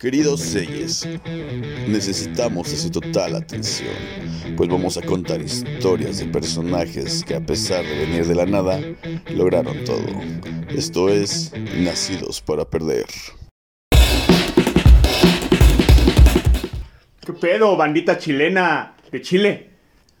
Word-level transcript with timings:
Queridos 0.00 0.42
Seyes, 0.42 1.08
necesitamos 1.88 2.70
de 2.70 2.76
su 2.76 2.88
total 2.88 3.34
atención, 3.34 3.96
pues 4.56 4.70
vamos 4.70 4.96
a 4.96 5.02
contar 5.02 5.40
historias 5.42 6.18
de 6.18 6.26
personajes 6.26 7.24
que 7.24 7.34
a 7.34 7.40
pesar 7.40 7.84
de 7.84 8.06
venir 8.06 8.24
de 8.24 8.36
la 8.36 8.46
nada, 8.46 8.80
lograron 9.34 9.82
todo. 9.84 10.06
Esto 10.68 11.08
es 11.08 11.52
Nacidos 11.76 12.40
para 12.40 12.64
Perder. 12.64 13.06
¿Qué 17.26 17.32
pedo, 17.32 17.76
bandita 17.76 18.18
chilena 18.18 18.94
de 19.10 19.20
Chile? 19.20 19.70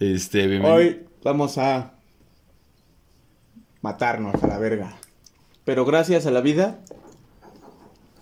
Este, 0.00 0.48
bienvenido. 0.48 0.74
Hoy 0.74 1.06
vamos 1.22 1.56
a 1.56 1.94
matarnos 3.82 4.42
a 4.42 4.46
la 4.48 4.58
verga. 4.58 4.96
Pero 5.64 5.84
gracias 5.84 6.26
a 6.26 6.32
la 6.32 6.40
vida, 6.40 6.80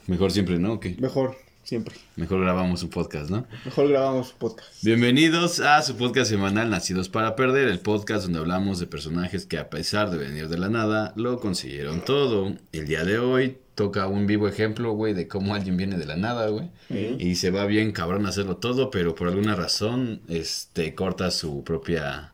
Mejor 0.07 0.31
siempre, 0.31 0.59
¿no? 0.59 0.75
¿O 0.75 0.81
qué? 0.81 0.95
mejor 1.01 1.46
siempre. 1.67 1.97
Mejor 2.15 2.41
grabamos 2.41 2.85
un 2.85 2.91
podcast, 2.91 3.29
¿no? 3.29 3.45
Mejor 3.65 3.89
grabamos 3.89 4.33
podcast. 4.33 4.85
Bienvenidos 4.85 5.59
a 5.59 5.83
su 5.83 5.97
podcast 5.97 6.31
semanal 6.31 6.71
Nacidos 6.71 7.09
para 7.09 7.35
Perder, 7.35 7.67
el 7.67 7.81
podcast 7.81 8.23
donde 8.23 8.39
hablamos 8.39 8.79
de 8.79 8.87
personajes 8.87 9.47
que 9.47 9.59
a 9.59 9.69
pesar 9.69 10.11
de 10.11 10.17
venir 10.17 10.49
de 10.49 10.59
la 10.59 10.69
nada, 10.69 11.13
lo 11.17 11.41
consiguieron 11.41 12.05
todo. 12.05 12.55
El 12.71 12.87
día 12.87 13.05
de 13.05 13.19
hoy 13.19 13.59
toca 13.75 14.07
un 14.07 14.29
vivo 14.29 14.47
ejemplo, 14.47 14.93
güey, 14.93 15.13
de 15.13 15.27
cómo 15.27 15.57
alguien 15.57 15.77
viene 15.77 15.99
de 15.99 16.07
la 16.07 16.17
nada, 16.17 16.49
güey. 16.49 16.71
Sí. 16.87 17.17
Y 17.19 17.35
se 17.35 17.51
va 17.51 17.67
bien 17.67 17.91
cabrón 17.91 18.27
a 18.27 18.29
hacerlo 18.29 18.59
todo, 18.59 18.93
pero 18.93 19.17
por 19.17 19.27
alguna 19.27 19.57
razón, 19.57 20.21
este, 20.29 20.95
corta 20.95 21.33
su 21.33 21.65
propia, 21.65 22.33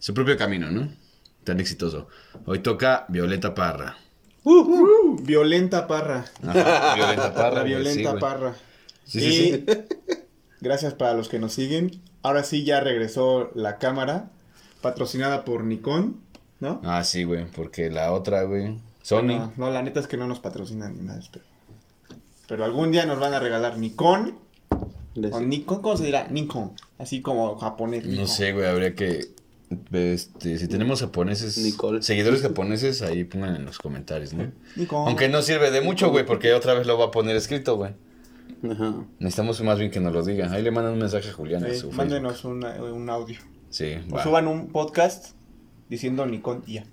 su 0.00 0.14
propio 0.14 0.36
camino, 0.36 0.72
¿no? 0.72 0.92
Tan 1.44 1.60
exitoso. 1.60 2.08
Hoy 2.44 2.58
toca 2.58 3.06
Violeta 3.08 3.54
Parra. 3.54 3.98
Uh, 4.44 5.16
violenta 5.22 5.86
parra. 5.86 6.26
Ajá, 6.46 6.94
Violeta 6.94 7.34
Parra. 7.34 7.54
la 7.56 7.62
violenta 7.62 8.12
sí, 8.12 8.18
parra. 8.20 8.54
Sí, 9.04 9.18
y 9.18 9.32
sí, 9.32 9.64
gracias 10.60 10.94
para 10.94 11.14
los 11.14 11.28
que 11.28 11.38
nos 11.38 11.54
siguen. 11.54 12.00
Ahora 12.22 12.44
sí 12.44 12.64
ya 12.64 12.80
regresó 12.80 13.50
la 13.54 13.78
cámara, 13.78 14.30
patrocinada 14.82 15.44
por 15.44 15.64
Nikon, 15.64 16.20
¿no? 16.60 16.80
Ah, 16.84 17.04
sí, 17.04 17.24
güey, 17.24 17.46
porque 17.46 17.90
la 17.90 18.12
otra, 18.12 18.42
güey, 18.44 18.78
Sony. 19.02 19.22
No, 19.22 19.52
no, 19.56 19.70
la 19.70 19.82
neta 19.82 20.00
es 20.00 20.06
que 20.06 20.16
no 20.16 20.26
nos 20.26 20.40
patrocinan 20.40 20.96
ni 20.96 21.02
nada. 21.04 21.20
Pero, 21.32 21.44
pero 22.46 22.64
algún 22.64 22.92
día 22.92 23.06
nos 23.06 23.18
van 23.18 23.34
a 23.34 23.40
regalar 23.40 23.78
Nikon. 23.78 24.38
O 25.32 25.40
Nikon, 25.40 25.80
¿cómo 25.80 25.96
se 25.96 26.04
dirá? 26.04 26.26
Nikon. 26.28 26.72
Así 26.98 27.22
como 27.22 27.56
japonés. 27.56 28.04
No 28.06 28.26
sé, 28.26 28.52
güey, 28.52 28.66
habría 28.66 28.94
que. 28.94 29.33
Este, 29.92 30.58
si 30.58 30.68
tenemos 30.68 31.00
japoneses, 31.00 31.58
Nicole. 31.58 32.02
seguidores 32.02 32.42
japoneses, 32.42 33.02
ahí 33.02 33.24
pongan 33.24 33.56
en 33.56 33.64
los 33.64 33.78
comentarios, 33.78 34.32
¿no? 34.32 34.50
Aunque 35.06 35.28
no 35.28 35.42
sirve 35.42 35.70
de 35.70 35.80
mucho, 35.80 36.10
güey, 36.10 36.24
porque 36.26 36.52
otra 36.52 36.74
vez 36.74 36.86
lo 36.86 36.98
va 36.98 37.06
a 37.06 37.10
poner 37.10 37.36
escrito, 37.36 37.76
güey. 37.76 37.92
Ajá. 38.70 38.94
Necesitamos 39.18 39.60
más 39.62 39.78
bien 39.78 39.90
que 39.90 40.00
nos 40.00 40.12
lo 40.12 40.22
digan. 40.24 40.52
Ahí 40.52 40.62
le 40.62 40.70
mandan 40.70 40.94
un 40.94 40.98
mensaje 40.98 41.28
a 41.28 41.32
Julián 41.32 41.64
a 41.64 41.70
Sí, 41.70 41.80
su 41.80 41.92
mándenos 41.92 42.44
una- 42.44 42.82
un 42.82 43.08
audio. 43.10 43.38
Sí, 43.70 43.94
O 44.10 44.14
va. 44.14 44.22
suban 44.22 44.46
un 44.48 44.68
podcast 44.68 45.34
diciendo 45.88 46.24
Nikon 46.26 46.62
y 46.66 46.74
ya. 46.74 46.84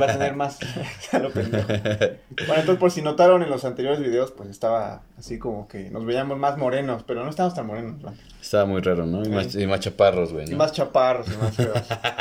Va 0.00 0.06
a 0.06 0.12
tener 0.12 0.34
más. 0.34 0.58
a 1.12 1.18
lo 1.18 1.30
pendejo. 1.30 1.66
Bueno, 1.68 2.60
entonces 2.60 2.78
por 2.78 2.90
si 2.90 3.02
notaron 3.02 3.42
en 3.42 3.50
los 3.50 3.64
anteriores 3.64 4.00
videos, 4.00 4.32
pues 4.32 4.48
estaba 4.48 5.02
así 5.18 5.38
como 5.38 5.68
que 5.68 5.90
nos 5.90 6.04
veíamos 6.04 6.38
más 6.38 6.56
morenos, 6.58 7.02
pero 7.06 7.24
no 7.24 7.30
estábamos 7.30 7.54
tan 7.54 7.66
morenos. 7.66 8.00
¿no? 8.02 8.14
Estaba 8.40 8.66
muy 8.66 8.80
raro, 8.80 9.06
¿no? 9.06 9.24
Y 9.24 9.28
más, 9.28 9.54
y 9.54 9.66
más 9.66 9.80
chaparros, 9.80 10.32
güey, 10.32 10.50
Y 10.50 10.54
más 10.54 10.72
chaparros 10.72 11.26
y 11.28 11.36
más 11.36 11.54
feos. 11.54 11.80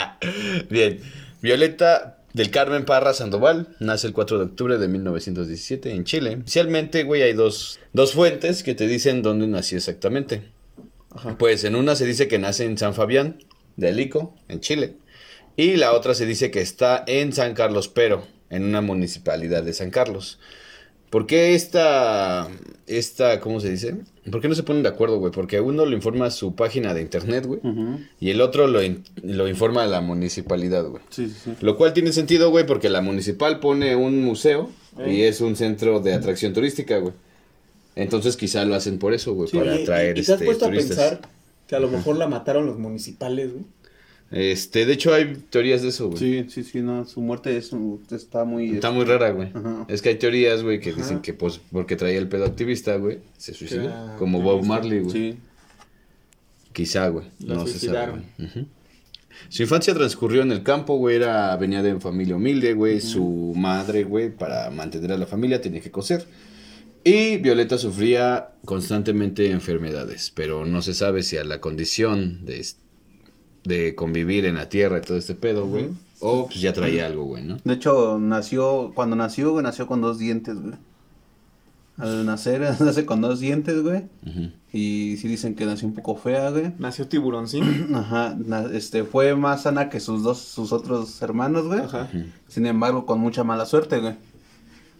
Bien. 0.69 1.00
Violeta 1.41 2.17
del 2.33 2.52
Carmen 2.52 2.86
Parra 2.86 3.13
Sandoval 3.13 3.69
nace 3.80 4.08
el 4.08 4.13
4 4.13 4.39
de 4.39 4.45
octubre 4.45 4.78
de 4.78 4.88
1917 4.88 5.91
en 5.91 6.03
Chile. 6.03 6.31
Inicialmente, 6.33 7.03
güey, 7.03 7.22
hay 7.22 7.33
dos, 7.33 7.80
dos 7.94 8.13
fuentes 8.13 8.63
que 8.63 8.75
te 8.75 8.88
dicen 8.88 9.22
dónde 9.22 9.47
nació 9.47 9.78
exactamente. 9.78 10.50
Ajá. 11.11 11.38
Pues 11.38 11.63
en 11.63 11.75
una 11.75 11.95
se 11.95 12.06
dice 12.06 12.28
que 12.28 12.39
nace 12.39 12.66
en 12.66 12.78
San 12.78 12.94
Fabián 12.94 13.38
de 13.78 13.89
Alico, 13.89 14.36
en 14.47 14.59
Chile. 14.59 14.97
Y 15.58 15.78
la 15.78 15.94
otra 15.94 16.14
se 16.14 16.25
dice 16.25 16.52
que 16.52 16.61
está 16.61 17.03
en 17.07 17.31
San 17.34 17.53
Carlos 17.53 17.88
Pero, 17.88 18.24
en 18.50 18.63
una 18.66 18.81
municipalidad 18.81 19.63
de 19.63 19.74
San 19.74 19.90
Carlos. 19.90 20.40
¿Por 21.09 21.28
qué 21.28 21.56
esta, 21.56 22.50
esta, 22.88 23.40
cómo 23.40 23.62
se 23.62 23.69
dice? 23.69 23.96
¿Por 24.30 24.41
qué 24.41 24.50
no 24.50 24.56
se 24.56 24.63
ponen 24.63 24.84
de 24.84 24.90
acuerdo, 24.90 25.18
güey? 25.18 25.31
Porque 25.31 25.62
uno 25.62 25.85
lo 25.85 25.96
informa 25.96 26.25
a 26.25 26.31
su 26.31 26.56
página 26.56 26.94
de 26.94 27.02
internet, 27.02 27.46
güey. 27.46 27.62
Y 28.19 28.31
el 28.31 28.41
otro 28.41 28.68
lo, 28.68 28.84
in- 28.84 29.03
lo 29.24 29.47
informa 29.47 29.84
a 29.84 29.88
la 29.88 30.02
municipalidad, 30.02 30.84
güey. 30.85 31.02
Sí, 31.12 31.28
sí, 31.30 31.35
sí. 31.46 31.52
Lo 31.62 31.78
cual 31.78 31.94
tiene 31.94 32.12
sentido, 32.12 32.50
güey, 32.50 32.66
porque 32.66 32.90
la 32.90 33.01
municipal 33.01 33.59
pone 33.62 33.96
un 33.96 34.24
museo 34.24 34.69
y 35.07 35.22
es 35.22 35.40
un 35.41 35.56
centro 35.56 36.01
de 36.01 36.13
atracción 36.16 36.51
turística, 36.53 36.97
güey. 36.97 37.13
Entonces 37.96 38.35
quizá 38.35 38.66
lo 38.66 38.75
hacen 38.75 39.00
por 39.00 39.13
eso, 39.13 39.34
güey, 39.35 39.47
Sí, 39.50 39.57
para 39.57 39.75
atraer 39.75 40.18
¿y, 40.18 40.22
y 40.22 40.25
te 40.25 40.34
has 40.34 40.41
este, 40.41 40.46
puesto 40.46 40.66
turistas. 40.66 40.97
a 40.97 41.09
pensar 41.12 41.30
que 41.68 41.75
a 41.75 41.80
lo 41.80 41.88
mejor 41.88 42.18
la 42.18 42.28
mataron 42.28 42.66
los 42.66 42.78
municipales, 42.78 43.53
güey? 43.53 43.63
Este, 44.38 44.85
de 44.85 44.91
hecho 44.91 45.13
hay 45.13 45.34
teorías 45.50 45.81
de 45.81 45.88
eso, 45.88 46.07
güey. 46.09 46.19
Sí, 46.19 46.46
sí, 46.50 46.63
sí, 46.66 46.81
no, 46.81 47.06
su 47.06 47.22
muerte 47.22 47.56
es, 47.56 47.72
está 48.12 48.44
muy... 48.44 48.72
Está 48.72 48.91
muy 48.91 49.06
rara, 49.06 49.29
güey. 49.31 49.47
Ajá. 49.53 49.85
Es 49.88 50.01
que 50.01 50.09
hay 50.09 50.16
teorías, 50.16 50.62
güey, 50.62 50.81
que 50.81 50.90
Ajá. 50.90 50.97
dicen 51.01 51.19
que 51.22 51.34
pues 51.34 51.62
porque 51.72 51.96
traía 51.96 52.18
el 52.18 52.28
pedo 52.28 52.44
activista, 52.44 52.97
güey, 52.97 53.19
se 53.38 53.53
suicidó. 53.53 53.90
Como 54.19 54.41
Bob. 54.41 54.66
Marley, 54.66 55.00
güey. 55.00 55.12
Sí. 55.13 55.38
Quizá, 56.74 57.07
güey. 57.07 57.28
Lo 57.40 57.56
No 57.56 57.66
se 57.68 57.79
sabe. 57.79 58.24
Ujú. 58.38 58.66
Su 59.47 59.63
infancia 59.63 59.94
transcurrió 59.94 60.41
en 60.41 60.51
el 60.51 60.63
campo, 60.63 60.97
güey. 60.97 61.16
Era, 61.16 61.56
venía 61.56 61.81
de 61.81 61.97
familia 62.01 62.35
humilde, 62.35 62.74
güey. 62.74 63.00
Su 63.00 63.53
madre, 63.56 64.03
güey, 64.03 64.35
para 64.35 64.69
mantener 64.69 65.13
a 65.13 65.18
la 65.18 65.25
familia 65.28 65.62
tenía 65.62 65.79
que 65.79 65.91
coser. 65.91 66.25
Y 67.06 67.38
Violeta 67.38 67.78
sufría 67.78 68.50
constantemente 68.66 69.51
enfermedades, 69.51 70.31
pero 70.35 70.66
no 70.66 70.81
se 70.81 70.94
sabe 70.94 71.24
si 71.24 71.38
a 71.38 71.44
la 71.45 71.62
condición 71.62 72.44
de, 72.45 72.59
es- 72.59 72.78
de 73.66 73.96
convivir 73.96 74.46
en 74.46 74.56
la 74.56 74.70
tierra 74.70 75.00
y 75.00 75.02
todo 75.02 75.18
este 75.18 75.36
pedo, 75.36 75.68
güey. 75.68 75.90
O 76.20 76.46
pues 76.48 76.62
ya 76.62 76.72
traía 76.72 77.06
algo, 77.06 77.26
güey, 77.26 77.44
¿no? 77.44 77.58
De 77.64 77.74
hecho, 77.74 78.18
nació, 78.20 78.92
cuando 78.96 79.16
nació, 79.16 79.52
güey, 79.52 79.64
nació 79.64 79.88
con 79.88 80.02
dos 80.02 80.18
dientes, 80.18 80.59
güey. 80.59 80.76
Al 81.98 82.25
nacer, 82.25 82.62
nace 82.80 83.06
con 83.06 83.22
dos 83.22 83.40
dientes, 83.40 83.81
güey. 83.81 84.04
Ujú. 84.25 84.52
Y 84.72 85.18
sí 85.18 85.28
dicen 85.28 85.56
que 85.56 85.66
nació 85.66 85.88
un 85.88 85.94
poco 85.94 86.16
fea, 86.16 86.50
güey. 86.52 86.74
Nació 86.78 87.08
tiburoncín. 87.08 87.90
Ajá, 87.96 88.38
este, 88.74 89.04
fue 89.04 89.36
más 89.36 89.64
sana 89.64 89.90
que 89.90 90.00
sus 90.00 90.24
dos, 90.24 90.40
sus 90.40 90.72
otros 90.72 91.22
hermanos, 91.22 91.68
güey. 91.68 91.81
Ajá. 91.81 92.09
Sin 92.48 92.66
embargo, 92.66 93.06
con 93.06 93.20
mucha 93.20 93.44
mala 93.44 93.66
suerte, 93.66 94.00
güey. 94.00 94.16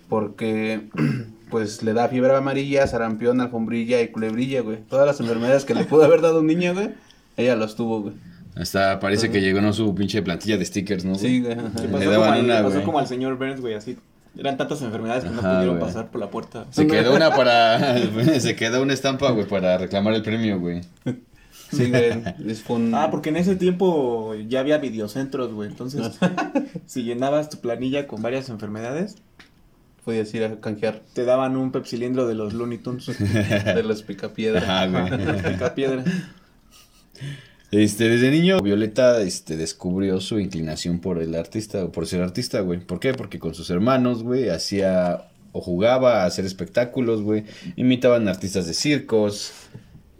Porque, 0.09 0.90
pues, 1.50 1.84
le 1.84 1.94
da 1.94 2.08
fiebre 2.08 2.36
amarilla, 2.36 2.88
sarampión, 2.88 3.42
alfombrilla 3.42 4.02
y 4.02 4.09
culebrilla, 4.09 4.62
güey. 4.62 4.80
Todas 4.90 5.06
las 5.06 5.20
enfermedades 5.20 5.66
que 5.66 5.75
le 5.75 5.86
pudo 5.86 6.04
haber 6.04 6.22
dado 6.22 6.40
un 6.42 6.48
niño, 6.48 6.74
güey, 6.74 6.92
ella 7.38 7.56
las 7.56 7.75
tuvo, 7.75 8.02
güey. 8.02 8.16
Hasta 8.56 9.00
parece 9.00 9.30
que 9.30 9.42
llegó, 9.42 9.62
¿no? 9.62 9.74
Su 9.74 9.94
pinche 9.94 10.22
plantilla 10.22 10.58
de 10.58 10.66
stickers, 10.66 11.04
¿no? 11.04 11.16
Sí, 11.16 11.42
güey. 11.42 11.56
Le 11.56 12.06
daban 12.06 12.30
como, 12.30 12.40
una, 12.40 12.58
le 12.58 12.64
pasó 12.64 12.74
güey. 12.76 12.86
como 12.86 13.00
al 13.00 13.08
señor 13.08 13.38
Burns, 13.38 13.60
güey, 13.60 13.74
así. 13.74 13.98
Eran 14.38 14.58
tantas 14.58 14.82
enfermedades 14.82 15.24
que 15.24 15.30
no 15.30 15.42
pudieron 15.42 15.78
güey. 15.78 15.80
pasar 15.80 16.10
por 16.10 16.20
la 16.20 16.30
puerta. 16.30 16.66
Se 16.72 16.88
quedó 16.88 17.16
una 17.16 17.32
para. 17.32 17.98
se 18.40 18.56
quedó 18.56 18.82
una 18.82 18.94
estampa, 18.94 19.32
güey, 19.32 19.48
para 19.48 19.78
reclamar 19.78 20.14
el 20.14 20.24
premio, 20.24 20.60
güey. 20.60 20.82
Sí, 21.72 21.90
güey. 21.90 22.12
Ah, 22.94 23.10
porque 23.12 23.30
en 23.30 23.38
ese 23.38 23.56
tiempo 23.56 24.34
ya 24.48 24.62
había 24.62 24.78
videocentros, 24.78 25.54
güey. 25.54 25.70
Entonces, 25.70 26.18
si 26.86 27.04
llenabas 27.04 27.50
tu 27.50 27.60
planilla 27.60 28.08
con 28.08 28.22
varias 28.22 28.50
enfermedades, 28.50 29.18
Podías 30.06 30.32
ir 30.36 30.44
a 30.44 30.60
canjear 30.62 31.02
te 31.14 31.26
daban 31.26 31.58
un 31.58 31.72
pepsilindro 31.72 32.28
de 32.28 32.36
los 32.36 32.54
Looney 32.54 32.78
Tunes. 32.78 33.08
de 33.08 33.82
los 33.82 34.04
picapiedra. 34.04 34.62
Ajá, 34.62 34.86
güey. 34.86 35.54
Pica 35.54 35.74
piedra. 35.74 36.04
Este, 37.72 38.08
desde 38.08 38.31
niño, 38.31 38.59
Violeta, 38.62 39.22
este, 39.22 39.58
descubrió 39.58 40.22
su 40.22 40.40
inclinación 40.40 41.00
por 41.00 41.22
el 41.22 41.36
artista, 41.36 41.92
por 41.92 42.08
ser 42.08 42.22
artista, 42.22 42.62
güey. 42.62 42.80
¿Por 42.80 43.00
qué? 43.00 43.14
Porque 43.14 43.40
con 43.40 43.53
sus 43.53 43.70
hermanos, 43.70 44.24
güey, 44.24 44.50
hacía 44.50 45.30
o 45.52 45.62
jugaba 45.62 46.24
a 46.24 46.25
hacer 46.25 46.46
espectáculos, 46.46 47.22
güey. 47.22 47.46
Imitaban 47.75 48.28
artistas 48.28 48.68
de 48.68 48.74
circos. 48.74 49.52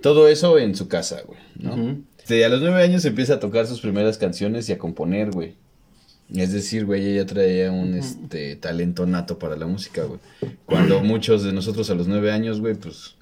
Todo 0.02 0.28
eso 0.28 0.58
en 0.58 0.76
su 0.76 0.88
casa, 0.88 1.22
güey, 1.26 1.40
¿no? 1.56 1.98
Este, 2.18 2.44
a 2.46 2.50
los 2.50 2.62
nueve 2.62 2.82
años 2.82 3.06
empieza 3.06 3.36
a 3.36 3.40
tocar 3.40 3.68
sus 3.68 3.82
primeras 3.82 4.18
canciones 4.18 4.68
y 4.70 4.74
a 4.74 4.78
componer, 4.78 5.32
güey. 5.32 5.56
Es 6.34 6.52
decir, 6.52 6.86
güey, 6.86 7.06
ella 7.06 7.26
traía 7.26 7.72
un 7.72 7.94
este, 7.94 8.56
talento 8.56 9.06
nato 9.06 9.38
para 9.38 9.56
la 9.56 9.68
música, 9.68 10.04
güey. 10.04 10.20
Cuando 10.66 11.02
muchos 11.04 11.44
de 11.44 11.54
nosotros 11.54 11.90
a 11.90 11.96
los 11.96 12.08
nueve 12.08 12.32
años, 12.32 12.62
güey, 12.62 12.76
pues 12.76 13.16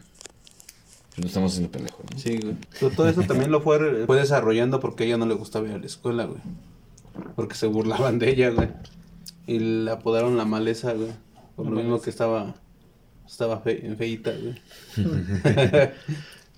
no 1.18 1.27
estamos 1.27 1.51
haciendo 1.51 1.71
pendejo, 1.71 2.04
¿no? 2.12 2.19
Sí, 2.19 2.38
güey. 2.38 2.56
Pero 2.80 2.92
todo 2.92 3.07
eso 3.07 3.21
también 3.21 3.51
lo 3.51 3.62
fue, 3.62 4.06
fue 4.06 4.18
desarrollando 4.18 4.80
porque 4.80 5.04
a 5.04 5.07
ella 5.07 5.18
no 5.18 5.25
le 5.25 5.36
gustaba 5.36 5.68
ir 5.68 5.74
a 5.74 5.77
la 5.77 5.86
escuela, 5.86 6.25
güey. 6.25 6.42
Porque 7.36 7.56
se 7.56 7.68
burlaban 7.68 8.19
de 8.19 8.30
ella, 8.30 8.50
güey. 8.50 8.69
Y 9.45 9.60
le 9.60 9.92
apodaron 9.92 10.38
la 10.38 10.45
maleza, 10.45 10.94
güey. 10.94 11.12
Por 11.56 11.68
lo 11.68 11.71
mismo 11.71 12.01
que 12.01 12.10
estaba, 12.10 12.56
estaba 13.27 13.60
fe, 13.60 13.95
feíta, 13.95 14.31
güey. 14.31 14.56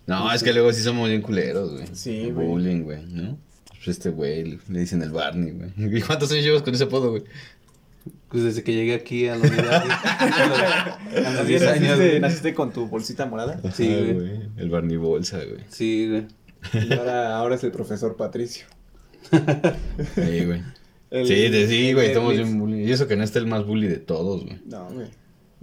No, 0.07 0.31
es 0.31 0.43
que 0.43 0.53
luego 0.53 0.71
sí 0.71 0.83
somos 0.83 1.09
bien 1.09 1.21
culeros, 1.21 1.71
güey. 1.71 1.87
Sí, 1.93 2.29
güey. 2.29 2.47
Bullying, 2.47 2.83
güey, 2.83 3.03
¿no? 3.07 3.37
Pues 3.69 3.87
este 3.87 4.09
güey 4.09 4.43
le 4.43 4.59
le 4.69 4.79
dicen 4.81 5.01
el 5.01 5.09
Barney, 5.09 5.51
güey. 5.51 5.71
¿Y 5.97 6.01
cuántos 6.01 6.31
años 6.31 6.43
llevas 6.45 6.61
con 6.61 6.75
ese 6.75 6.83
apodo, 6.83 7.09
güey? 7.09 7.23
Pues 8.35 8.43
desde 8.43 8.63
que 8.63 8.73
llegué 8.73 8.95
aquí 8.95 9.29
a 9.29 9.37
la 9.37 9.47
unidad. 9.47 9.83
a 11.25 11.31
los 11.37 11.47
10 11.47 11.61
años. 11.67 11.97
¿Naciste, 12.19 12.53
con 12.53 12.73
tu 12.73 12.85
bolsita 12.87 13.25
morada? 13.25 13.61
Sí, 13.73 13.87
güey. 13.87 14.41
El 14.57 14.69
Barney 14.69 14.97
Bolsa, 14.97 15.37
güey. 15.37 15.61
Sí, 15.69 16.09
güey. 16.09 16.27
Y 16.85 16.93
ahora, 16.93 17.37
ahora 17.37 17.55
es 17.55 17.63
el 17.63 17.71
profesor 17.71 18.17
Patricio. 18.17 18.65
Sí, 20.15 20.45
güey. 20.45 20.61
El- 21.11 21.25
Sí, 21.27 21.93
güey, 21.93 22.07
el 22.07 22.11
estamos 22.11 22.33
Netflix. 22.33 22.49
bien 22.49 22.59
bully. 22.59 22.83
Y 22.83 22.91
eso 22.91 23.07
que 23.07 23.15
no 23.15 23.23
está 23.23 23.39
el 23.39 23.47
más 23.47 23.65
bully 23.65 23.87
de 23.87 23.99
todos, 23.99 24.43
güey. 24.43 24.59
No, 24.65 24.89
güey. 24.89 25.07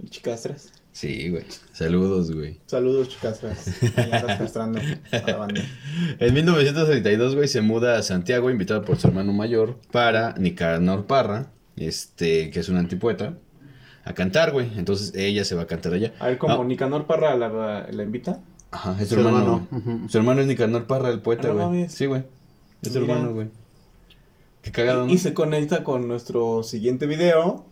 El 0.01 0.09
Chicastras. 0.09 0.71
Sí, 0.93 1.29
güey. 1.29 1.43
Saludos, 1.73 2.31
güey. 2.31 2.59
Saludos, 2.65 3.09
Chicastras. 3.09 3.67
Ahí 3.97 4.09
andas 4.13 4.39
castrando 4.39 4.79
a 4.79 5.17
la 5.29 5.37
banda. 5.37 5.61
En 6.19 6.33
1932, 6.33 7.35
güey, 7.35 7.47
se 7.47 7.61
muda 7.61 7.99
a 7.99 8.01
Santiago, 8.01 8.49
invitado 8.49 8.83
por 8.83 8.97
su 8.97 9.07
hermano 9.09 9.31
mayor, 9.31 9.77
para 9.91 10.33
Nicanor 10.39 11.05
Parra, 11.05 11.51
este, 11.75 12.49
que 12.51 12.59
es 12.59 12.69
un 12.69 12.77
antipoeta, 12.77 13.35
a 14.05 14.13
cantar, 14.13 14.51
güey. 14.51 14.69
Entonces 14.77 15.13
ella 15.15 15.45
se 15.45 15.55
va 15.55 15.63
a 15.63 15.67
cantar 15.67 15.93
allá. 15.93 16.13
A 16.19 16.27
ver, 16.27 16.37
como 16.37 16.61
Ah, 16.61 16.63
Nicanor 16.65 17.05
Parra 17.07 17.35
la, 17.35 17.87
la 17.89 18.03
invita. 18.03 18.39
Ajá, 18.71 18.95
es 18.99 19.09
su 19.09 19.15
Su 19.15 19.21
hermano. 19.21 19.67
hermano. 19.71 20.09
Su 20.09 20.17
hermano 20.17 20.41
es 20.41 20.47
Nicanor 20.47 20.85
Parra, 20.87 21.09
el 21.09 21.21
poeta, 21.21 21.49
Ah, 21.49 21.53
no 21.53 21.69
güey. 21.69 21.89
sí, 21.89 22.05
güey. 22.05 22.23
Es 22.81 22.91
su 22.91 22.99
hermano, 22.99 23.33
güey. 23.33 23.47
Qué 24.61 24.71
cagado, 24.71 25.05
¿no? 25.05 25.11
Y 25.13 25.17
se 25.17 25.33
conecta 25.33 25.83
con 25.83 26.07
nuestro 26.07 26.63
siguiente 26.63 27.05
video. 27.05 27.65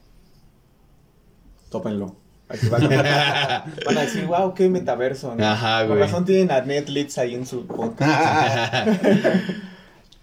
Tópenlo. 1.69 2.15
Aquí 2.49 2.67
van, 2.67 2.83
a, 2.83 3.65
van 3.85 3.97
a 3.97 4.01
decir, 4.01 4.25
wow, 4.25 4.53
qué 4.53 4.67
metaverso. 4.67 5.33
¿no? 5.35 5.45
Ajá, 5.45 5.83
güey. 5.83 5.99
razón 5.99 6.25
tienen 6.25 6.51
a 6.51 6.59
Netflix 6.61 7.17
ahí 7.17 7.33
en 7.35 7.45
su 7.45 7.65
podcast. 7.65 8.89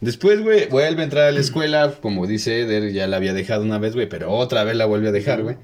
Después, 0.00 0.42
güey, 0.42 0.68
vuelve 0.68 1.00
a 1.00 1.04
entrar 1.04 1.24
a 1.24 1.32
la 1.32 1.40
escuela, 1.40 1.92
como 2.00 2.26
dice 2.26 2.60
Eder, 2.60 2.92
ya 2.92 3.06
la 3.08 3.16
había 3.16 3.34
dejado 3.34 3.64
una 3.64 3.78
vez, 3.78 3.94
güey, 3.94 4.08
pero 4.08 4.32
otra 4.32 4.62
vez 4.62 4.76
la 4.76 4.86
vuelve 4.86 5.08
a 5.08 5.12
dejar, 5.12 5.42
güey. 5.42 5.56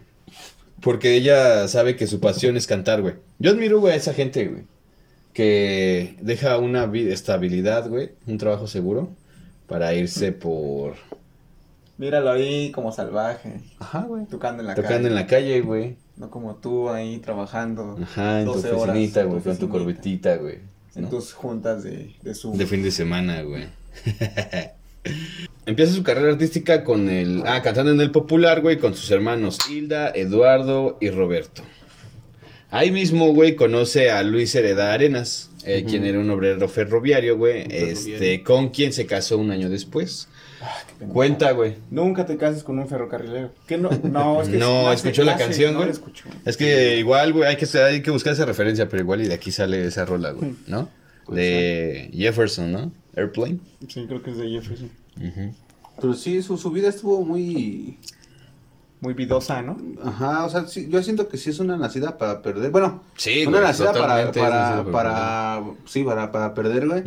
Porque 0.81 1.15
ella 1.15 1.69
sabe 1.69 1.95
que 1.97 2.07
su 2.07 2.19
pasión 2.21 2.57
es 2.57 2.67
cantar, 2.67 3.01
güey. 3.01 3.15
Yo 3.39 3.53
admiro, 3.53 3.79
güey, 3.81 3.93
a 3.95 3.97
esa 3.97 4.13
gente, 4.13 4.47
güey, 4.47 4.65
que 5.33 6.17
deja 6.21 6.59
una 6.59 6.91
estabilidad, 6.93 7.89
güey, 7.89 8.11
un 8.27 8.39
trabajo 8.39 8.67
seguro, 8.67 9.11
para 9.69 9.95
irse 9.95 10.33
por... 10.33 10.95
Míralo 11.97 12.33
ahí 12.33 12.73
como 12.73 12.91
salvaje. 12.91 13.61
Ajá, 13.79 14.01
güey. 14.01 14.27
Tocando 14.27 14.63
en 14.63 14.67
la 14.67 14.75
Tocando 14.75 14.97
calle. 14.97 15.09
en 15.09 15.15
la 15.15 15.27
calle, 15.29 15.61
güey. 15.61 15.97
No 16.17 16.29
como 16.29 16.57
tú 16.57 16.91
ahí 16.91 17.19
trabajando. 17.19 17.97
Ajá, 18.03 18.41
en 18.41 18.47
tu 18.47 18.55
12 18.55 18.73
horas 18.73 18.89
oficinita, 18.89 19.23
tu 19.23 19.29
güey, 19.29 19.43
con 19.43 19.59
tu 19.59 19.69
corbetita, 19.69 20.37
güey. 20.39 20.59
En 20.97 21.09
tus 21.09 21.33
juntas 21.33 21.85
de, 21.85 22.15
de 22.23 22.35
Zoom. 22.35 22.57
De 22.59 22.67
fin 22.67 22.83
de 22.83 22.91
semana, 22.91 23.43
güey. 23.43 23.67
Empieza 25.67 25.93
su 25.93 26.03
carrera 26.03 26.33
artística 26.33 26.85
con 26.85 27.09
el. 27.09 27.43
Ah, 27.47 27.63
cantando 27.63 27.93
en 27.93 28.01
el 28.01 28.11
popular, 28.11 28.61
güey, 28.61 28.79
con 28.79 28.95
sus 28.95 29.11
hermanos 29.11 29.59
Hilda, 29.69 30.11
Eduardo 30.15 30.99
y 31.01 31.11
Roberto. 31.11 31.63
Ahí 32.71 32.91
mismo, 32.91 33.33
güey, 33.33 33.55
conoce 33.55 34.11
a 34.11 34.23
Luis 34.23 34.55
Hereda 34.55 34.93
Arenas, 34.93 35.51
eh, 35.65 35.85
quien 35.89 36.05
era 36.05 36.19
un 36.19 36.29
obrero 36.31 36.69
ferroviario, 36.69 37.37
güey, 37.37 37.67
este, 37.71 38.43
con 38.43 38.71
quien 38.71 38.93
se 38.93 39.07
casó 39.07 39.39
un 39.39 39.53
año 39.53 39.71
después. 39.71 40.29
Ah. 40.61 40.83
Cuenta, 41.13 41.53
güey. 41.53 41.77
Nunca 41.91 42.27
te 42.27 42.37
cases 42.37 42.65
con 42.65 42.79
un 42.79 42.89
ferrocarrilero. 42.89 43.53
¿Qué 43.67 43.79
no? 43.79 43.91
No, 44.03 44.43
es 44.43 44.49
que 44.49 44.57
No, 44.57 44.93
escuchó 44.93 45.23
la 45.23 45.37
canción, 45.37 45.77
güey. 45.77 45.91
Es 46.45 46.57
que 46.57 46.99
igual, 46.99 47.33
güey, 47.33 47.49
hay 47.49 47.57
que, 47.57 47.79
hay 47.79 48.03
que 48.03 48.11
buscar 48.11 48.33
esa 48.33 48.45
referencia, 48.45 48.89
pero 48.89 49.03
igual 49.03 49.23
y 49.23 49.29
de 49.29 49.35
aquí 49.35 49.53
sale 49.53 49.87
esa 49.87 50.05
rola, 50.05 50.33
güey, 50.33 50.55
¿no? 50.67 50.89
De 51.29 52.11
Jefferson, 52.13 52.73
¿no? 52.73 52.93
Airplane. 53.17 53.59
Sí, 53.89 54.05
creo 54.07 54.23
que 54.23 54.31
es 54.31 54.39
de 54.39 54.49
Jefferson. 54.49 54.91
Pero 56.01 56.15
sí, 56.15 56.43
su, 56.43 56.57
su 56.57 56.71
vida 56.71 56.89
estuvo 56.89 57.25
muy... 57.25 57.99
Muy 59.01 59.13
vidosa, 59.13 59.61
¿no? 59.61 59.77
Ajá, 60.03 60.47
o 60.47 60.49
sea, 60.49 60.67
sí, 60.67 60.89
yo 60.89 61.03
siento 61.03 61.29
que 61.29 61.37
sí 61.37 61.51
es 61.51 61.59
una 61.59 61.77
nacida 61.77 62.17
para 62.17 62.41
perder. 62.41 62.71
Bueno, 62.71 63.03
Sí, 63.17 63.43
una 63.47 63.59
güey, 63.59 63.63
nacida 63.69 63.93
para, 63.93 64.33
para, 64.33 64.85
para, 64.85 65.63
sí, 65.85 66.03
para, 66.05 66.33
para 66.33 66.55
perder, 66.55 66.89
güey. 66.89 67.03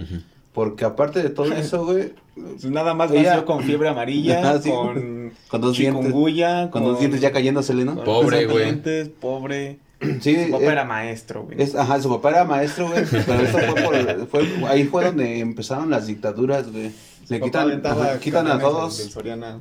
Porque 0.53 0.85
aparte 0.85 1.23
de 1.23 1.29
todo 1.29 1.51
eso, 1.53 1.85
güey, 1.85 2.13
Pues 2.35 2.65
nada 2.65 2.93
más 2.93 3.09
Ella- 3.09 3.31
nació 3.31 3.45
con 3.45 3.63
fiebre 3.63 3.89
amarilla, 3.89 4.41
Ah, 4.51 4.59
sí. 4.61 4.69
con 4.69 5.31
con 5.49 5.61
dos 5.61 5.75
dientes, 5.75 6.05
chikungunya, 6.05 6.69
con 6.69 6.83
dos 6.83 6.99
dientes 6.99 7.19
ya 7.19 7.31
cayéndosele, 7.31 7.83
¿no? 7.83 7.95
con 7.95 8.05
Pobre, 8.05 8.45
güey. 8.45 9.09
pobre. 9.19 9.79
Sí, 10.21 10.45
Su 10.45 10.51
papá 10.51 10.63
eh, 10.63 10.71
era 10.71 10.85
maestro, 10.85 11.43
güey. 11.43 11.61
es- 11.61 11.75
ajá, 11.75 11.99
su 12.01 12.09
papá 12.09 12.29
era 12.29 12.43
maestro, 12.45 12.89
güey, 12.89 13.03
pero 13.25 13.41
eso 13.41 13.57
fue 13.59 13.81
por, 13.83 14.27
fue, 14.27 14.67
ahí 14.67 14.83
fue 14.85 15.05
donde 15.05 15.39
empezaron 15.39 15.89
las 15.89 16.07
dictaduras, 16.07 16.71
güey. 16.71 16.91
Le 17.29 17.41
quitan, 17.41 17.85
ajá, 17.85 18.19
quitan 18.19 18.47
a 18.47 18.57
todos, 18.57 19.09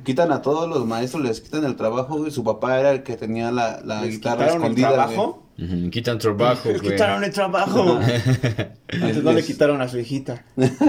quitan 0.05 0.31
a 0.31 0.41
todos 0.41 0.69
los 0.69 0.85
maestros, 0.85 1.21
les 1.23 1.41
quitan 1.41 1.65
el 1.65 1.75
trabajo, 1.75 2.17
güey. 2.19 2.31
Su 2.31 2.41
papá 2.43 2.79
era 2.79 2.91
el 2.91 3.03
que 3.03 3.17
tenía 3.17 3.51
la, 3.51 3.81
la 3.83 4.03
Les 4.03 4.11
guitarra 4.15 4.35
quitaron 4.45 4.55
el 4.55 4.61
escondida, 4.71 4.93
trabajo. 4.93 5.43
Ujú, 5.59 5.89
Quitan 5.89 6.17
trabajo, 6.17 6.69
Les 6.69 6.81
güey. 6.81 6.93
quitaron 6.93 7.23
el 7.25 7.31
trabajo. 7.33 7.99
Antes 8.93 9.23
no 9.23 9.33
le 9.33 9.43
quitaron 9.43 9.81
a 9.81 9.89
su 9.89 9.99
hijita. 9.99 10.45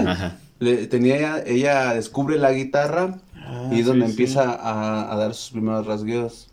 Ajá. 0.07 0.37
Le- 0.59 0.87
tenía 0.87 1.17
ella, 1.17 1.43
ella 1.45 1.93
descubre 1.95 2.37
la 2.37 2.51
guitarra 2.53 3.17
Ah, 3.35 3.67
y 3.71 3.75
es 3.75 3.79
sí, 3.79 3.83
donde 3.83 4.05
sí. 4.05 4.11
empieza 4.11 4.43
a, 4.53 5.11
a 5.11 5.15
dar 5.17 5.33
sus 5.33 5.51
primeros 5.51 5.85
rasgueos. 5.87 6.49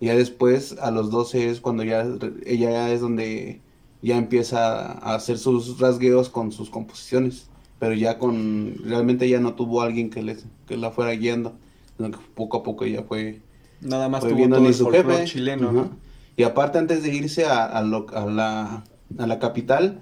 Y 0.00 0.06
ya 0.06 0.16
después, 0.16 0.76
a 0.80 0.90
los 0.90 1.10
12 1.10 1.50
es 1.50 1.60
cuando 1.60 1.84
ya 1.84 2.06
ella 2.46 2.90
es 2.92 3.00
donde 3.02 3.60
ya 4.02 4.16
empieza 4.16 4.92
a 4.92 5.14
hacer 5.14 5.38
sus 5.38 5.78
rasgueos 5.78 6.30
con 6.30 6.52
sus 6.52 6.70
composiciones. 6.70 7.48
Pero 7.78 7.94
ya 7.94 8.18
con, 8.18 8.74
realmente 8.84 9.28
ya 9.28 9.40
no 9.40 9.54
tuvo 9.54 9.82
alguien 9.82 10.10
que, 10.10 10.22
les, 10.22 10.44
que 10.66 10.76
la 10.76 10.90
fuera 10.90 11.12
guiando. 11.12 11.54
Sino 11.96 12.10
que 12.10 12.18
poco 12.34 12.58
a 12.58 12.62
poco 12.62 12.84
ella 12.84 13.02
fue, 13.06 13.40
Nada 13.80 14.08
más 14.08 14.20
fue 14.20 14.30
tuvo 14.30 14.38
viendo 14.38 14.56
todo 14.56 14.62
ni 14.64 14.68
el 14.68 14.74
su 14.74 14.86
jefe. 14.90 15.24
chileno. 15.24 15.70
¿no? 15.72 15.90
Y 16.36 16.42
aparte 16.44 16.78
antes 16.78 17.02
de 17.02 17.14
irse 17.14 17.44
a, 17.44 17.64
a 17.66 17.82
lo- 17.82 18.06
a 18.14 18.24
la, 18.26 18.84
a 19.18 19.26
la 19.26 19.38
capital, 19.38 20.00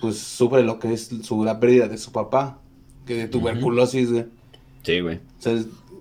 pues 0.00 0.16
sufre 0.18 0.62
lo 0.62 0.78
que 0.78 0.92
es 0.94 1.10
su, 1.22 1.44
la 1.44 1.60
pérdida 1.60 1.88
de 1.88 1.98
su 1.98 2.12
papá, 2.12 2.58
que 3.06 3.14
de 3.14 3.28
tuberculosis, 3.28 4.10
güey. 4.10 4.24
Sí, 4.82 5.00
güey. 5.00 5.16
O 5.16 5.42
sea, 5.42 5.52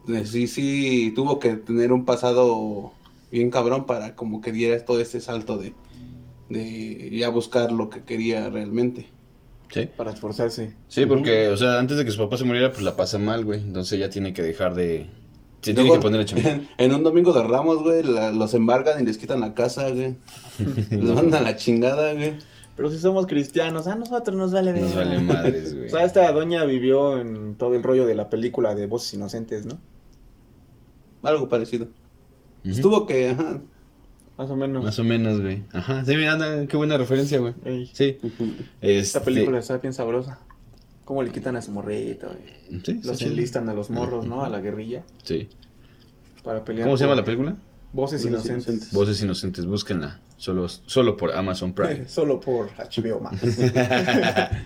eh, 0.10 0.26
sí, 0.26 0.48
sí, 0.48 1.12
tuvo 1.16 1.40
que 1.40 1.56
tener 1.56 1.92
un 1.94 2.06
pasado 2.06 2.92
bien 3.34 3.50
cabrón 3.50 3.86
para 3.86 4.16
como 4.16 4.40
que 4.42 4.52
diera 4.52 4.84
todo 4.86 5.02
ese 5.02 5.20
salto 5.20 5.58
de, 5.58 5.74
de 6.50 7.10
ya 7.12 7.30
buscar 7.30 7.72
lo 7.72 7.90
que 7.90 8.04
quería 8.04 8.50
realmente. 8.50 9.08
Sí. 9.70 9.90
Para 9.98 10.12
esforzarse. 10.12 10.76
Sí, 10.88 11.08
porque, 11.08 11.48
o 11.50 11.58
sea, 11.58 11.80
antes 11.80 11.98
de 11.98 12.06
que 12.06 12.12
su 12.12 12.20
papá 12.20 12.38
se 12.38 12.44
muriera, 12.44 12.72
pues 12.72 12.84
la 12.84 12.96
pasa 12.96 13.18
mal, 13.18 13.44
güey. 13.44 13.60
Entonces 13.60 13.94
ella 13.94 14.10
tiene 14.10 14.32
que 14.32 14.44
dejar 14.44 14.76
de. 14.76 15.08
Se 15.62 15.74
tiene 15.74 15.92
que 15.92 15.98
poner 16.00 16.24
chambear. 16.26 16.56
en, 16.58 16.68
en 16.78 16.94
un 16.94 17.04
domingo 17.04 17.34
de 17.34 17.42
Ramos, 17.42 17.82
güey, 17.82 18.04
la- 18.04 18.32
los 18.32 18.54
embargan 18.54 19.02
y 19.02 19.06
les 19.06 19.18
quitan 19.18 19.40
la 19.42 19.56
casa, 19.56 19.90
güey. 19.90 20.16
los 20.92 21.16
mandan 21.16 21.42
a 21.42 21.50
la 21.52 21.56
chingada, 21.56 22.14
güey. 22.14 22.36
Pero 22.76 22.92
si 22.92 23.00
somos 23.00 23.26
cristianos, 23.26 23.88
a 23.88 23.96
nosotros 23.96 24.36
nos 24.36 24.52
vale 24.52 24.74
Nos 24.74 24.94
vale 24.96 25.20
madres, 25.20 25.74
güey. 25.74 25.88
O 25.88 25.90
sea, 25.90 26.06
esta 26.06 26.32
doña 26.32 26.64
vivió 26.66 27.20
en 27.20 27.56
todo 27.56 27.74
el 27.74 27.82
rollo 27.82 28.06
de 28.06 28.14
la 28.14 28.30
película 28.30 28.76
de 28.76 28.86
Voces 28.86 29.16
Inocentes, 29.16 29.66
¿no? 29.66 29.80
Algo 31.24 31.50
parecido. 31.50 31.88
Estuvo 32.64 33.06
que, 33.06 33.30
ajá. 33.30 33.62
Más 34.38 34.50
o 34.50 34.56
menos. 34.56 34.84
Más 34.84 34.98
o 35.00 35.04
menos, 35.04 35.42
güey. 35.42 35.64
Ajá. 35.74 36.04
Sí, 36.06 36.16
mira, 36.16 36.34
anda, 36.34 36.66
qué 36.66 36.76
buena 36.78 36.98
referencia, 36.98 37.40
güey. 37.40 37.54
Ey, 37.66 37.90
Sí. 37.94 38.18
Esta 38.82 39.20
Este... 39.20 39.20
película 39.22 39.60
está 39.60 39.78
bien 39.78 39.94
sabrosa. 39.94 40.40
Cómo 41.06 41.22
le 41.22 41.32
quitan 41.32 41.56
a 41.56 41.62
su 41.62 41.72
morrito, 41.72 42.28
güey. 42.28 42.82
Sí, 42.84 43.02
Los 43.04 43.18
sí, 43.20 43.26
enlistan 43.26 43.70
a 43.70 43.74
los 43.74 43.90
morros, 43.90 44.26
¿no? 44.26 44.44
A 44.44 44.50
la 44.50 44.60
guerrilla. 44.62 45.04
Sí. 45.24 45.50
Para 46.44 46.64
pelear. 46.64 46.88
¿Cómo 46.88 46.98
se 46.98 47.04
llama 47.04 47.14
por 47.16 47.22
la 47.22 47.26
película? 47.26 47.56
Voces 47.92 48.22
Voces 48.22 48.26
Inocentes. 48.26 48.68
Inocentes. 48.68 48.94
Voces 48.94 49.22
Inocentes, 49.22 49.66
búsquenla. 49.66 50.20
Solo, 50.38 50.68
solo 50.68 51.16
por 51.16 51.32
Amazon 51.34 51.74
Prime. 51.74 52.08
Solo 52.10 52.40
por 52.40 52.70
HBO 52.72 53.20
Max. 53.20 53.40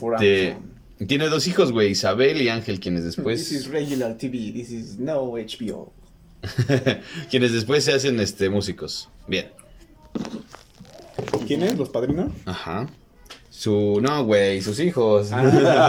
por 0.00 0.14
este. 0.14 0.52
Amazon. 0.52 0.74
Tiene 1.08 1.28
dos 1.28 1.48
hijos, 1.48 1.72
güey, 1.72 1.90
Isabel 1.90 2.40
y 2.40 2.48
Ángel, 2.48 2.78
quienes 2.78 3.02
This 3.02 3.10
is 3.10 3.16
después. 3.16 3.68
regular 3.68 4.16
TV. 4.16 4.52
This 4.52 4.70
is 4.70 4.98
no 4.98 5.32
HBO. 5.32 5.92
quienes 7.30 7.52
después 7.52 7.84
se 7.84 7.92
hacen 7.92 8.20
este 8.20 8.50
músicos. 8.50 9.08
Bien. 9.26 9.50
¿Quiénes? 11.46 11.76
¿Los 11.78 11.88
padrinos? 11.90 12.32
Ajá. 12.46 12.88
Su. 13.50 14.00
No, 14.02 14.24
güey, 14.24 14.60
sus 14.62 14.80
hijos. 14.80 15.30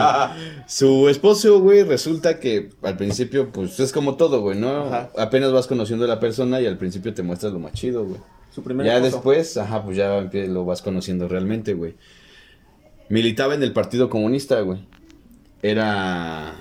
Su 0.68 1.10
esposo, 1.10 1.60
güey, 1.62 1.84
resulta 1.84 2.40
que 2.40 2.70
al 2.84 2.96
principio, 2.98 3.52
pues 3.52 3.80
es 3.80 3.92
como 3.92 4.16
todo, 4.18 4.42
güey, 4.42 4.58
¿no? 4.58 4.86
Ajá. 4.86 5.10
Apenas 5.18 5.52
vas 5.52 5.68
conociendo 5.68 6.06
a 6.06 6.08
la 6.08 6.20
persona 6.20 6.62
y 6.62 6.68
al 6.68 6.78
principio 6.78 7.14
te 7.14 7.24
muestras 7.24 7.54
lo 7.54 7.60
más 7.60 7.74
chido, 7.74 8.06
güey. 8.06 8.20
Su 8.54 8.64
primer 8.64 8.86
Ya 8.86 8.96
esposo. 8.98 9.16
después, 9.16 9.58
ajá, 9.58 9.84
pues 9.84 9.98
ya 9.98 10.22
lo 10.32 10.66
vas 10.66 10.82
conociendo 10.82 11.28
realmente, 11.28 11.74
güey. 11.74 11.96
Militaba 13.10 13.56
en 13.56 13.64
el 13.64 13.74
Partido 13.74 14.10
Comunista, 14.10 14.62
güey. 14.62 14.80
Era. 15.62 16.56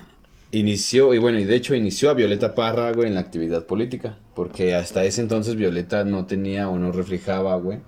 Inició, 0.54 1.12
y 1.14 1.18
bueno, 1.18 1.40
y 1.40 1.44
de 1.44 1.56
hecho 1.56 1.74
inició 1.74 2.10
a 2.10 2.14
Violeta 2.14 2.54
Parra, 2.54 2.92
güey, 2.92 3.08
en 3.08 3.14
la 3.14 3.20
actividad 3.20 3.66
política. 3.66 4.20
Porque 4.36 4.76
hasta 4.76 5.04
ese 5.04 5.20
entonces 5.20 5.56
Violeta 5.56 6.04
no 6.04 6.26
tenía 6.26 6.68
o 6.68 6.78
no 6.78 6.92
reflejaba, 6.92 7.56
güey, 7.56 7.80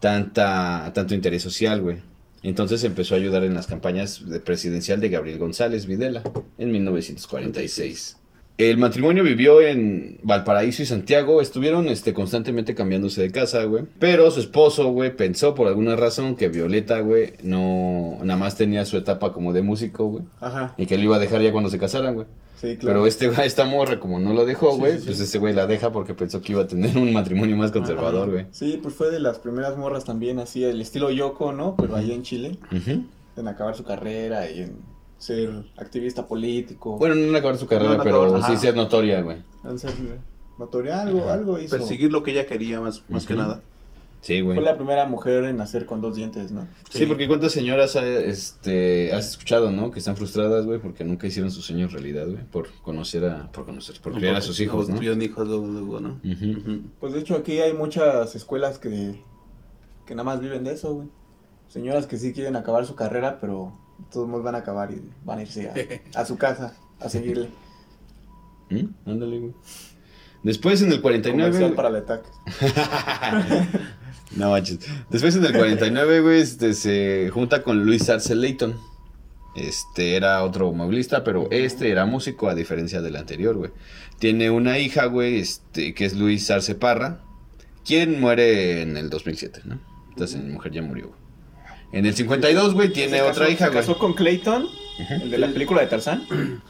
tanta, 0.00 0.90
tanto 0.92 1.14
interés 1.14 1.44
social, 1.44 1.80
güey. 1.80 1.98
Entonces 2.42 2.82
empezó 2.82 3.14
a 3.14 3.18
ayudar 3.18 3.44
en 3.44 3.54
las 3.54 3.68
campañas 3.68 4.28
de 4.28 4.40
presidencial 4.40 4.98
de 4.98 5.08
Gabriel 5.08 5.38
González 5.38 5.86
Videla 5.86 6.24
en 6.58 6.72
1946. 6.72 8.16
El 8.68 8.76
matrimonio 8.76 9.24
vivió 9.24 9.62
en 9.62 10.18
Valparaíso 10.22 10.82
y 10.82 10.86
Santiago. 10.86 11.40
Estuvieron 11.40 11.88
este, 11.88 12.12
constantemente 12.12 12.74
cambiándose 12.74 13.22
de 13.22 13.30
casa, 13.30 13.64
güey. 13.64 13.84
Pero 13.98 14.30
su 14.30 14.40
esposo, 14.40 14.88
güey, 14.92 15.16
pensó 15.16 15.54
por 15.54 15.66
alguna 15.66 15.96
razón 15.96 16.36
que 16.36 16.48
Violeta, 16.48 17.00
güey, 17.00 17.32
no. 17.42 18.18
Nada 18.22 18.38
más 18.38 18.56
tenía 18.56 18.84
su 18.84 18.98
etapa 18.98 19.32
como 19.32 19.54
de 19.54 19.62
músico, 19.62 20.04
güey. 20.06 20.24
Ajá. 20.40 20.74
Y 20.76 20.84
que 20.84 20.98
lo 20.98 21.04
iba 21.04 21.16
a 21.16 21.18
dejar 21.20 21.40
ya 21.40 21.52
cuando 21.52 21.70
se 21.70 21.78
casaran, 21.78 22.14
güey. 22.14 22.26
Sí, 22.60 22.76
claro. 22.76 22.98
Pero 22.98 23.06
este 23.06 23.28
güey, 23.28 23.46
esta 23.46 23.64
morra, 23.64 23.98
como 23.98 24.18
no 24.20 24.34
lo 24.34 24.44
dejó, 24.44 24.76
güey, 24.76 24.92
sí, 24.92 24.98
sí. 24.98 25.04
pues 25.06 25.20
ese 25.20 25.38
güey 25.38 25.54
la 25.54 25.66
deja 25.66 25.90
porque 25.92 26.12
pensó 26.12 26.42
que 26.42 26.52
iba 26.52 26.62
a 26.62 26.66
tener 26.66 26.94
un 26.98 27.10
matrimonio 27.14 27.56
más 27.56 27.70
conservador, 27.72 28.30
güey. 28.30 28.44
Sí, 28.50 28.78
pues 28.82 28.94
fue 28.94 29.10
de 29.10 29.20
las 29.20 29.38
primeras 29.38 29.78
morras 29.78 30.04
también, 30.04 30.38
así, 30.38 30.64
el 30.64 30.78
estilo 30.82 31.10
Yoko, 31.10 31.52
¿no? 31.54 31.76
Pero 31.78 31.96
allá 31.96 32.12
en 32.12 32.22
Chile, 32.22 32.58
Ujú. 32.70 33.04
en 33.38 33.48
acabar 33.48 33.74
su 33.74 33.84
carrera 33.84 34.50
y 34.50 34.60
en 34.60 34.76
ser 35.20 35.50
activista 35.76 36.26
político. 36.26 36.96
Bueno, 36.98 37.14
no 37.14 37.22
en 37.28 37.36
acabar 37.36 37.56
su 37.58 37.66
carrera, 37.66 37.98
No 37.98 38.02
pero 38.02 38.24
acabar, 38.24 38.50
sí 38.50 38.56
ser 38.56 38.74
notoria, 38.74 39.20
güey. 39.22 39.36
en 39.64 39.78
ser 39.78 39.92
notoria, 40.58 41.02
algo, 41.02 41.28
algo 41.28 41.58
hizo. 41.58 41.76
Perseguir 41.76 42.10
lo 42.10 42.22
que 42.22 42.32
ella 42.32 42.46
quería 42.46 42.80
más, 42.80 43.04
más 43.08 43.26
que 43.26 43.34
nada. 43.34 43.60
Sí, 44.22 44.40
güey. 44.42 44.54
Fue 44.56 44.64
la 44.64 44.76
primera 44.76 45.06
mujer 45.06 45.44
en 45.44 45.56
nacer 45.56 45.86
con 45.86 46.02
dos 46.02 46.14
dientes, 46.16 46.52
¿no? 46.52 46.66
Sí, 46.90 47.06
porque 47.06 47.26
cuántas 47.26 47.52
señoras 47.52 47.96
ha- 47.96 48.06
este, 48.06 49.14
has 49.14 49.30
escuchado, 49.30 49.70
¿no? 49.70 49.90
Que 49.90 49.98
están 50.00 50.14
frustradas, 50.16 50.66
güey, 50.66 50.78
porque 50.78 51.04
nunca 51.04 51.26
hicieron 51.26 51.50
su 51.50 51.62
sueño 51.62 51.88
realidad, 51.88 52.26
güey. 52.26 52.44
Por 52.50 52.68
conocer 52.82 53.24
a, 53.24 53.50
por 53.52 53.64
conocer, 53.64 53.98
por 54.02 54.12
criar 54.12 54.36
a 54.36 54.40
sus 54.42 54.60
hijos, 54.60 54.88
¿no? 54.90 54.96
Tuvieron 54.96 55.22
hijos 55.22 55.46
luego, 55.48 55.66
luego, 55.66 56.00
¿no? 56.00 56.20
Pues 57.00 57.12
de 57.14 57.20
hecho 57.20 57.34
aquí 57.36 57.60
hay 57.60 57.72
muchas 57.72 58.34
escuelas 58.34 58.78
que, 58.78 59.22
que 60.06 60.14
nada 60.14 60.24
más 60.24 60.40
viven 60.40 60.64
de 60.64 60.72
eso, 60.74 60.94
güey. 60.94 61.08
Señoras 61.68 62.06
que 62.06 62.18
sí 62.18 62.32
quieren 62.34 62.56
acabar 62.56 62.84
su 62.84 62.94
carrera, 62.96 63.38
pero 63.40 63.72
todos 64.10 64.28
modos 64.28 64.44
van 64.44 64.54
a 64.54 64.58
acabar 64.58 64.90
y 64.92 65.00
van 65.24 65.38
a 65.38 65.42
irse 65.42 66.02
a, 66.14 66.20
a 66.20 66.24
su 66.24 66.36
casa 66.36 66.74
a 66.98 67.08
seguirle. 67.08 67.48
¿Mm? 68.70 68.86
Ándale, 69.10 69.38
güey. 69.38 69.52
Después 70.42 70.80
en 70.82 70.92
el 70.92 71.00
49, 71.02 71.50
Comercial 71.50 71.70
güey. 71.70 71.76
para 71.76 71.88
el 71.88 71.96
ataque. 71.96 72.28
No 74.36 74.50
manches. 74.50 74.78
Después 75.10 75.34
en 75.34 75.44
el 75.44 75.52
49, 75.52 76.20
güey, 76.20 76.40
este, 76.40 76.74
se 76.74 77.30
junta 77.32 77.62
con 77.64 77.84
Luis 77.84 78.08
Arce 78.08 78.34
Leighton. 78.36 78.76
Este 79.56 80.14
era 80.14 80.44
otro 80.44 80.72
movilista, 80.72 81.24
pero 81.24 81.48
este 81.50 81.90
era 81.90 82.06
músico 82.06 82.48
a 82.48 82.54
diferencia 82.54 83.02
del 83.02 83.16
anterior, 83.16 83.56
güey. 83.56 83.72
Tiene 84.20 84.50
una 84.50 84.78
hija, 84.78 85.06
güey, 85.06 85.40
este, 85.40 85.94
que 85.94 86.04
es 86.04 86.14
Luis 86.16 86.48
Arce 86.50 86.76
Parra, 86.76 87.20
quien 87.84 88.20
muere 88.20 88.82
en 88.82 88.96
el 88.96 89.10
2007, 89.10 89.62
¿no? 89.64 89.80
Entonces, 90.10 90.40
mi 90.40 90.52
mujer 90.52 90.70
ya 90.70 90.82
murió, 90.82 91.08
güey. 91.08 91.18
En 91.92 92.06
el 92.06 92.14
52, 92.14 92.74
güey, 92.74 92.92
tiene 92.92 93.18
Se 93.18 93.22
otra 93.22 93.46
casó- 93.46 93.50
hija, 93.52 93.64
Se 93.66 93.70
güey. 93.70 93.80
casó 93.80 93.98
con 93.98 94.12
Clayton, 94.14 94.66
el 95.22 95.30
de 95.30 95.38
la 95.38 95.48
película 95.48 95.80
de 95.80 95.86
Tarzán. 95.88 96.22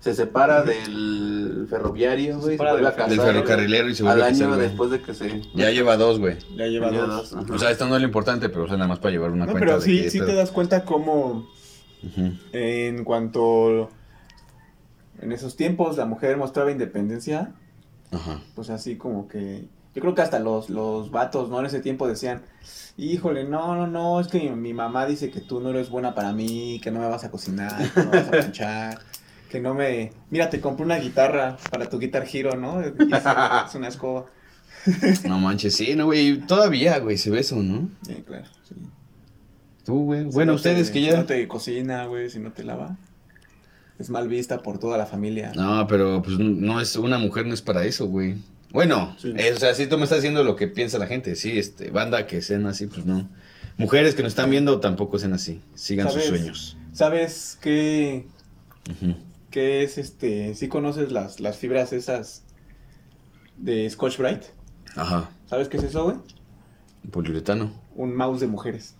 Se 0.00 0.14
separa 0.14 0.62
del 0.62 1.66
ferroviario, 1.68 2.38
güey. 2.38 2.56
Se 2.56 2.62
a 2.64 2.74
del 2.74 2.84
casar, 2.84 3.08
Del 3.10 3.20
ferrocarrilero 3.20 3.88
y 3.88 3.94
se 3.96 4.02
Al 4.04 4.10
vuelve 4.10 4.22
a 4.22 4.28
casar, 4.28 4.46
año 4.46 4.56
después 4.56 4.90
de 4.92 5.00
que 5.02 5.12
se... 5.12 5.42
Ya 5.54 5.70
lleva 5.72 5.96
dos, 5.96 6.20
güey. 6.20 6.36
Ya 6.56 6.66
lleva 6.66 6.92
Ya 6.92 7.00
dos. 7.00 7.32
O 7.32 7.58
sea, 7.58 7.72
esto 7.72 7.88
no 7.88 7.96
es 7.96 8.02
lo 8.02 8.06
importante, 8.06 8.48
pero 8.48 8.62
o 8.64 8.68
sea, 8.68 8.76
nada 8.76 8.86
más 8.88 9.00
para 9.00 9.10
llevar 9.10 9.32
una 9.32 9.44
No, 9.46 9.50
cuenta 9.52 9.66
pero 9.66 9.80
de 9.80 9.84
sí, 9.84 10.02
que 10.04 10.10
sí 10.10 10.20
te 10.20 10.34
das 10.34 10.52
cuenta 10.52 10.84
cómo 10.84 11.48
en 12.52 13.02
cuanto 13.02 13.90
en 15.20 15.32
esos 15.32 15.56
tiempos 15.56 15.96
la 15.96 16.04
mujer 16.06 16.36
mostraba 16.36 16.70
independencia, 16.70 17.54
Ajá. 18.12 18.40
pues 18.54 18.70
así 18.70 18.96
como 18.96 19.26
que 19.26 19.64
yo 19.94 20.00
creo 20.02 20.14
que 20.14 20.22
hasta 20.22 20.38
los, 20.38 20.70
los 20.70 21.10
vatos, 21.10 21.48
¿no? 21.48 21.60
En 21.60 21.66
ese 21.66 21.80
tiempo 21.80 22.06
decían, 22.06 22.42
híjole, 22.96 23.44
no, 23.44 23.74
no, 23.74 23.86
no, 23.86 24.20
es 24.20 24.28
que 24.28 24.38
mi, 24.40 24.50
mi 24.50 24.74
mamá 24.74 25.06
dice 25.06 25.30
que 25.30 25.40
tú 25.40 25.60
no 25.60 25.70
eres 25.70 25.90
buena 25.90 26.14
para 26.14 26.32
mí, 26.32 26.80
que 26.82 26.90
no 26.90 27.00
me 27.00 27.06
vas 27.08 27.24
a 27.24 27.30
cocinar, 27.30 27.76
que 27.92 28.00
no 28.04 28.10
me 28.10 28.16
vas 28.18 28.28
a 28.28 28.30
planchar, 28.30 28.98
que 29.50 29.60
no 29.60 29.74
me... 29.74 30.12
Mira, 30.30 30.50
te 30.50 30.60
compré 30.60 30.84
una 30.84 30.98
guitarra 30.98 31.56
para 31.70 31.88
tu 31.88 31.98
Guitar 31.98 32.26
Hero, 32.32 32.56
¿no? 32.56 32.80
Es, 32.80 32.92
es 32.98 33.74
una 33.74 33.88
escoba. 33.88 34.26
No 35.24 35.38
manches, 35.40 35.74
sí, 35.74 35.94
no, 35.96 36.06
güey. 36.06 36.38
Todavía, 36.46 36.98
güey, 36.98 37.16
se 37.18 37.30
ve 37.30 37.40
eso, 37.40 37.56
¿no? 37.56 37.88
Sí, 38.02 38.22
claro, 38.26 38.46
sí. 38.68 38.74
Tú, 39.84 40.04
güey. 40.04 40.24
Si 40.24 40.30
Bueno, 40.30 40.52
no 40.52 40.56
ustedes 40.56 40.88
te- 40.88 40.92
que 40.94 40.98
Si 41.00 41.06
ya. 41.10 41.16
no 41.18 41.24
te 41.24 41.48
cocina, 41.48 42.06
güey, 42.06 42.30
si 42.30 42.38
no 42.38 42.52
te 42.52 42.62
lava. 42.62 42.96
Es 43.98 44.10
mal 44.10 44.28
vista 44.28 44.58
por 44.62 44.78
toda 44.78 44.96
la 44.96 45.06
familia. 45.06 45.52
No, 45.56 45.86
pero 45.88 46.22
pues 46.22 46.38
no 46.38 46.80
es. 46.80 46.94
Una 46.96 47.18
mujer 47.18 47.46
no 47.46 47.54
es 47.54 47.62
para 47.62 47.84
eso, 47.84 48.06
güey. 48.06 48.36
Bueno, 48.70 49.16
Sí. 49.18 49.32
eh, 49.36 49.52
o 49.54 49.58
sea, 49.58 49.74
si 49.74 49.86
tú 49.86 49.96
me 49.96 50.04
estás 50.04 50.18
diciendo 50.18 50.44
lo 50.44 50.56
que 50.56 50.68
piensa 50.68 50.98
la 50.98 51.06
gente, 51.06 51.34
sí, 51.36 51.58
este, 51.58 51.90
banda 51.90 52.26
que 52.26 52.42
sean 52.42 52.66
así, 52.66 52.86
pues 52.86 53.06
no. 53.06 53.28
Mujeres 53.78 54.14
que 54.14 54.22
nos 54.22 54.32
están 54.32 54.50
viendo 54.50 54.80
tampoco 54.80 55.18
sean 55.18 55.32
así. 55.32 55.62
Sigan 55.74 56.10
sus 56.10 56.24
sueños. 56.24 56.76
¿Sabes 56.92 57.56
qué, 57.62 58.26
qué 59.50 59.82
es 59.84 59.98
este? 59.98 60.54
¿Sí 60.54 60.68
conoces 60.68 61.12
las, 61.12 61.38
las 61.40 61.56
fibras 61.56 61.92
esas 61.92 62.42
de 63.56 63.88
Scotch 63.88 64.18
Bright? 64.18 64.42
Ajá. 64.96 65.30
¿Sabes 65.48 65.68
qué 65.68 65.76
es 65.76 65.84
eso, 65.84 66.04
güey? 66.04 66.16
Poliuretano. 67.10 67.72
Un 67.94 68.14
mouse 68.16 68.40
de 68.40 68.48
mujeres. 68.48 68.94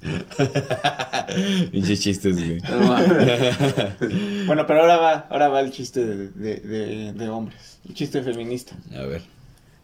Pinches 1.72 2.00
chistes, 2.00 2.36
güey. 2.36 2.60
No. 2.60 2.96
Bueno, 4.46 4.66
pero 4.66 4.80
ahora 4.80 4.96
va, 4.96 5.26
ahora 5.30 5.48
va 5.48 5.60
el 5.60 5.70
chiste 5.72 6.04
de, 6.06 6.28
de- 6.28 6.60
de- 6.60 7.12
de 7.12 7.28
hombres. 7.28 7.78
El 7.86 7.94
chiste 7.94 8.22
feminista. 8.22 8.74
A 8.96 9.02
ver. 9.02 9.22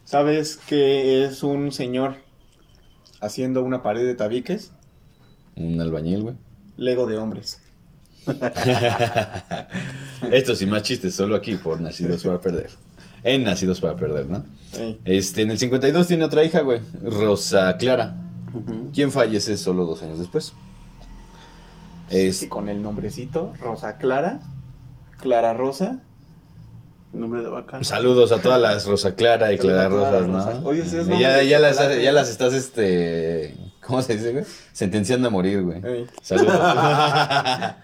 ¿Sabes 0.04 0.58
qué 0.68 1.24
es 1.24 1.42
un 1.42 1.70
señor 1.72 2.16
haciendo 3.20 3.62
una 3.62 3.82
pared 3.82 4.04
de 4.06 4.14
tabiques? 4.14 4.70
Un 5.56 5.80
albañil, 5.80 6.22
güey. 6.22 6.34
Lego 6.76 7.06
de 7.06 7.18
hombres. 7.18 7.60
Estos 10.32 10.62
y 10.62 10.66
más 10.66 10.82
chistes 10.82 11.14
solo 11.14 11.34
aquí 11.36 11.56
por 11.56 11.80
Nacidos 11.80 12.22
para 12.24 12.40
Perder. 12.40 12.70
En 13.22 13.44
Nacidos 13.44 13.80
para 13.80 13.96
Perder, 13.96 14.26
¿no? 14.26 14.44
Este, 15.04 15.42
en 15.42 15.50
el 15.50 15.58
52 15.58 16.06
tiene 16.06 16.24
otra 16.24 16.42
hija, 16.44 16.60
güey. 16.60 16.80
Rosa 17.02 17.76
Clara. 17.76 18.16
Ujú. 18.54 18.90
¿Quién 18.94 19.10
fallece 19.10 19.56
solo 19.56 19.84
dos 19.84 20.02
años 20.02 20.18
después? 20.18 20.52
Es, 22.10 22.42
Y 22.42 22.48
con 22.48 22.68
el 22.68 22.82
nombrecito, 22.82 23.52
Rosa 23.60 23.96
Clara, 23.98 24.40
Clara 25.20 25.54
Rosa. 25.54 26.00
Nombre 27.12 27.42
de 27.42 27.48
vaca. 27.48 27.82
saludos 27.84 28.32
a 28.32 28.42
todas 28.42 28.60
las 28.60 28.86
Rosa 28.86 29.14
Clara 29.14 29.52
y 29.52 29.58
Clara 29.58 29.88
Rosas. 29.88 30.26
¿no? 30.60 30.68
Oye, 30.68 30.82
ese 30.82 31.00
es 31.02 31.06
ya, 31.08 31.42
ya, 31.42 31.58
las, 31.60 31.76
chocolate. 31.76 32.02
ya 32.02 32.12
las 32.12 32.28
estás, 32.28 32.52
este, 32.54 33.54
¿cómo 33.86 34.02
se 34.02 34.16
dice, 34.16 34.32
güey? 34.32 34.44
Sentenciando 34.72 35.28
a 35.28 35.30
morir, 35.30 35.62
güey. 35.62 35.80
Ey. 35.84 36.06
Saludos. 36.22 36.58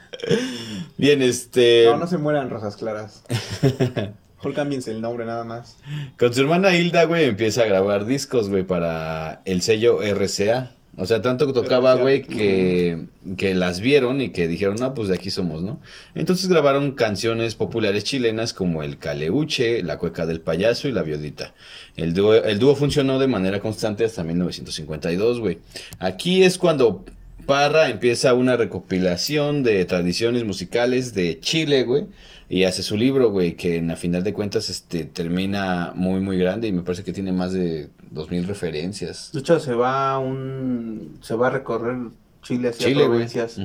Bien, 0.98 1.22
este... 1.22 1.86
No, 1.86 1.96
no 1.96 2.06
se 2.08 2.18
mueran 2.18 2.50
Rosas 2.50 2.76
Claras. 2.76 3.22
Mejor 4.40 4.54
cámbiense 4.54 4.90
el 4.90 5.02
nombre 5.02 5.26
nada 5.26 5.44
más. 5.44 5.76
Con 6.18 6.32
su 6.32 6.40
hermana 6.40 6.74
Hilda, 6.74 7.04
güey, 7.04 7.26
empieza 7.26 7.60
a 7.60 7.66
grabar 7.66 8.06
discos, 8.06 8.48
güey, 8.48 8.62
para 8.62 9.42
el 9.44 9.60
sello 9.60 10.00
RCA. 10.00 10.70
O 10.96 11.04
sea, 11.04 11.20
tanto 11.20 11.46
que 11.46 11.52
tocaba, 11.52 11.94
güey, 11.96 12.22
que, 12.22 13.04
que 13.36 13.54
las 13.54 13.80
vieron 13.80 14.22
y 14.22 14.30
que 14.30 14.48
dijeron, 14.48 14.76
no, 14.80 14.94
pues 14.94 15.08
de 15.08 15.14
aquí 15.16 15.28
somos, 15.28 15.62
¿no? 15.62 15.78
Entonces 16.14 16.48
grabaron 16.48 16.92
canciones 16.92 17.54
populares 17.54 18.04
chilenas 18.04 18.54
como 18.54 18.82
El 18.82 18.96
Caleuche, 18.96 19.82
La 19.82 19.98
Cueca 19.98 20.24
del 20.24 20.40
Payaso 20.40 20.88
y 20.88 20.92
La 20.92 21.02
Viodita. 21.02 21.52
El 21.96 22.14
dúo, 22.14 22.34
el 22.34 22.58
dúo 22.58 22.74
funcionó 22.76 23.18
de 23.18 23.28
manera 23.28 23.60
constante 23.60 24.06
hasta 24.06 24.24
1952, 24.24 25.38
güey. 25.38 25.58
Aquí 25.98 26.44
es 26.44 26.56
cuando 26.56 27.04
Parra 27.50 27.90
empieza 27.90 28.32
una 28.32 28.56
recopilación 28.56 29.64
de 29.64 29.84
tradiciones 29.84 30.44
musicales 30.44 31.14
de 31.14 31.40
Chile, 31.40 31.82
güey. 31.82 32.06
Y 32.48 32.62
hace 32.62 32.84
su 32.84 32.96
libro, 32.96 33.32
güey, 33.32 33.56
que 33.56 33.78
en 33.78 33.90
a 33.90 33.96
final 33.96 34.22
de 34.22 34.32
cuentas 34.32 34.70
este, 34.70 35.04
termina 35.04 35.90
muy, 35.96 36.20
muy 36.20 36.38
grande 36.38 36.68
y 36.68 36.72
me 36.72 36.82
parece 36.82 37.02
que 37.02 37.12
tiene 37.12 37.32
más 37.32 37.52
de 37.52 37.88
2.000 38.14 38.46
referencias. 38.46 39.30
De 39.32 39.40
hecho, 39.40 39.58
se 39.58 39.74
va 39.74 40.12
a 40.12 40.20
un... 40.20 41.18
Se 41.22 41.34
va 41.34 41.48
a 41.48 41.50
recorrer 41.50 41.96
Chile 42.40 42.68
hacia 42.68 42.86
Chile, 42.86 43.06
provincias. 43.06 43.60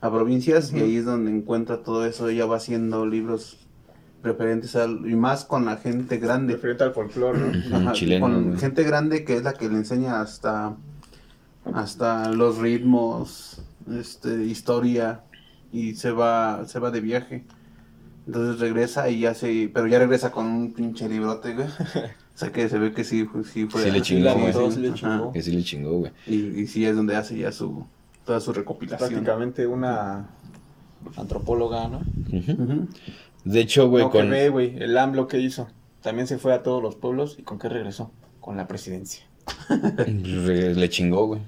A 0.00 0.10
provincias 0.10 0.72
y 0.72 0.80
ahí 0.80 0.96
es 0.96 1.04
donde 1.04 1.30
encuentra 1.30 1.82
todo 1.82 2.06
eso. 2.06 2.30
Ella 2.30 2.46
va 2.46 2.56
haciendo 2.56 3.04
libros 3.04 3.58
referentes 4.22 4.76
al... 4.76 5.10
Y 5.10 5.14
más 5.14 5.44
con 5.44 5.66
la 5.66 5.76
gente 5.76 6.16
grande. 6.16 6.54
Referente 6.54 6.84
al 6.84 6.94
folclore, 6.94 7.38
¿no? 7.38 7.76
Ajá, 7.76 7.92
chileno, 7.92 8.24
con 8.24 8.44
güey. 8.44 8.58
gente 8.58 8.82
grande 8.82 9.26
que 9.26 9.36
es 9.36 9.42
la 9.42 9.52
que 9.52 9.68
le 9.68 9.74
enseña 9.74 10.22
hasta 10.22 10.74
hasta 11.74 12.30
los 12.32 12.58
ritmos, 12.58 13.62
este, 13.92 14.44
historia 14.44 15.22
y 15.72 15.94
se 15.94 16.10
va 16.10 16.64
se 16.66 16.78
va 16.78 16.90
de 16.90 17.00
viaje. 17.00 17.44
Entonces 18.26 18.58
regresa 18.60 19.08
y 19.08 19.20
ya 19.20 19.34
se 19.34 19.70
pero 19.72 19.86
ya 19.86 19.98
regresa 19.98 20.32
con 20.32 20.46
un 20.46 20.72
pinche 20.72 21.08
librote, 21.08 21.54
güey. 21.54 21.68
O 22.36 22.38
sea 22.38 22.52
que 22.52 22.68
se 22.68 22.78
ve 22.78 22.92
que 22.92 23.02
sí 23.02 23.24
fue- 23.24 23.44
sí 23.44 23.64
fue 23.64 23.82
Sí 23.82 23.90
le 23.90 24.02
chingó, 24.02 24.30
sí, 24.34 24.38
güey. 24.40 24.52
sí, 24.52 24.70
Sí 24.74 24.80
le 24.82 24.92
chingó. 24.92 25.32
Que 25.32 25.42
sí 25.42 25.52
le 25.52 25.62
chingó, 25.64 25.92
güey. 26.00 26.12
Y, 26.26 26.34
y 26.60 26.66
sí 26.66 26.84
es 26.84 26.94
donde 26.94 27.16
hace 27.16 27.38
ya 27.38 27.50
su 27.50 27.86
toda 28.26 28.40
su 28.40 28.52
recopilación. 28.52 29.08
Prácticamente 29.08 29.66
una 29.66 30.28
antropóloga, 31.16 31.88
¿no? 31.88 32.00
De 33.44 33.60
hecho, 33.60 33.88
güey, 33.88 34.04
no, 34.04 34.10
que 34.10 34.18
con... 34.18 34.28
ve, 34.28 34.48
güey, 34.50 34.76
el 34.82 34.98
AMLO 34.98 35.28
que 35.28 35.38
hizo. 35.40 35.68
También 36.02 36.26
se 36.26 36.36
fue 36.36 36.52
a 36.52 36.62
todos 36.62 36.82
los 36.82 36.94
pueblos 36.94 37.36
y 37.38 37.42
¿con 37.42 37.58
qué 37.58 37.70
regresó? 37.70 38.10
Con 38.40 38.56
la 38.58 38.66
presidencia. 38.68 39.24
Re- 39.68 40.74
le 40.74 40.88
chingó, 40.88 41.26
güey. 41.26 41.40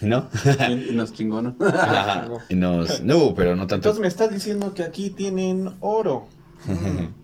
¿No? 0.00 0.28
Y, 0.68 0.92
nos 0.94 1.12
chingó, 1.12 1.42
¿no? 1.42 1.54
Ajá. 1.64 2.26
Y 2.48 2.56
nos... 2.56 3.02
No, 3.02 3.34
pero 3.36 3.54
no 3.54 3.62
tanto. 3.68 3.88
Entonces 3.88 4.00
me 4.00 4.08
estás 4.08 4.30
diciendo 4.30 4.74
que 4.74 4.82
aquí 4.82 5.10
tienen 5.10 5.70
oro. 5.80 6.26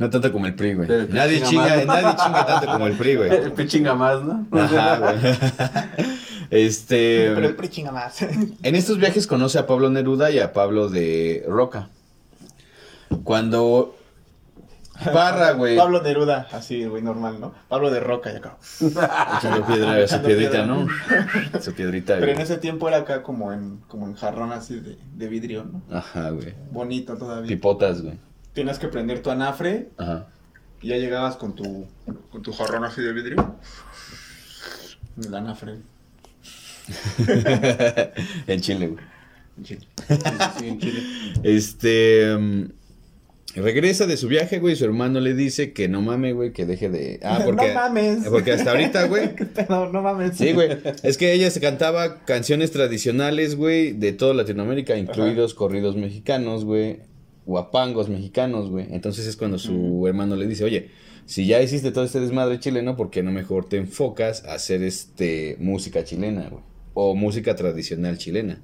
No 0.00 0.08
tanto 0.08 0.32
como 0.32 0.46
el 0.46 0.54
PRI, 0.54 0.72
güey. 0.72 0.88
PRI 0.88 1.08
Nadie 1.10 1.42
chinga 1.42 1.84
más. 1.84 1.86
nadie 1.86 2.16
chinga 2.16 2.46
tanto 2.46 2.72
como 2.72 2.86
el 2.86 2.94
PRI, 2.94 3.16
güey. 3.16 3.30
El 3.58 3.68
chinga 3.68 3.94
más, 3.94 4.22
¿no? 4.22 4.46
Ajá, 4.50 4.96
güey. 4.96 5.16
Este. 6.50 7.30
Pero 7.34 7.48
el 7.48 7.54
PRI 7.54 7.68
chinga 7.68 7.92
más. 7.92 8.22
En 8.22 8.74
estos 8.74 8.96
viajes 8.96 9.26
conoce 9.26 9.58
a 9.58 9.66
Pablo 9.66 9.90
Neruda 9.90 10.30
y 10.30 10.38
a 10.38 10.54
Pablo 10.54 10.88
de 10.88 11.44
Roca. 11.46 11.90
Cuando 13.24 13.94
Parra, 15.04 15.52
güey. 15.52 15.76
Pablo 15.76 16.02
Neruda, 16.02 16.48
así, 16.52 16.84
güey, 16.84 17.02
normal, 17.02 17.40
¿no? 17.40 17.54
Pablo 17.68 17.90
de 17.90 18.00
Roca 18.00 18.32
y 18.32 18.36
acá. 18.36 18.56
Echando 18.80 19.66
piedra, 19.66 20.06
su 20.06 20.22
piedrita. 20.22 20.66
¿no? 20.66 20.86
Su 21.60 21.72
piedrita, 21.72 22.16
Pero 22.18 22.32
en 22.32 22.40
ese 22.40 22.58
tiempo 22.58 22.88
era 22.88 22.98
acá 22.98 23.22
como 23.22 23.52
en, 23.52 23.78
como 23.88 24.06
en 24.06 24.14
jarrón 24.14 24.52
así 24.52 24.78
de, 24.80 24.98
de 25.14 25.28
vidrio, 25.28 25.64
¿no? 25.64 25.82
Ajá, 25.96 26.30
güey. 26.30 26.54
Bonito 26.70 27.16
todavía. 27.16 27.48
Pipotas, 27.48 28.02
güey. 28.02 28.18
Tienes 28.52 28.78
que 28.78 28.88
prender 28.88 29.22
tu 29.22 29.30
anafre 29.30 29.90
Ajá. 29.96 30.26
y 30.80 30.88
ya 30.88 30.96
llegabas 30.96 31.36
con 31.36 31.54
tu, 31.54 31.86
con 32.30 32.42
tu 32.42 32.52
jarrón 32.52 32.84
así 32.84 33.00
de 33.00 33.12
vidrio. 33.12 33.56
El 35.24 35.34
anafre. 35.34 35.78
en 38.46 38.60
Chile, 38.60 38.88
güey. 38.88 39.04
Sí. 39.64 39.78
Sí, 40.58 40.68
en 40.68 40.80
Chile. 40.80 41.02
Este. 41.42 42.70
Regresa 43.54 44.06
de 44.06 44.16
su 44.16 44.28
viaje, 44.28 44.58
güey. 44.58 44.74
y 44.74 44.76
Su 44.76 44.84
hermano 44.84 45.20
le 45.20 45.34
dice 45.34 45.72
que 45.72 45.88
no 45.88 46.02
mame, 46.02 46.32
güey, 46.32 46.52
que 46.52 46.66
deje 46.66 46.88
de. 46.88 47.20
Ah, 47.22 47.40
porque. 47.44 47.68
no 47.68 47.74
mames. 47.74 48.28
Porque 48.28 48.52
hasta 48.52 48.70
ahorita, 48.70 49.04
güey. 49.08 49.30
no, 49.68 49.92
no 49.92 50.02
mames. 50.02 50.36
Sí, 50.36 50.52
güey. 50.52 50.70
Es 51.02 51.18
que 51.18 51.32
ella 51.32 51.50
se 51.50 51.60
cantaba 51.60 52.24
canciones 52.24 52.70
tradicionales, 52.70 53.56
güey, 53.56 53.92
de 53.92 54.12
toda 54.12 54.34
Latinoamérica, 54.34 54.96
incluidos 54.96 55.54
corridos 55.54 55.96
mexicanos, 55.96 56.64
güey, 56.64 56.98
guapangos 57.46 58.08
mexicanos, 58.08 58.70
güey. 58.70 58.86
Entonces 58.90 59.26
es 59.26 59.36
cuando 59.36 59.58
su 59.58 60.06
hermano 60.06 60.36
le 60.36 60.46
dice, 60.46 60.64
oye, 60.64 60.90
si 61.26 61.46
ya 61.46 61.62
hiciste 61.62 61.92
todo 61.92 62.04
este 62.04 62.20
desmadre 62.20 62.58
chileno, 62.58 62.96
¿por 62.96 63.10
qué 63.10 63.22
no 63.22 63.30
mejor 63.30 63.68
te 63.68 63.76
enfocas 63.76 64.44
a 64.44 64.54
hacer 64.54 64.82
este 64.82 65.56
música 65.60 66.04
chilena, 66.04 66.48
güey? 66.48 66.62
O 66.94 67.14
música 67.14 67.54
tradicional 67.54 68.18
chilena. 68.18 68.60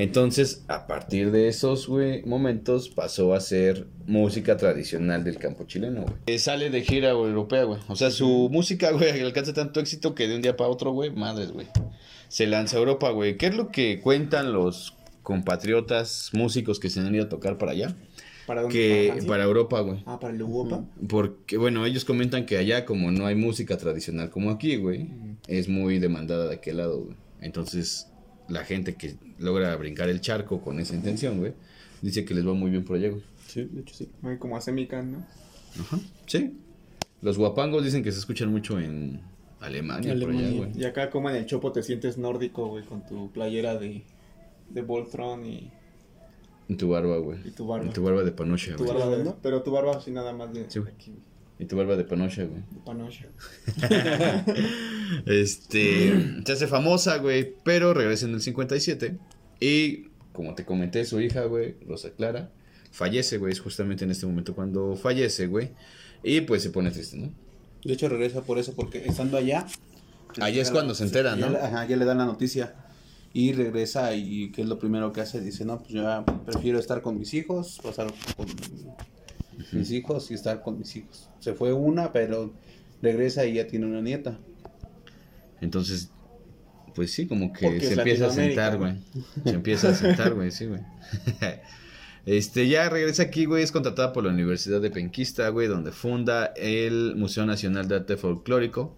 Entonces, 0.00 0.64
a 0.68 0.86
partir 0.86 1.30
de 1.30 1.48
esos, 1.48 1.86
güey, 1.86 2.22
momentos, 2.24 2.88
pasó 2.88 3.34
a 3.34 3.40
ser 3.40 3.86
música 4.06 4.56
tradicional 4.56 5.24
del 5.24 5.36
campo 5.36 5.64
chileno, 5.64 6.04
güey. 6.04 6.14
Eh, 6.24 6.38
sale 6.38 6.70
de 6.70 6.80
gira 6.80 7.10
europea, 7.10 7.64
güey. 7.64 7.80
O 7.86 7.96
sea, 7.96 8.10
su 8.10 8.48
música, 8.50 8.92
güey, 8.92 9.20
alcanza 9.20 9.52
tanto 9.52 9.78
éxito 9.78 10.14
que 10.14 10.26
de 10.26 10.36
un 10.36 10.40
día 10.40 10.56
para 10.56 10.70
otro, 10.70 10.92
güey, 10.92 11.10
madres, 11.10 11.52
güey. 11.52 11.66
Se 12.28 12.46
lanza 12.46 12.78
a 12.78 12.78
Europa, 12.78 13.10
güey. 13.10 13.36
¿Qué 13.36 13.48
es 13.48 13.54
lo 13.54 13.68
que 13.68 14.00
cuentan 14.00 14.54
los 14.54 14.96
compatriotas 15.22 16.30
músicos 16.32 16.80
que 16.80 16.88
se 16.88 17.00
han 17.00 17.14
ido 17.14 17.24
a 17.24 17.28
tocar 17.28 17.58
para 17.58 17.72
allá? 17.72 17.94
¿Para 18.46 18.62
dónde? 18.62 18.74
Que 18.74 19.22
para 19.28 19.44
Europa, 19.44 19.80
güey. 19.80 20.02
Ah, 20.06 20.18
para 20.18 20.32
el 20.32 20.40
Europa. 20.40 20.82
Porque, 21.10 21.58
bueno, 21.58 21.84
ellos 21.84 22.06
comentan 22.06 22.46
que 22.46 22.56
allá, 22.56 22.86
como 22.86 23.10
no 23.10 23.26
hay 23.26 23.34
música 23.34 23.76
tradicional 23.76 24.30
como 24.30 24.50
aquí, 24.50 24.76
güey, 24.76 25.10
es 25.46 25.68
muy 25.68 25.98
demandada 25.98 26.48
de 26.48 26.54
aquel 26.54 26.78
lado, 26.78 27.02
güey. 27.02 27.16
Entonces, 27.42 28.09
la 28.50 28.64
gente 28.64 28.94
que 28.96 29.14
logra 29.38 29.74
brincar 29.76 30.08
el 30.08 30.20
charco 30.20 30.60
con 30.60 30.78
esa 30.80 30.94
intención, 30.94 31.38
güey, 31.38 31.54
dice 32.02 32.24
que 32.24 32.34
les 32.34 32.46
va 32.46 32.52
muy 32.54 32.70
bien 32.70 32.84
por 32.84 32.96
allá, 32.96 33.08
güey. 33.10 33.22
Sí, 33.46 33.64
de 33.64 33.80
hecho 33.80 33.94
sí. 33.94 34.08
Como 34.38 34.56
a 34.56 34.60
Semican, 34.60 35.12
¿no? 35.12 35.26
Ajá. 35.80 35.98
Sí. 36.26 36.56
Los 37.22 37.36
guapangos 37.38 37.84
dicen 37.84 38.02
que 38.02 38.12
se 38.12 38.18
escuchan 38.18 38.50
mucho 38.50 38.78
en 38.80 39.20
Alemania, 39.60 40.12
por 40.14 40.30
allá, 40.30 40.38
Alemania. 40.38 40.58
güey. 40.58 40.78
Y 40.80 40.84
acá 40.84 41.10
como 41.10 41.30
en 41.30 41.36
el 41.36 41.46
Chopo 41.46 41.72
te 41.72 41.82
sientes 41.82 42.16
nórdico, 42.18 42.66
güey, 42.68 42.84
con 42.84 43.04
tu 43.06 43.30
playera 43.30 43.76
de, 43.78 44.02
de 44.70 44.82
Voltron 44.82 45.44
y 45.44 45.70
En 46.68 46.76
tu 46.76 46.88
barba, 46.88 47.18
güey. 47.18 47.38
Y 47.44 47.50
tu 47.50 47.66
barba. 47.66 47.86
En 47.86 47.92
tu 47.92 48.02
barba 48.02 48.22
de 48.22 48.32
panocha, 48.32 48.76
tu 48.76 48.84
güey. 48.84 48.96
barba 48.96 49.16
de... 49.16 49.32
Pero 49.42 49.62
tu 49.62 49.70
barba 49.70 49.96
así 49.96 50.10
nada 50.10 50.32
más 50.32 50.52
de, 50.54 50.70
Sí, 50.70 50.78
güey. 50.78 50.92
Y 51.60 51.66
tu 51.66 51.76
barba 51.76 51.94
de 51.96 52.04
panocha, 52.04 52.42
güey. 52.44 52.62
de 52.70 52.80
panocha. 52.84 53.26
Este, 55.26 56.42
se 56.46 56.52
hace 56.52 56.66
famosa, 56.66 57.18
güey, 57.18 57.54
pero 57.64 57.92
regresa 57.94 58.26
en 58.26 58.34
el 58.34 58.40
57 58.40 59.18
y, 59.60 60.04
como 60.32 60.54
te 60.54 60.64
comenté, 60.64 61.04
su 61.04 61.20
hija, 61.20 61.44
güey, 61.44 61.74
Rosa 61.86 62.10
Clara, 62.10 62.50
fallece, 62.92 63.38
güey, 63.38 63.52
es 63.52 63.60
justamente 63.60 64.04
en 64.04 64.10
este 64.12 64.26
momento 64.26 64.54
cuando 64.54 64.96
fallece, 64.96 65.46
güey, 65.48 65.70
y 66.22 66.42
pues 66.42 66.62
se 66.62 66.70
pone 66.70 66.90
triste, 66.90 67.16
¿no? 67.16 67.30
De 67.84 67.92
hecho 67.94 68.08
regresa 68.08 68.42
por 68.42 68.58
eso, 68.58 68.72
porque 68.74 69.04
estando 69.06 69.36
allá... 69.36 69.66
Allá 70.40 70.62
es 70.62 70.70
cuando 70.70 70.94
se 70.94 71.04
enteran, 71.04 71.38
ya 71.40 71.46
¿no? 71.46 71.52
le- 71.52 71.58
Ajá, 71.58 71.86
ya 71.86 71.96
le 71.96 72.04
dan 72.04 72.18
la 72.18 72.26
noticia. 72.26 72.74
Y 73.32 73.52
regresa 73.52 74.14
y 74.14 74.50
¿qué 74.52 74.62
es 74.62 74.68
lo 74.68 74.78
primero 74.78 75.12
que 75.12 75.20
hace? 75.20 75.40
Dice, 75.40 75.64
no, 75.64 75.78
pues 75.78 75.90
yo 75.90 76.02
ya 76.02 76.24
prefiero 76.46 76.78
estar 76.78 77.00
con 77.02 77.18
mis 77.18 77.32
hijos, 77.34 77.80
pasar 77.82 78.12
con 78.36 78.46
mis 79.72 79.90
hijos 79.90 80.30
y 80.30 80.34
estar 80.34 80.62
con 80.62 80.78
mis 80.78 80.94
hijos. 80.96 81.28
Se 81.38 81.54
fue 81.54 81.72
una, 81.72 82.12
pero 82.12 82.52
regresa 83.02 83.46
y 83.46 83.54
ya 83.54 83.66
tiene 83.66 83.86
una 83.86 84.00
nieta. 84.00 84.38
Entonces, 85.60 86.10
pues 86.94 87.12
sí, 87.12 87.26
como 87.26 87.52
que 87.52 87.66
Porque 87.66 87.86
se 87.86 87.94
empieza 87.94 88.26
a 88.26 88.30
sentar, 88.30 88.78
güey. 88.78 88.94
Se 89.44 89.50
empieza 89.50 89.88
a 89.90 89.94
sentar, 89.94 90.34
güey, 90.34 90.50
sí, 90.50 90.66
güey. 90.66 90.80
Este, 92.26 92.68
ya 92.68 92.88
regresa 92.90 93.22
aquí, 93.22 93.46
güey, 93.46 93.62
es 93.62 93.72
contratada 93.72 94.12
por 94.12 94.24
la 94.24 94.30
Universidad 94.30 94.82
de 94.82 94.90
Penquista, 94.90 95.48
güey, 95.48 95.68
donde 95.68 95.90
funda 95.90 96.52
el 96.54 97.14
Museo 97.16 97.46
Nacional 97.46 97.88
de 97.88 97.96
Arte 97.96 98.18
Folclórico. 98.18 98.94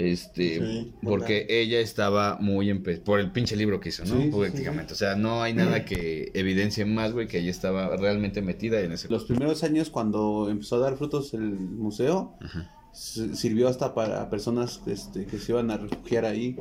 Este, 0.00 0.58
Sí, 0.64 0.92
porque 1.02 1.46
ella 1.48 1.80
estaba 1.80 2.36
muy 2.40 2.70
empe 2.70 2.98
por 2.98 3.18
el 3.18 3.32
pinche 3.32 3.56
libro 3.56 3.80
que 3.80 3.88
hizo, 3.88 4.04
¿no? 4.04 4.16
Sí, 4.16 4.30
sí, 4.30 4.30
Prácticamente. 4.38 4.92
O 4.92 4.96
sea, 4.96 5.16
no 5.16 5.42
hay 5.42 5.54
nada 5.54 5.84
que 5.84 6.30
evidencie 6.34 6.84
más, 6.84 7.12
güey, 7.12 7.26
que 7.26 7.40
ella 7.40 7.50
estaba 7.50 7.96
realmente 7.96 8.40
metida 8.40 8.80
en 8.80 8.92
ese. 8.92 9.08
Los 9.08 9.24
primeros 9.24 9.64
años 9.64 9.90
cuando 9.90 10.48
empezó 10.50 10.76
a 10.76 10.78
dar 10.78 10.96
frutos 10.96 11.34
el 11.34 11.40
museo, 11.50 12.34
Ajá. 12.40 12.70
sirvió 12.92 13.66
hasta 13.68 13.92
para 13.92 14.30
personas 14.30 14.80
este, 14.86 15.26
que 15.26 15.38
se 15.38 15.50
iban 15.52 15.70
a 15.72 15.78
refugiar 15.78 16.24
ahí, 16.26 16.56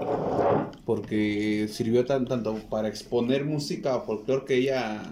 porque 0.85 1.67
sirvió 1.71 2.05
tan, 2.05 2.25
tanto 2.25 2.55
para 2.69 2.87
exponer 2.87 3.45
música 3.45 3.99
folclore 4.01 4.45
que 4.45 4.55
ella 4.55 5.03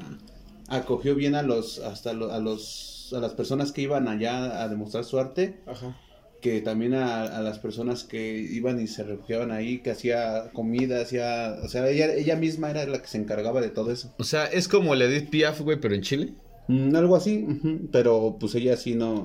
acogió 0.68 1.14
bien 1.16 1.36
a 1.36 1.44
los 1.44 1.80
hasta 1.80 2.14
lo- 2.14 2.32
a 2.32 2.40
los 2.40 3.14
a 3.16 3.20
las 3.20 3.34
personas 3.34 3.72
que 3.72 3.84
iban 3.84 4.08
allá 4.08 4.64
a 4.64 4.68
demostrar 4.68 5.04
su 5.04 5.20
arte, 5.20 5.60
Ajá. 5.68 5.96
Que 6.42 6.62
también 6.62 6.94
a, 6.94 7.24
a 7.24 7.42
las 7.42 7.58
personas 7.60 8.04
que 8.04 8.38
iban 8.38 8.80
y 8.80 8.88
se 8.88 9.04
refugiaban 9.04 9.52
ahí, 9.52 9.80
que 9.80 9.92
hacía 9.92 10.52
comida, 10.54 11.02
hacía, 11.02 11.56
o 11.64 11.68
sea, 11.68 11.90
ella, 11.90 12.14
ella 12.14 12.36
misma 12.36 12.70
era 12.70 12.86
la 12.86 13.02
que 13.02 13.08
se 13.08 13.18
encargaba 13.18 13.62
de 13.62 13.70
todo 13.70 13.92
eso. 13.92 14.14
O 14.20 14.24
sea, 14.24 14.46
es 14.46 14.68
como 14.68 14.94
la 14.96 15.06
Edith 15.06 15.30
Piaf, 15.30 15.62
güey, 15.62 15.80
pero 15.80 15.96
en 15.96 16.02
Chile. 16.02 16.34
Mm, 16.68 16.96
algo 16.96 17.16
así, 17.16 17.48
pero 17.92 18.38
pues 18.40 18.54
ella 18.56 18.78
sí 18.78 18.94
no, 18.96 19.24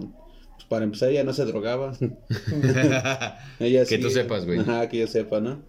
pues, 0.57 0.66
para 0.68 0.85
empezar 0.85 1.11
ella 1.11 1.25
no 1.25 1.33
se 1.35 1.44
drogaba. 1.44 1.92
ella 3.61 3.85
Que 3.85 3.99
tú 3.99 4.11
sepas, 4.11 4.46
güey. 4.46 4.59
Ajá, 4.61 4.88
que 4.88 4.99
yo 4.99 5.07
sepa, 5.07 5.40
¿no? 5.40 5.62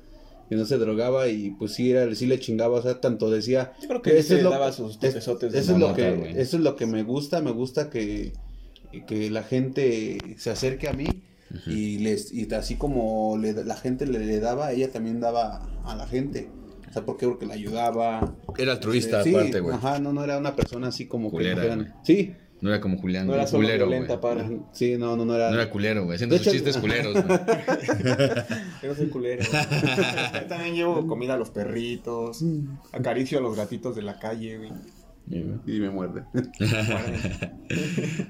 Que 0.50 0.56
no 0.56 0.66
se 0.66 0.78
drogaba 0.78 1.28
y 1.30 1.52
pues 1.52 1.74
sí, 1.74 1.92
era, 1.92 2.14
sí 2.14 2.26
le 2.26 2.40
chingaba, 2.40 2.80
o 2.80 2.82
sea, 2.82 3.00
tanto 3.00 3.30
decía... 3.30 3.74
Yo 3.82 3.88
creo 3.88 4.02
que 4.02 4.18
eso 4.18 4.36
sí 4.38 4.44
le 4.44 4.50
daba 4.50 4.72
sus 4.74 4.98
es- 5.02 5.16
eso 5.16 5.38
es 5.52 5.68
lo 5.68 5.94
que 5.94 6.12
güey. 6.12 6.32
Eso 6.40 6.58
es 6.58 6.64
lo 6.64 6.76
que 6.76 6.86
me 6.86 7.04
gusta, 7.04 7.42
me 7.42 7.52
gusta 7.52 7.90
que, 7.90 8.34
que 9.08 9.30
la 9.30 9.44
gente 9.44 10.18
se 10.38 10.50
acerque 10.50 10.90
a 10.90 10.94
mí 10.94 11.08
y 11.68 12.00
les 12.00 12.32
y 12.34 12.52
así 12.54 12.76
como 12.76 13.38
le- 13.38 13.64
la 13.66 13.76
gente 13.76 14.06
le, 14.06 14.20
le 14.20 14.40
daba, 14.40 14.72
ella 14.72 14.92
también 14.92 15.20
daba 15.20 15.68
a 15.86 15.96
la 15.96 16.08
gente. 16.08 16.50
O 16.90 16.94
sea, 16.94 17.06
porque 17.06 17.26
porque 17.28 17.46
la 17.46 17.54
ayudaba. 17.54 18.36
Era 18.58 18.74
altruista, 18.74 19.24
Sí, 19.24 19.34
aparte, 19.34 19.60
güey. 19.62 19.76
Ajá, 19.76 20.00
no, 20.00 20.12
no 20.12 20.24
era 20.24 20.38
una 20.38 20.56
persona 20.56 20.88
así 20.88 21.08
como 21.08 21.32
Culera, 21.32 21.62
que 21.62 21.86
Sí, 22.04 22.34
No 22.60 22.70
era 22.70 22.82
como 22.82 22.98
Julián, 22.98 23.28
No 23.28 23.34
era 23.34 23.48
solo 23.48 23.64
culero, 23.64 23.88
violenta, 23.88 24.18
güey. 24.18 24.36
para. 24.36 24.50
sí, 24.74 24.98
no, 24.98 25.16
no, 25.16 25.24
no 25.26 25.36
era. 25.36 25.50
No 25.52 25.56
era 25.56 25.70
culero, 25.70 26.04
güey. 26.04 26.16
Haciendo 26.16 26.38
sus 26.38 26.48
hecho- 26.48 26.56
chistes 26.56 26.78
culeros, 26.78 27.14
güey. 27.14 27.40
Yo 28.84 28.90
no 28.90 28.96
soy 28.96 29.08
culero. 29.08 29.42
Yo 29.44 30.46
también 30.48 30.76
llevo 30.76 31.08
comida 31.08 31.36
a 31.36 31.38
los 31.38 31.50
perritos. 31.50 32.44
Acaricio 32.92 33.40
a 33.40 33.42
los 33.42 33.56
gatitos 33.56 33.96
de 33.96 34.02
la 34.02 34.20
calle, 34.20 34.58
güey. 34.58 34.72
Y 35.30 35.80
me 35.80 35.90
muerde. 35.90 36.24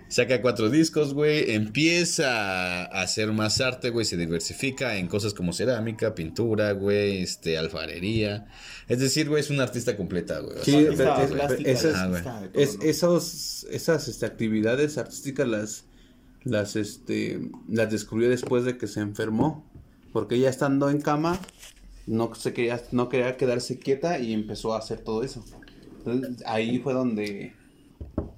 Saca 0.09 0.41
cuatro 0.41 0.69
discos, 0.69 1.13
güey. 1.13 1.51
Empieza 1.51 2.83
a 2.85 3.01
hacer 3.01 3.31
más 3.31 3.59
arte, 3.61 3.89
güey. 3.89 4.05
Se 4.05 4.17
diversifica 4.17 4.97
en 4.97 5.07
cosas 5.07 5.33
como 5.33 5.53
cerámica, 5.53 6.13
pintura, 6.13 6.73
güey, 6.73 7.21
este, 7.23 7.57
alfarería. 7.57 8.47
Es 8.87 8.99
decir, 8.99 9.29
güey, 9.29 9.41
es 9.41 9.49
una 9.49 9.63
artista 9.63 9.97
completa, 9.97 10.39
güey. 10.39 10.57
Sí, 10.63 10.87
esas- 12.53 13.65
esas 13.71 14.07
este, 14.07 14.25
actividades 14.25 14.97
artísticas 14.97 15.47
las, 15.47 15.85
las, 16.43 16.75
este, 16.75 17.39
las 17.69 17.89
descubrió 17.91 18.29
después 18.29 18.63
de 18.65 18.77
que 18.77 18.87
se 18.87 18.99
enfermó. 18.99 19.65
Porque 20.13 20.35
ella 20.35 20.49
estando 20.49 20.89
en 20.89 20.99
cama, 20.99 21.39
no, 22.05 22.35
se 22.35 22.53
quería, 22.53 22.81
no 22.91 23.07
quería 23.07 23.37
quedarse 23.37 23.79
quieta 23.79 24.19
y 24.19 24.33
empezó 24.33 24.73
a 24.73 24.79
hacer 24.79 24.99
todo 24.99 25.23
eso. 25.23 25.43
Entonces, 26.05 26.43
ahí 26.45 26.79
fue 26.79 26.93
donde, 26.93 27.53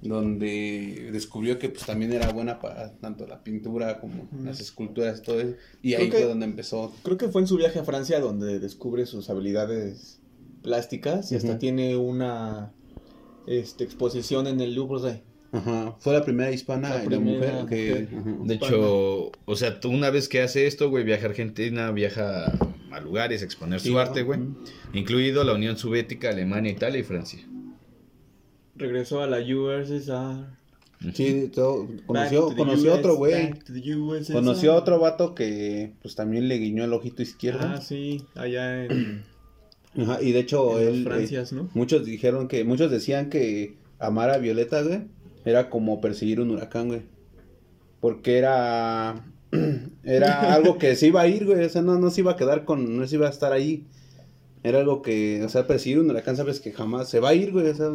donde 0.02 1.08
descubrió 1.12 1.58
que 1.58 1.68
pues 1.68 1.86
también 1.86 2.12
era 2.12 2.30
buena 2.32 2.60
para 2.60 2.92
tanto 2.98 3.26
la 3.26 3.42
pintura 3.42 4.00
como 4.00 4.28
las 4.42 4.60
esculturas, 4.60 5.22
todo 5.22 5.40
eso. 5.40 5.54
Y 5.82 5.90
Creo 5.94 6.04
ahí 6.04 6.10
que- 6.10 6.16
fue 6.18 6.26
donde 6.26 6.46
empezó. 6.46 6.92
Creo 7.02 7.16
que 7.16 7.28
fue 7.28 7.40
en 7.42 7.46
su 7.48 7.56
viaje 7.56 7.78
a 7.78 7.84
Francia 7.84 8.20
donde 8.20 8.58
descubre 8.60 9.06
sus 9.06 9.30
habilidades 9.30 10.20
plásticas 10.62 11.30
y 11.32 11.36
hasta 11.36 11.58
tiene 11.58 11.96
una 11.96 12.72
este, 13.46 13.84
exposición 13.84 14.46
en 14.46 14.60
el 14.60 14.74
Louvre. 14.74 15.22
Ajá, 15.52 15.94
fue 16.00 16.12
la 16.14 16.24
primera 16.24 16.50
hispana, 16.50 16.88
La 16.90 16.98
la, 16.98 17.04
primera 17.04 17.62
mujer 17.62 17.66
que... 17.68 18.08
mujer. 18.10 18.46
De 18.46 18.54
hecho, 18.54 19.30
o 19.44 19.56
sea, 19.56 19.78
tú 19.78 19.90
una 19.90 20.10
vez 20.10 20.28
que 20.28 20.42
hace 20.42 20.66
esto, 20.66 20.90
güey, 20.90 21.04
viaja 21.04 21.26
a 21.26 21.28
Argentina, 21.28 21.92
viaja 21.92 22.46
a 22.90 23.00
lugares 23.00 23.40
a 23.42 23.44
exponer 23.44 23.78
su 23.80 23.96
arte, 23.98 24.22
güey. 24.24 24.40
Incluido 24.94 25.44
la 25.44 25.52
Unión 25.52 25.76
Soviética, 25.76 26.30
Alemania, 26.30 26.72
Italia 26.72 26.98
y 26.98 27.04
Francia. 27.04 27.40
Regresó 28.76 29.22
a 29.22 29.26
la 29.26 29.38
USSR. 29.38 30.46
Sí, 31.12 31.50
todo- 31.54 31.86
conoció, 32.06 32.54
conoció 32.56 32.92
US, 32.94 32.98
otro 32.98 33.16
güey. 33.16 33.52
Conoció 34.32 34.72
a 34.72 34.76
otro 34.76 34.98
vato 34.98 35.34
que 35.34 35.92
pues 36.00 36.14
también 36.14 36.48
le 36.48 36.56
guiñó 36.56 36.84
el 36.84 36.92
ojito 36.92 37.22
izquierdo. 37.22 37.60
Ah, 37.62 37.80
sí, 37.80 38.24
allá 38.34 38.84
en, 38.84 39.24
Ajá, 40.00 40.22
y 40.22 40.32
de 40.32 40.40
hecho 40.40 40.80
en 40.80 40.88
él... 40.88 41.04
las 41.04 41.14
Francias, 41.14 41.52
eh, 41.52 41.56
¿no? 41.56 41.68
muchos 41.74 42.04
dijeron 42.04 42.48
que... 42.48 42.64
Muchos 42.64 42.90
decían 42.90 43.30
que 43.30 43.76
amar 43.98 44.30
a 44.30 44.38
Violeta, 44.38 44.82
güey, 44.82 45.02
era 45.44 45.70
como 45.70 46.00
perseguir 46.00 46.40
un 46.40 46.50
huracán, 46.50 46.88
güey. 46.88 47.02
Porque 48.00 48.38
era... 48.38 49.24
Era 50.02 50.52
algo 50.52 50.78
que 50.78 50.96
se 50.96 51.06
iba 51.06 51.20
a 51.22 51.28
ir, 51.28 51.46
güey. 51.46 51.64
O 51.64 51.68
sea, 51.68 51.80
no, 51.80 51.96
no 51.96 52.10
se 52.10 52.22
iba 52.22 52.32
a 52.32 52.36
quedar 52.36 52.64
con... 52.64 52.98
No 52.98 53.06
se 53.06 53.14
iba 53.14 53.28
a 53.28 53.30
estar 53.30 53.52
ahí. 53.52 53.84
Era 54.64 54.80
algo 54.80 55.00
que... 55.02 55.42
O 55.44 55.48
sea, 55.48 55.66
perseguir 55.68 56.00
un 56.00 56.10
huracán, 56.10 56.36
sabes 56.36 56.58
que 56.58 56.72
jamás 56.72 57.08
se 57.08 57.20
va 57.20 57.28
a 57.28 57.34
ir, 57.34 57.52
güey. 57.52 57.68
o 57.68 57.74
sea, 57.76 57.86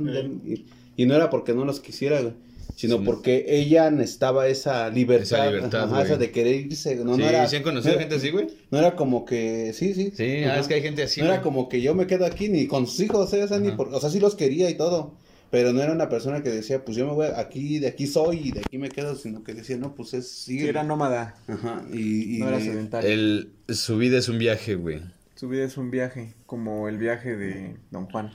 y, 0.46 0.66
y 0.96 1.06
no 1.06 1.16
era 1.16 1.30
porque 1.30 1.54
no 1.54 1.66
los 1.66 1.82
quisiera, 1.82 2.22
güey. 2.22 2.34
Sino 2.76 2.98
Sí. 3.00 3.04
porque 3.06 3.46
ella 3.50 3.92
necesitaba 3.92 4.48
esa 4.48 4.90
libertad. 4.90 5.24
Esa 5.40 5.52
libertad, 5.52 5.84
ajá, 5.84 5.96
güey. 5.96 6.04
esa 6.06 6.16
de 6.18 6.32
querer 6.32 6.56
irse. 6.68 6.96
No, 6.96 7.16
sí, 7.16 7.22
no 7.22 7.28
era, 7.28 7.46
¿sí 7.48 7.56
han 7.58 7.64
conocido 7.64 7.96
no- 7.96 8.00
gente 8.00 8.16
así, 8.16 8.30
güey? 8.30 8.48
No 8.72 8.78
era 8.78 8.96
como 8.96 9.26
que... 9.26 9.74
Sí, 9.74 9.94
sí. 9.94 10.14
Sí, 10.16 10.44
Ajá. 10.46 10.54
ah, 10.54 10.60
es 10.60 10.68
que 10.70 10.76
hay 10.76 10.82
gente 10.82 11.04
así, 11.04 11.20
no 11.20 11.28
era 11.28 11.42
como 11.42 11.68
que 11.68 11.82
yo 11.82 11.94
me 11.94 12.08
quedo 12.08 12.26
aquí 12.26 12.48
ni 12.48 12.68
con 12.68 12.88
sus 12.88 13.02
hijos, 13.02 13.34
¿eh? 13.34 13.44
o 13.44 13.48
sea, 13.50 13.60
ni 13.60 13.68
Ajá. 13.70 13.76
por, 13.78 13.94
o 13.94 14.00
sea, 14.00 14.10
sí 14.10 14.20
los 14.22 14.36
quería 14.36 14.70
y 14.70 14.76
todo, 14.76 15.16
pero 15.50 15.74
no 15.74 15.82
era 15.82 15.92
una 15.92 16.08
persona 16.08 16.42
que 16.44 16.52
decía, 16.52 16.86
pues 16.86 16.96
yo 16.96 17.06
me 17.08 17.14
voy 17.14 17.28
aquí, 17.36 17.80
de 17.80 17.88
aquí 17.88 18.06
soy 18.08 18.38
y 18.48 18.52
de 18.52 18.60
aquí 18.62 18.78
me 18.78 18.88
quedo, 18.90 19.16
sino 19.16 19.44
que 19.44 19.54
decía, 19.56 19.76
no, 19.76 19.96
pues 19.96 20.14
es, 20.14 20.30
Sí, 20.30 20.60
sigue. 20.60 20.70
era 20.70 20.84
nómada, 20.84 21.36
Ajá, 21.48 21.84
y, 21.92 22.36
y 22.36 22.40
no 22.40 22.48
era 22.48 22.60
de- 22.60 22.64
sedentario. 22.64 23.10
El, 23.10 23.50
su 23.70 23.98
vida 23.98 24.20
es 24.20 24.30
un 24.30 24.38
viaje, 24.38 24.76
güey. 24.76 25.02
Su 25.40 25.48
vida 25.48 25.64
es 25.64 25.78
un 25.78 25.90
viaje, 25.90 26.36
como 26.46 26.90
el 26.90 26.98
viaje 26.98 27.38
de 27.38 27.78
Don 27.92 28.08
Juan. 28.08 28.30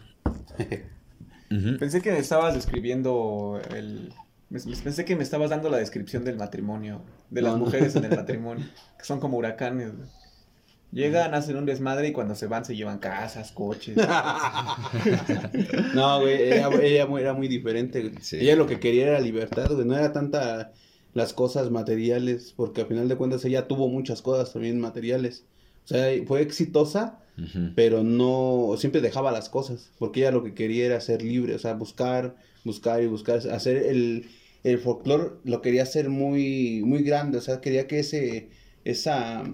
Pensé 1.78 2.00
que 2.00 2.10
me 2.10 2.18
estabas 2.18 2.54
describiendo 2.54 3.60
el... 3.76 4.10
Pensé 4.82 5.04
que 5.04 5.14
me 5.14 5.22
estabas 5.22 5.50
dando 5.50 5.68
la 5.68 5.76
descripción 5.76 6.24
del 6.24 6.36
matrimonio, 6.36 7.02
de 7.28 7.42
las 7.42 7.52
No, 7.52 7.58
no. 7.58 7.64
mujeres 7.66 7.94
en 7.96 8.06
el 8.06 8.16
matrimonio, 8.16 8.64
que 8.98 9.04
son 9.04 9.20
como 9.20 9.36
huracanes. 9.36 9.92
Llegan, 10.92 11.34
hacen 11.34 11.58
un 11.58 11.66
desmadre 11.66 12.08
y 12.08 12.12
cuando 12.12 12.34
se 12.34 12.46
van 12.46 12.64
se 12.64 12.74
llevan 12.74 13.00
casas, 13.00 13.52
coches. 13.52 13.98
No, 15.94 16.22
güey, 16.22 16.54
ella, 16.54 16.70
ella 16.80 17.06
era 17.20 17.34
muy 17.34 17.48
diferente. 17.48 18.14
Sí. 18.22 18.38
Ella 18.40 18.56
lo 18.56 18.66
que 18.66 18.80
quería 18.80 19.08
era 19.08 19.20
libertad, 19.20 19.70
güey, 19.70 19.86
no 19.86 19.94
era 19.94 20.10
tanta 20.14 20.72
las 21.12 21.34
cosas 21.34 21.70
materiales, 21.70 22.54
porque 22.56 22.80
al 22.80 22.86
final 22.86 23.08
de 23.08 23.16
cuentas 23.16 23.44
ella 23.44 23.68
tuvo 23.68 23.88
muchas 23.88 24.22
cosas 24.22 24.54
también 24.54 24.80
materiales. 24.80 25.44
O 25.84 25.88
sea, 25.88 26.10
fue 26.26 26.42
exitosa, 26.42 27.20
pero 27.74 28.02
no 28.04 28.74
siempre 28.78 29.00
dejaba 29.00 29.32
las 29.32 29.48
cosas, 29.48 29.92
porque 29.98 30.20
ella 30.20 30.30
lo 30.30 30.42
que 30.44 30.54
quería 30.54 30.86
era 30.86 31.00
ser 31.00 31.22
libre, 31.22 31.54
o 31.54 31.58
sea, 31.58 31.74
buscar, 31.74 32.36
buscar 32.64 33.02
y 33.02 33.06
buscar, 33.06 33.38
hacer 33.50 33.76
el, 33.78 34.30
el 34.62 34.78
folclore 34.78 35.32
lo 35.44 35.60
quería 35.62 35.82
hacer 35.82 36.08
muy, 36.10 36.82
muy 36.84 37.02
grande, 37.02 37.38
o 37.38 37.40
sea, 37.40 37.60
quería 37.60 37.86
que 37.86 37.98
ese, 38.00 38.50
esa, 38.84 39.44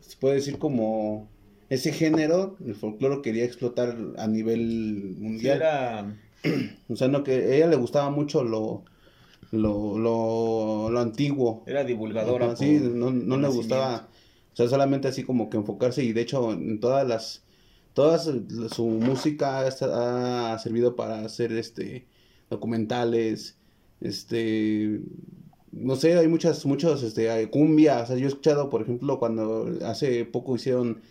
se 0.00 0.16
puede 0.18 0.36
decir 0.36 0.58
como, 0.58 1.28
ese 1.68 1.92
género, 1.92 2.56
el 2.64 2.74
folclore 2.74 3.16
lo 3.16 3.22
quería 3.22 3.44
explotar 3.44 3.96
a 4.16 4.26
nivel 4.26 4.60
Sí, 4.60 5.22
mundial. 5.22 5.56
era... 5.56 6.16
O 6.88 6.96
sea, 6.96 7.08
no 7.08 7.24
que 7.24 7.32
a 7.32 7.54
ella 7.56 7.66
le 7.66 7.76
gustaba 7.76 8.10
mucho 8.10 8.44
lo, 8.44 8.84
lo, 9.50 9.98
lo, 9.98 10.90
lo 10.90 11.00
antiguo. 11.00 11.64
Era 11.66 11.84
divulgadora. 11.84 12.46
Ajá, 12.46 12.56
sí, 12.56 12.80
no, 12.80 13.10
no 13.10 13.36
le 13.38 13.48
gustaba, 13.48 14.08
sea, 14.58 14.68
solamente 14.68 15.06
así 15.06 15.22
como 15.22 15.48
que 15.48 15.56
enfocarse 15.56 16.02
y 16.02 16.12
de 16.12 16.20
hecho 16.20 16.52
en 16.52 16.80
todas 16.80 17.06
las, 17.06 17.44
todas 17.92 18.28
su 18.74 18.86
música 18.86 19.60
ha, 19.60 20.58
servido 20.58 20.96
para 20.96 21.20
hacer 21.20 21.52
este 21.52 22.06
documentales, 22.50 23.56
este, 24.00 25.00
no 25.70 25.94
sé, 25.94 26.18
hay 26.18 26.26
muchas, 26.26 26.66
muchos, 26.66 27.04
este, 27.04 27.30
hay 27.30 27.46
cumbia, 27.46 28.02
o 28.02 28.06
sea, 28.06 28.16
yo 28.16 28.24
he 28.24 28.28
escuchado, 28.28 28.68
por 28.68 28.82
ejemplo, 28.82 29.20
cuando 29.20 29.70
hace 29.84 30.24
poco 30.24 30.56
hicieron 30.56 31.02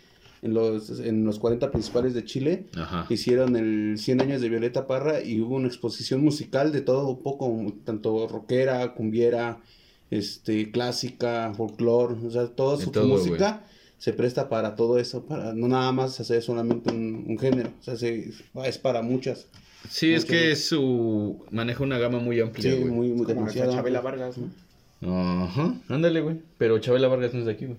en 0.42 0.52
los, 0.52 1.00
en 1.00 1.24
los 1.24 1.38
40 1.38 1.70
principales 1.70 2.12
de 2.12 2.24
Chile, 2.26 2.66
Ajá. 2.76 3.06
hicieron 3.08 3.56
el 3.56 3.96
100 3.96 4.20
años 4.20 4.42
de 4.42 4.50
Violeta 4.50 4.86
Parra 4.86 5.22
y 5.22 5.40
hubo 5.40 5.56
una 5.56 5.68
exposición 5.68 6.22
musical 6.22 6.70
de 6.70 6.82
todo 6.82 7.08
un 7.08 7.22
poco, 7.22 7.50
tanto 7.84 8.28
rockera, 8.28 8.92
cumbiera, 8.92 9.62
este, 10.10 10.70
clásica, 10.70 11.52
folclore, 11.56 12.14
o 12.26 12.30
sea, 12.30 12.46
toda 12.48 12.76
su 12.78 12.90
todo, 12.90 13.06
música 13.06 13.64
se 13.98 14.12
presta 14.12 14.48
para 14.48 14.76
todo 14.76 14.98
eso, 14.98 15.24
para 15.26 15.52
no 15.54 15.66
nada 15.68 15.90
más 15.92 16.20
hacer 16.20 16.40
solamente 16.42 16.90
un, 16.90 17.24
un 17.28 17.38
género, 17.38 17.70
o 17.80 17.82
sea, 17.82 17.96
se- 17.96 18.30
es 18.64 18.78
para 18.78 19.02
muchas. 19.02 19.46
Sí, 19.88 20.12
es 20.12 20.24
que 20.24 20.54
su 20.56 21.44
maneja 21.50 21.82
una 21.84 21.98
gama 21.98 22.18
muy 22.20 22.40
amplia, 22.40 22.72
Sí, 22.74 22.84
muy, 22.84 23.08
muy 23.10 23.26
Como. 23.26 23.48
Chabela 23.50 24.00
Vargas, 24.00 24.36
¿no? 24.38 25.42
Ajá, 25.44 25.74
ándale, 25.88 26.20
güey. 26.20 26.40
Pero 26.58 26.78
Chabela 26.78 27.08
Vargas 27.08 27.32
no 27.34 27.40
es 27.40 27.46
de 27.46 27.52
aquí, 27.52 27.66
güey. 27.66 27.78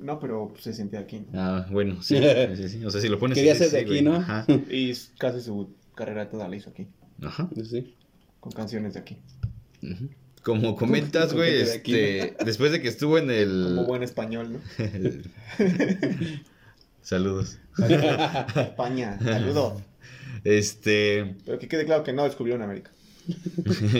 No, 0.00 0.18
pero 0.18 0.52
se 0.58 0.72
siente 0.72 0.96
aquí. 0.98 1.24
¿no? 1.30 1.40
Ah, 1.40 1.66
bueno, 1.70 2.02
sí, 2.02 2.16
sí, 2.56 2.68
sí. 2.68 2.84
O 2.84 2.90
sea, 2.90 3.00
si 3.00 3.08
lo 3.08 3.18
pones 3.18 3.36
Quería 3.36 3.54
ser 3.54 3.66
de 3.70 3.70
sí, 3.70 3.76
aquí, 3.76 3.88
güey. 3.88 4.02
¿no? 4.02 4.16
Ajá. 4.16 4.44
Y 4.70 4.92
casi 5.18 5.40
su 5.40 5.70
carrera 5.94 6.28
toda 6.30 6.48
la 6.48 6.56
hizo 6.56 6.70
aquí, 6.70 6.86
Ajá. 7.22 7.48
Sí. 7.64 7.94
con 8.40 8.52
canciones 8.52 8.94
de 8.94 9.00
aquí. 9.00 9.16
ujú. 9.82 10.08
Como 10.44 10.74
comentas, 10.76 11.34
güey, 11.34 11.60
este, 11.60 12.34
después 12.44 12.72
de 12.72 12.80
que 12.80 12.88
estuvo 12.88 13.18
en 13.18 13.24
Como 13.26 13.80
el... 13.80 13.86
buen 13.86 14.02
español, 14.02 14.52
¿no? 14.54 14.60
Saludos. 17.02 17.58
España, 18.56 19.18
saludos. 19.22 19.82
Este, 20.44 21.34
Pero 21.44 21.58
que 21.58 21.66
quede 21.68 21.84
claro 21.84 22.02
que 22.04 22.12
no 22.12 22.24
descubrieron 22.24 22.62
América. 22.62 22.90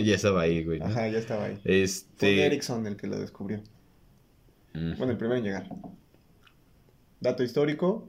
ya 0.05 0.14
estaba 0.14 0.42
ahí, 0.42 0.64
güey. 0.64 0.79
¿no? 0.81 0.87
Ajá, 0.87 1.09
ya 1.09 1.18
estaba 1.18 1.46
ahí. 1.46 1.59
Este... 1.64 2.16
Fue 2.18 2.46
Erickson 2.46 2.87
el 2.87 2.96
que 2.96 3.07
lo 3.07 3.18
descubrió. 3.18 3.62
mm, 4.74 4.96
Bueno, 4.98 5.12
el 5.12 5.18
primero 5.18 5.38
en 5.38 5.44
llegar. 5.44 5.68
Dato 7.20 7.42
histórico. 7.42 8.09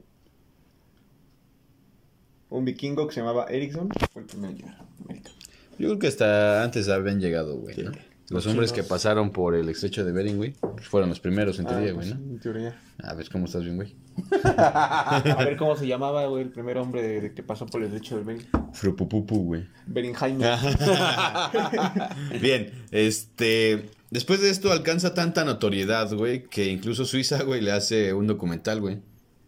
Un 2.50 2.64
vikingo 2.66 3.06
que 3.08 3.14
se 3.14 3.20
llamaba 3.20 3.46
Erickson 3.46 3.88
fue 4.12 4.22
el 4.22 4.28
primero 4.28 4.50
en 4.52 4.58
llegar 4.58 4.74
a 4.74 5.02
América. 5.04 5.30
Yo 5.78 5.88
creo 5.88 5.98
que 5.98 6.06
hasta 6.06 6.62
antes 6.62 6.88
habían 6.88 7.18
llegado, 7.20 7.56
güey, 7.56 7.74
Sí. 7.74 7.82
¿no? 7.82 7.92
Los 8.32 8.46
hombres 8.46 8.72
que 8.72 8.82
pasaron 8.82 9.30
por 9.30 9.54
el 9.54 9.68
estrecho 9.68 10.04
de 10.04 10.12
Bering, 10.12 10.36
güey, 10.36 10.52
pues 10.60 10.88
fueron 10.88 11.08
los 11.10 11.20
primeros 11.20 11.58
en 11.58 11.66
teoría, 11.66 11.90
Ah, 11.90 11.92
güey, 11.92 12.08
pues, 12.08 12.18
¿no? 12.18 12.32
En 12.32 12.40
teoría. 12.40 12.80
A 13.02 13.14
ver 13.14 13.28
cómo 13.30 13.44
estás 13.44 13.62
bien, 13.62 13.76
güey. 13.76 13.94
A 14.44 15.44
ver 15.44 15.56
cómo 15.56 15.76
se 15.76 15.86
llamaba, 15.86 16.26
güey, 16.26 16.42
el 16.44 16.50
primer 16.50 16.78
hombre 16.78 17.02
de, 17.02 17.20
de 17.20 17.34
que 17.34 17.42
pasó 17.42 17.66
por 17.66 17.82
el 17.82 17.90
derecho 17.90 18.16
del 18.16 18.24
Bering. 18.24 18.46
Frupupupu, 18.72 19.44
güey. 19.44 19.68
Beringhaime. 19.86 20.44
Bien, 22.40 22.72
este. 22.90 23.90
Después 24.10 24.40
de 24.42 24.50
esto 24.50 24.72
alcanza 24.72 25.14
tanta 25.14 25.44
notoriedad, 25.44 26.12
güey, 26.12 26.44
que 26.44 26.66
incluso 26.66 27.04
Suiza, 27.06 27.42
güey, 27.44 27.62
le 27.62 27.72
hace 27.72 28.12
un 28.12 28.26
documental, 28.26 28.80
güey. 28.80 28.98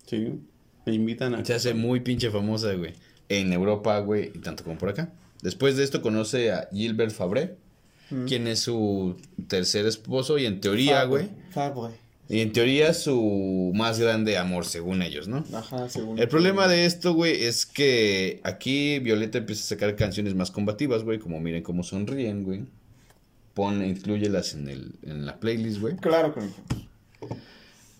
Sí. 0.07 0.40
Me 0.87 0.94
invitan 0.94 1.35
a... 1.35 1.44
Se 1.44 1.53
hace 1.55 1.75
muy 1.75 2.01
pinche 2.01 2.31
famosa, 2.31 2.73
güey. 2.73 2.94
En 3.29 3.53
Europa, 3.53 3.99
güey, 4.01 4.33
y 4.35 4.38
tanto 4.38 4.64
como 4.64 4.79
por 4.79 4.88
acá. 4.88 5.12
Después 5.42 5.77
de 5.77 5.85
esto 5.85 6.01
conoce 6.01 6.51
a 6.53 6.68
Gilbert 6.73 7.11
Fabre, 7.12 7.57
Mm. 8.11 8.27
quien 8.27 8.47
es 8.47 8.61
su 8.61 9.17
tercer 9.49 9.87
esposo 9.87 10.38
y 10.38 10.47
en 10.47 10.61
teoría, 10.61 11.05
güey. 11.05 11.29
Y 12.29 12.40
en 12.40 12.53
teoría 12.53 12.95
su 12.95 13.73
más 13.75 13.99
grande 14.01 14.38
amor, 14.38 14.64
según 14.64 15.03
ellos, 15.03 15.29
¿no? 15.29 15.45
Ajá, 15.53 15.88
según. 15.90 16.19
El 16.19 16.29
problema 16.29 16.69
de 16.69 16.87
esto, 16.87 17.12
güey, 17.12 17.45
es 17.45 17.67
que 17.67 18.40
aquí 18.45 18.99
Violeta 18.99 19.38
empieza 19.38 19.62
a 19.62 19.67
sacar 19.67 19.95
canciones 19.95 20.35
más 20.35 20.51
combativas, 20.51 21.05
güey, 21.05 21.19
como 21.19 21.38
miren 21.40 21.62
cómo 21.62 21.83
sonríen, 21.83 22.45
güey. 22.45 22.64
Pon, 23.53 23.85
incluyelas 23.85 24.55
en, 24.55 24.69
el, 24.69 24.93
en 25.03 25.27
la 25.27 25.38
playlist, 25.38 25.81
güey. 25.81 25.97
Claro 25.97 26.35
que 26.35 26.40
no. 26.40 26.49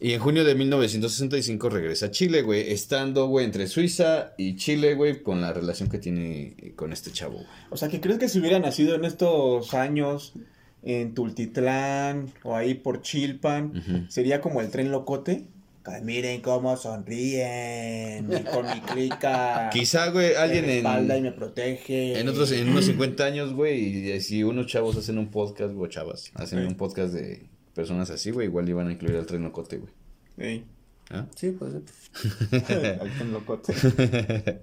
Y 0.01 0.13
en 0.13 0.21
junio 0.21 0.45
de 0.45 0.55
1965 0.55 1.69
regresa 1.69 2.07
a 2.07 2.11
Chile, 2.11 2.43
güey, 2.43 2.73
estando, 2.73 3.27
güey, 3.29 3.47
entre 3.47 3.69
Suiza 3.69 4.35
y 4.37 4.57
Chile, 4.57 4.95
güey, 4.95 5.23
con 5.23 5.41
la 5.41 5.53
relación 5.53 5.89
que 5.89 5.99
tiene 5.99 6.55
eh, 6.59 6.73
con 6.77 6.93
este 6.93 7.11
chavo, 7.13 7.35
güey. 7.35 7.47
O 7.71 7.77
sea, 7.77 7.89
que 7.89 8.01
crees 8.01 8.19
que 8.19 8.29
si 8.29 8.41
hubiera 8.41 8.59
nacido 8.59 8.95
en 8.97 9.05
estos 9.05 9.73
años 9.73 10.35
en 10.83 11.15
Tultitlán 11.15 12.33
o 12.43 12.57
ahí 12.57 12.75
por 12.75 13.03
Chilpan, 13.03 14.07
sería 14.09 14.41
como 14.41 14.61
el 14.61 14.71
tren 14.71 14.91
locote. 14.91 15.47
Que 15.85 16.01
Miren 16.01 16.41
cómo 16.41 16.79
sonríen 16.79 18.33
y 18.33 18.43
con 18.45 18.65
mi 18.67 18.81
clica. 18.81 19.69
Quizá, 19.73 20.09
güey, 20.09 20.35
alguien 20.35 20.65
me 20.65 20.75
respalda 20.77 21.15
y 21.15 21.19
en, 21.19 21.25
me 21.25 21.33
protege. 21.33 22.19
en 22.19 22.27
otros, 22.27 22.53
en 22.53 22.71
unos 22.71 22.87
50 22.87 23.23
años, 23.23 23.53
güey, 23.53 24.09
y 24.09 24.21
si 24.23 24.43
unos 24.45 24.67
chavos 24.67 24.97
hacen 24.97 25.19
un 25.19 25.31
podcast, 25.31 25.75
o 25.77 25.87
chavas, 25.87 26.31
hacen 26.37 26.67
un 26.67 26.75
podcast 26.77 27.13
de 27.13 27.47
personas 27.75 28.11
así, 28.11 28.31
güey, 28.31 28.47
igual 28.47 28.69
iban 28.69 28.89
a 28.89 28.93
incluir 28.93 29.17
al 29.17 29.27
tren 29.27 29.43
locote, 29.43 29.79
güey. 29.79 29.93
Ey, 30.37 30.65
¿Ah? 31.11 31.27
Sí, 31.37 31.51
pues... 31.51 31.75
al 32.53 33.11
tren 33.13 33.33
locote. 33.33 33.75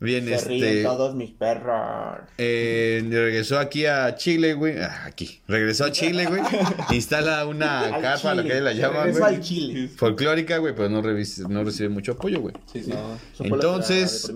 Bien, 0.00 0.24
Se 0.24 0.48
ríen 0.48 0.64
este. 0.64 0.82
todos 0.82 1.14
mis 1.14 1.32
perros. 1.32 2.20
eh, 2.38 3.04
regresó 3.10 3.58
aquí 3.58 3.84
a 3.84 4.14
Chile, 4.16 4.54
güey. 4.54 4.78
Ah, 4.78 5.04
aquí. 5.04 5.42
Regresó 5.46 5.84
a 5.84 5.92
Chile, 5.92 6.26
güey. 6.26 6.40
Instala 6.90 7.46
una 7.46 7.90
carpa, 8.00 8.34
lo 8.34 8.42
que 8.42 8.60
la 8.60 8.72
llaman, 8.72 9.10
güey. 9.12 9.22
al 9.22 9.40
Chile. 9.40 9.88
Folclórica, 9.88 10.56
güey, 10.58 10.74
pero 10.74 10.88
no, 10.88 11.02
no 11.02 11.64
recibe 11.64 11.88
mucho 11.90 12.12
apoyo, 12.12 12.40
güey. 12.40 12.54
Sí, 12.72 12.82
sí. 12.82 12.90
No, 12.90 13.18
Entonces-. 13.38 14.32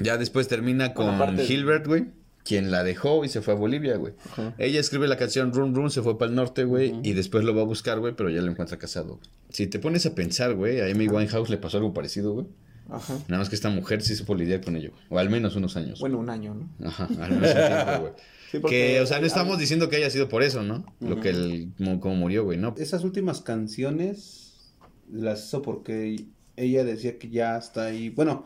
Ya 0.00 0.16
después 0.16 0.48
termina 0.48 0.94
con 0.94 1.38
Hilbert, 1.38 1.86
güey. 1.86 2.06
Quien 2.44 2.70
la 2.70 2.84
dejó 2.84 3.24
y 3.24 3.28
se 3.30 3.40
fue 3.40 3.54
a 3.54 3.56
Bolivia, 3.56 3.96
güey. 3.96 4.12
Ella 4.58 4.78
escribe 4.78 5.08
la 5.08 5.16
canción 5.16 5.52
Run 5.52 5.74
Run, 5.74 5.90
se 5.90 6.02
fue 6.02 6.18
para 6.18 6.28
el 6.28 6.36
norte, 6.36 6.64
güey. 6.64 6.94
Y 7.02 7.12
después 7.14 7.42
lo 7.44 7.54
va 7.54 7.62
a 7.62 7.64
buscar, 7.64 8.00
güey, 8.00 8.14
pero 8.14 8.28
ya 8.28 8.42
lo 8.42 8.50
encuentra 8.50 8.76
casado. 8.78 9.16
güey. 9.16 9.20
Si 9.48 9.66
te 9.66 9.78
pones 9.78 10.04
a 10.04 10.14
pensar, 10.14 10.54
güey, 10.54 10.80
a 10.80 10.86
Amy 10.92 11.08
Winehouse 11.08 11.48
le 11.48 11.56
pasó 11.56 11.78
algo 11.78 11.94
parecido, 11.94 12.34
güey. 12.34 12.46
Ajá. 12.90 13.14
Nada 13.28 13.38
más 13.38 13.48
que 13.48 13.54
esta 13.54 13.70
mujer 13.70 14.02
sí 14.02 14.14
supo 14.14 14.34
lidiar 14.34 14.60
con 14.60 14.76
ello, 14.76 14.90
güey. 14.90 15.04
O 15.08 15.18
al 15.18 15.30
menos 15.30 15.56
unos 15.56 15.74
años. 15.78 16.00
Bueno, 16.00 16.18
un 16.18 16.28
año, 16.28 16.54
¿no? 16.54 16.86
Ajá, 16.86 17.08
al 17.18 17.30
menos 17.32 17.48
un 17.50 17.66
tiempo, 17.66 18.00
güey. 18.02 18.12
Sí, 18.50 18.60
porque- 18.60 18.92
que, 18.94 19.00
o 19.00 19.06
sea, 19.06 19.18
no 19.20 19.26
estamos 19.26 19.58
diciendo 19.58 19.88
que 19.88 19.96
haya 19.96 20.10
sido 20.10 20.28
por 20.28 20.44
eso, 20.44 20.62
¿no? 20.62 20.84
Lo 21.00 21.18
que 21.20 21.30
él, 21.30 21.72
como, 21.76 21.98
como 21.98 22.14
murió, 22.14 22.44
güey, 22.44 22.56
¿no? 22.56 22.72
Esas 22.78 23.02
últimas 23.02 23.40
canciones 23.40 24.70
las 25.10 25.46
hizo 25.48 25.60
porque 25.62 26.26
ella 26.56 26.84
decía 26.84 27.18
que 27.18 27.30
ya 27.30 27.56
está 27.56 27.86
ahí. 27.86 28.10
Bueno, 28.10 28.44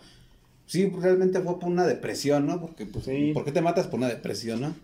sí, 0.69 0.87
realmente 1.01 1.41
fue 1.41 1.59
por 1.59 1.69
una 1.69 1.85
depresión, 1.87 2.47
¿no? 2.47 2.61
Porque, 2.61 2.87
pues, 2.87 3.05
Sí. 3.07 3.33
¿por 3.35 3.45
qué 3.45 3.51
te 3.51 3.61
matas 3.61 3.89
por 3.89 3.99
una 3.99 4.09
depresión, 4.09 4.61
no? 4.61 4.77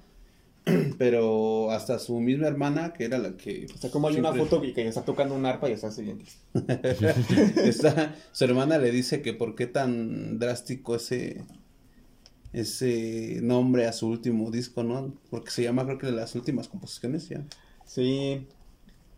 Pero 0.99 1.71
hasta 1.71 1.99
su 1.99 2.19
misma 2.21 2.47
hermana, 2.49 2.93
que 2.95 3.05
era 3.05 3.19
la 3.19 3.37
que. 3.37 3.67
O 3.73 3.79
sea, 3.79 3.91
como 3.91 4.09
hay 4.09 4.17
una 4.17 4.33
foto 4.33 4.65
y 4.65 4.73
que 4.73 4.89
está 4.89 5.05
tocando 5.05 5.35
un 5.35 5.45
arpa 5.47 5.69
y 5.69 5.73
está 5.75 5.91
siguiente. 5.93 6.25
Está- 7.65 8.15
su 8.33 8.45
hermana 8.45 8.79
le 8.79 8.91
dice 8.91 9.21
que 9.23 9.35
por 9.35 9.55
qué 9.55 9.67
tan 9.67 10.39
drástico 10.39 10.97
ese 10.97 11.43
ese 12.53 13.41
nombre 13.43 13.87
a 13.87 13.93
su 13.93 14.09
último 14.09 14.51
disco, 14.51 14.85
¿no? 14.85 15.13
Porque 15.29 15.51
se 15.51 15.63
llama 15.65 15.85
creo 15.85 15.99
que 15.99 16.07
de 16.07 16.13
las 16.13 16.35
últimas 16.35 16.69
composiciones 16.69 17.29
ya. 17.29 17.45
Sí. 17.85 18.47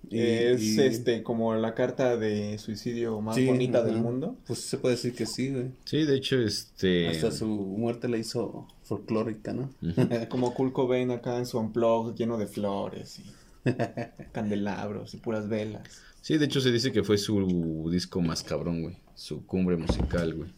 Y- 0.09 0.21
es 0.21 0.63
y- 0.63 0.81
este 0.81 1.23
como 1.23 1.55
la 1.57 1.75
carta 1.75 2.17
de 2.17 2.59
suicidio 2.59 3.21
más 3.21 3.35
Sí, 3.37 3.45
bonita 3.47 3.83
del 3.83 3.97
mundo. 3.97 4.37
Pues 4.47 4.61
se 4.61 4.79
puede 4.79 4.95
decir 4.95 5.15
que 5.15 5.27
sí, 5.27 5.51
güey. 5.51 5.67
Sí, 5.85 6.05
de 6.05 6.17
hecho, 6.17 6.39
este... 6.39 7.09
Hasta 7.09 7.33
su 7.33 7.47
muerte 7.49 8.09
la 8.09 8.17
hizo 8.17 8.69
folclórica, 8.85 9.53
¿no? 9.53 9.71
Como 10.29 10.55
Kurt 10.55 10.73
Cobain 10.73 11.11
acá 11.11 11.39
en 11.39 11.47
su 11.47 11.59
unplug 11.59 12.15
lleno 12.15 12.39
de 12.39 12.47
flores 12.47 13.19
y 13.19 13.25
candelabros 14.33 15.15
y 15.15 15.17
puras 15.19 15.49
velas. 15.49 15.83
Sí, 16.21 16.39
de 16.39 16.47
hecho 16.47 16.61
se 16.61 16.71
dice 16.73 16.93
que 16.93 17.03
fue 17.03 17.19
su 17.19 17.89
disco 17.91 18.21
más 18.21 18.43
cabrón, 18.43 18.83
güey. 18.83 18.97
Su 19.15 19.45
cumbre 19.47 19.77
musical, 19.77 20.35
güey. 20.35 20.51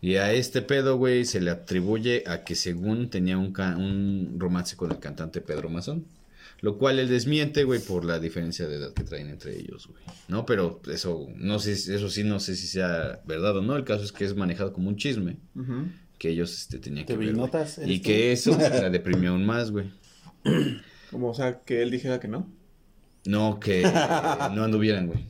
Y 0.00 0.16
a 0.16 0.32
este 0.32 0.62
pedo, 0.62 0.96
güey, 0.96 1.24
se 1.24 1.40
le 1.40 1.50
atribuye 1.50 2.24
a 2.26 2.44
que 2.44 2.54
según 2.54 3.10
tenía 3.10 3.36
un, 3.38 3.52
un 3.58 4.36
romance 4.38 4.76
con 4.76 4.90
el 4.90 4.98
cantante 4.98 5.40
Pedro 5.40 5.68
Mazón. 5.68 6.04
Lo 6.66 6.78
cual 6.78 6.98
él 6.98 7.08
desmiente, 7.08 7.62
güey, 7.62 7.78
por 7.78 8.04
la 8.04 8.18
diferencia 8.18 8.66
de 8.66 8.74
edad 8.76 8.92
que 8.92 9.04
traen 9.04 9.28
entre 9.28 9.56
ellos, 9.56 9.86
güey. 9.86 10.02
No, 10.26 10.44
pero 10.46 10.80
eso, 10.92 11.28
no 11.36 11.60
sé, 11.60 11.76
si- 11.76 11.94
eso 11.94 12.10
sí, 12.10 12.24
no 12.24 12.40
sé 12.40 12.56
si 12.56 12.66
sea 12.66 13.20
verdad 13.24 13.56
o 13.56 13.62
no. 13.62 13.76
El 13.76 13.84
caso 13.84 14.02
es 14.02 14.10
que 14.10 14.24
es 14.24 14.34
manejado 14.34 14.72
como 14.72 14.88
un 14.88 14.96
chisme 14.96 15.36
que 16.18 16.30
ellos 16.30 16.52
este, 16.52 16.80
tenían 16.80 17.06
que 17.06 17.12
¿Te 17.12 17.18
ver. 17.18 17.36
notas? 17.36 17.78
Y 17.86 18.00
que 18.00 18.32
eso 18.32 18.58
la 18.58 18.90
deprimió 18.90 19.30
aún 19.30 19.46
más, 19.46 19.70
güey. 19.70 19.86
Como, 21.12 21.28
o 21.30 21.34
sea, 21.34 21.60
que 21.60 21.82
él 21.82 21.90
dijera 21.92 22.18
que 22.18 22.26
no. 22.26 22.50
No, 23.26 23.60
que 23.60 23.82
no 24.54 24.64
anduvieran, 24.64 25.06
güey. 25.06 25.24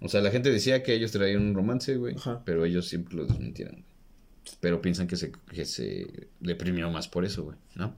O 0.00 0.08
sea, 0.08 0.20
la 0.20 0.30
gente 0.30 0.50
decía 0.52 0.82
que 0.84 0.94
ellos 0.94 1.10
traían 1.10 1.42
un 1.42 1.54
romance, 1.54 1.96
güey, 1.96 2.14
Ajá. 2.16 2.42
pero 2.44 2.64
ellos 2.64 2.86
siempre 2.88 3.16
lo 3.16 3.26
desmintieran. 3.26 3.74
güey. 3.74 3.84
Pero 4.60 4.80
piensan 4.80 5.08
que 5.08 5.16
se, 5.16 5.32
que 5.52 5.64
se 5.64 6.28
deprimió 6.40 6.90
más 6.90 7.08
por 7.08 7.24
eso, 7.24 7.42
güey, 7.42 7.56
¿no? 7.74 7.94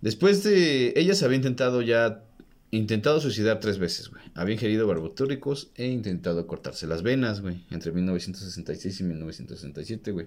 Después 0.00 0.42
de... 0.44 0.92
Ella 0.96 1.14
se 1.14 1.24
había 1.24 1.36
intentado 1.36 1.82
ya... 1.82 2.24
Intentado 2.70 3.18
suicidar 3.20 3.60
tres 3.60 3.78
veces, 3.78 4.10
güey. 4.10 4.22
Había 4.34 4.52
ingerido 4.54 4.86
barbitúricos 4.86 5.70
e 5.74 5.86
intentado 5.86 6.46
cortarse 6.46 6.86
las 6.86 7.02
venas, 7.02 7.40
güey. 7.40 7.64
Entre 7.70 7.92
1966 7.92 9.00
y 9.00 9.04
1967, 9.04 10.12
güey. 10.12 10.26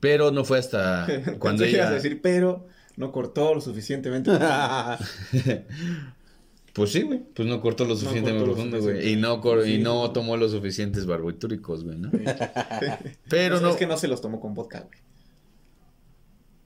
Pero 0.00 0.30
no 0.30 0.44
fue 0.44 0.58
hasta 0.58 1.06
cuando 1.38 1.64
ella... 1.64 1.90
decir, 1.90 2.20
pero 2.22 2.66
no 2.96 3.12
cortó 3.12 3.54
lo 3.54 3.60
suficientemente. 3.60 4.30
Pues 6.72 6.92
sí, 6.92 7.02
güey. 7.02 7.18
Pues 7.34 7.48
no 7.48 7.60
cortó 7.60 7.84
lo 7.84 7.96
suficientemente 7.96 8.44
profundo, 8.44 8.80
güey. 8.80 9.12
Y 9.12 9.16
no, 9.16 9.40
cor- 9.40 9.66
y 9.66 9.78
no 9.78 10.12
tomó 10.12 10.36
los 10.36 10.52
suficientes 10.52 11.06
barbitúricos, 11.06 11.82
güey, 11.82 11.98
¿no? 11.98 12.08
Pero 13.28 13.56
sea, 13.58 13.66
no. 13.66 13.70
Es 13.72 13.76
que 13.76 13.86
no 13.86 13.96
se 13.96 14.06
los 14.06 14.20
tomó 14.20 14.38
con 14.38 14.54
vodka, 14.54 14.80
güey. 14.82 14.98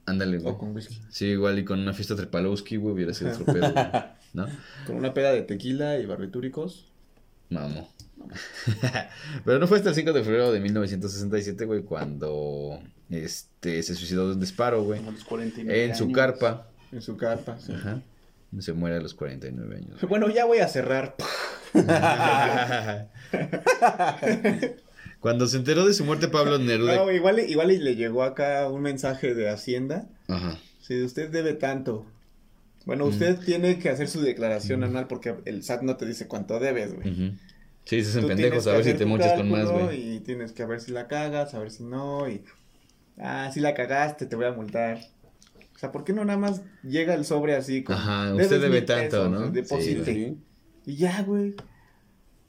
Ándale, 0.05 0.37
güey. 0.39 0.53
O 0.53 0.57
con 0.57 0.75
whisky. 0.75 0.99
Sí, 1.09 1.27
igual 1.27 1.59
y 1.59 1.65
con 1.65 1.79
una 1.79 1.93
fiesta 1.93 2.15
Trepalowski, 2.15 2.75
güey, 2.77 2.93
hubiera 2.95 3.13
sido 3.13 3.31
otro 3.33 3.45
pedo, 3.45 3.71
güey. 3.71 3.85
¿No? 4.33 4.47
Con 4.85 4.95
una 4.97 5.13
peda 5.13 5.31
de 5.31 5.43
tequila 5.43 5.97
y 5.99 6.05
barbitúricos. 6.05 6.91
Mamó. 7.49 7.89
Pero 9.45 9.59
no 9.59 9.67
fue 9.67 9.77
hasta 9.77 9.89
el 9.89 9.95
5 9.95 10.13
de 10.13 10.23
febrero 10.23 10.51
de 10.51 10.59
1967, 10.59 11.65
güey, 11.65 11.81
cuando 11.83 12.79
este 13.09 13.83
se 13.83 13.95
suicidó 13.95 14.27
de 14.27 14.33
un 14.35 14.39
disparo, 14.39 14.83
güey. 14.83 14.99
Como 14.99 15.11
a 15.11 15.13
los 15.13 15.23
49 15.23 15.85
En 15.85 15.95
su 15.95 16.05
años. 16.05 16.15
carpa. 16.15 16.67
En 16.91 17.01
su 17.01 17.15
carpa. 17.17 17.57
sí. 17.59 17.73
Ajá. 17.73 18.01
Se 18.59 18.71
muere 18.73 18.97
a 18.97 18.99
los 18.99 19.15
49 19.15 19.75
años. 19.77 20.01
Bueno, 20.07 20.29
ya 20.29 20.45
voy 20.45 20.59
a 20.59 20.67
cerrar. 20.67 21.15
Cuando 25.23 25.47
se 25.47 25.55
enteró 25.55 25.85
de 25.87 25.93
su 25.93 26.03
muerte, 26.03 26.27
Pablo 26.27 26.59
Neruda. 26.59 26.97
No, 26.97 27.09
igual, 27.09 27.39
igual 27.39 27.71
y 27.71 27.77
le 27.77 27.95
llegó 27.95 28.23
acá 28.23 28.67
un 28.67 28.81
mensaje 28.81 29.33
de 29.33 29.47
Hacienda. 29.49 30.09
Ajá. 30.27 30.59
Si 30.81 31.01
usted 31.01 31.29
debe 31.29 31.53
tanto. 31.53 32.05
Bueno, 32.85 33.05
usted 33.05 33.39
tiene 33.39 33.79
que 33.79 33.87
hacer 33.87 34.09
su 34.09 34.19
declaración 34.19 34.83
anual 34.83 35.07
porque 35.07 35.33
el 35.45 35.63
SAT 35.63 35.83
no 35.83 35.95
te 35.95 36.05
dice 36.05 36.27
cuánto 36.27 36.59
debes, 36.59 36.93
güey. 36.93 37.09
Ujú. 37.09 37.37
Sí, 37.85 38.03
se 38.03 38.09
hacen 38.09 38.21
Tú 38.23 38.27
pendejos 38.27 38.67
a 38.67 38.73
ver 38.73 38.83
si 38.83 38.95
te 38.95 39.05
mochas 39.05 39.37
con 39.37 39.49
más, 39.49 39.71
güey. 39.71 40.15
Y 40.15 40.19
tienes 40.19 40.51
que 40.51 40.65
ver 40.65 40.81
si 40.81 40.91
la 40.91 41.07
cagas, 41.07 41.53
a 41.53 41.59
ver 41.59 41.71
si 41.71 41.85
no. 41.85 42.27
Y. 42.27 42.43
Ah, 43.17 43.49
si 43.53 43.61
la 43.61 43.73
cagaste, 43.75 44.25
te 44.25 44.35
voy 44.35 44.47
a 44.47 44.51
multar. 44.51 44.99
O 45.73 45.79
sea, 45.79 45.93
¿por 45.93 46.03
qué 46.03 46.11
no 46.11 46.25
nada 46.25 46.37
más 46.37 46.63
llega 46.83 47.13
el 47.13 47.23
sobre 47.23 47.55
así? 47.55 47.81
Con, 47.85 47.95
Ajá, 47.95 48.25
"Debes 48.33 48.47
usted 48.47 48.59
debe 48.61 48.81
tanto, 48.81 49.03
pesos, 49.09 49.31
¿no? 49.31 49.51
Deposite. 49.51 50.03
Sí. 50.03 50.37
Y 50.85 50.97
ya, 50.97 51.21
güey. 51.21 51.55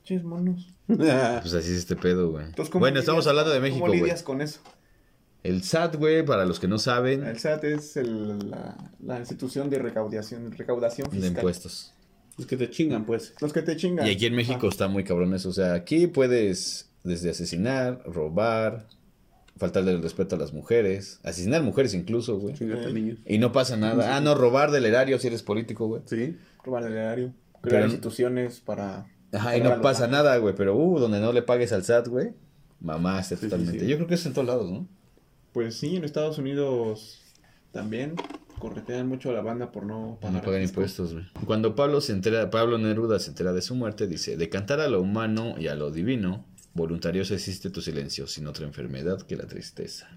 Ches 0.03 0.25
monos. 0.25 0.74
Pues 1.41 1.55
así 1.55 1.71
es 1.73 1.79
este 1.79 1.97
pedo, 1.97 2.31
güey. 2.31 2.45
Entonces, 2.47 2.71
¿cómo 2.71 2.81
Bueno, 2.81 2.95
lidias- 2.97 3.05
estamos 3.05 3.27
hablando 3.27 3.51
de 3.53 3.61
México, 3.61 3.81
¿Cómo 3.81 3.89
güey. 3.93 4.01
lidias 4.01 4.23
con 4.23 4.41
eso? 4.41 4.61
El 5.43 5.63
SAT, 5.63 5.97
güey, 5.97 6.25
para 6.25 6.45
los 6.47 6.59
que 6.61 6.69
no 6.69 6.79
saben, 6.79 7.23
El 7.25 7.39
SAT 7.39 7.65
es 7.65 7.97
el- 7.97 8.51
la, 8.51 8.77
la 9.03 9.19
institución 9.19 9.69
de 9.71 9.79
recaudación, 9.79 10.53
recaudación 10.53 11.09
de 11.11 11.17
fiscal. 11.17 11.33
impuestos. 11.37 11.93
Es 12.39 12.47
que 12.47 12.57
te 12.57 12.69
chingan, 12.71 13.05
pues. 13.05 13.35
Los 13.41 13.53
que 13.53 13.63
te 13.63 13.77
chingan. 13.77 14.07
Y 14.07 14.11
aquí 14.11 14.27
en 14.27 14.35
México 14.35 14.69
está 14.69 14.89
muy 14.89 15.05
cabrón 15.05 15.35
eso. 15.35 15.51
O 15.51 15.53
sea, 15.53 15.75
aquí 15.75 16.07
puedes 16.09 16.89
desde 17.05 17.31
asesinar, 17.31 18.03
robar, 18.07 18.87
faltarle 19.57 19.93
el 19.93 20.03
respeto 20.03 20.35
a 20.35 20.39
las 20.39 20.53
mujeres, 20.53 21.21
asesinar 21.23 21.63
mujeres 21.63 21.95
incluso, 21.95 22.39
güey. 22.39 22.55
Y 23.27 23.39
no 23.39 23.53
pasa 23.53 23.77
nada. 23.77 24.17
Ah, 24.17 24.21
no, 24.21 24.35
robar 24.35 24.71
del 24.73 24.85
erario 24.87 25.19
si 25.19 25.29
eres 25.29 25.43
político, 25.45 25.87
güey. 25.87 26.03
Sí. 26.07 26.37
Robar 26.65 26.85
el 26.85 26.95
erario. 26.95 27.33
Crear 27.61 27.83
Pero- 27.83 27.85
instituciones 27.87 28.61
para... 28.61 29.07
Ajá, 29.35 29.57
y 29.57 29.61
no 29.61 29.81
pasa 29.81 30.07
nada, 30.07 30.37
güey. 30.39 30.55
Pero, 30.55 30.77
uh, 30.77 30.99
donde 30.99 31.21
no 31.21 31.33
le 31.33 31.43
pagues 31.43 31.73
al 31.73 31.85
SAT, 31.85 32.09
güey, 32.09 32.33
mamaste 32.81 33.37
Sí, 33.37 33.43
totalmente. 33.43 33.81
sí. 33.81 33.87
Yo 33.87 33.97
creo 33.97 34.09
que 34.09 34.15
es 34.15 34.27
en 34.27 34.33
todos 34.33 34.47
lados, 34.47 34.71
¿no? 34.71 34.87
Pues 35.53 35.77
sí, 35.77 35.97
en 35.97 36.05
Estados 36.05 36.39
Unidos 36.39 37.21
también 37.73 38.15
corretean 38.59 39.09
mucho 39.09 39.31
a 39.31 39.33
la 39.33 39.41
banda 39.43 39.73
por 39.73 39.85
no 39.85 40.19
Para 40.21 40.33
no 40.33 40.39
pagar 40.39 40.45
pagar 40.45 40.63
impuestos, 40.63 41.13
güey. 41.13 41.25
Cuando 41.45 41.75
Pablo 41.75 42.01
se 42.01 42.13
entera, 42.13 42.51
Pablo 42.51 42.79
Neruda 42.79 43.19
se 43.19 43.31
entera 43.31 43.53
de 43.53 43.63
su 43.63 43.75
muerte, 43.75 44.07
dice, 44.07 44.37
de 44.37 44.49
cantar 44.49 44.81
a 44.81 44.89
lo 44.89 45.01
humano 45.01 45.55
y 45.59 45.69
a 45.69 45.75
lo 45.75 45.91
divino, 45.91 46.45
voluntarioso 46.73 47.35
existe 47.35 47.71
tu 47.71 47.83
silencio, 47.83 48.27
sin 48.27 48.47
otra 48.47 48.65
enfermedad 48.65 49.23
que 49.23 49.37
la 49.37 49.47
tristeza. 49.47 50.09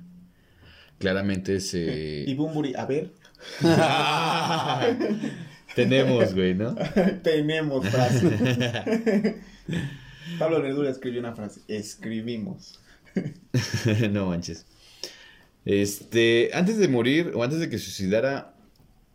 Claramente 0.97 1.57
ese... 1.57 2.23
Y 2.27 2.33
Bumburi, 2.35 2.73
a 2.75 2.85
ver, 2.85 3.11
Tenemos, 5.77 6.33
güey, 6.33 6.55
¿no? 6.55 6.75
tenemos 7.23 7.87
frase. 7.87 9.37
Pablo 10.39 10.61
Neruda 10.61 10.89
escribió 10.89 11.19
una 11.19 11.35
frase, 11.35 11.61
escribimos. 11.67 12.79
no 14.11 14.27
manches. 14.27 14.65
Este, 15.65 16.49
antes 16.53 16.77
de 16.77 16.87
morir 16.87 17.31
o 17.35 17.43
antes 17.43 17.59
de 17.59 17.69
que 17.69 17.77
suicidara, 17.77 18.55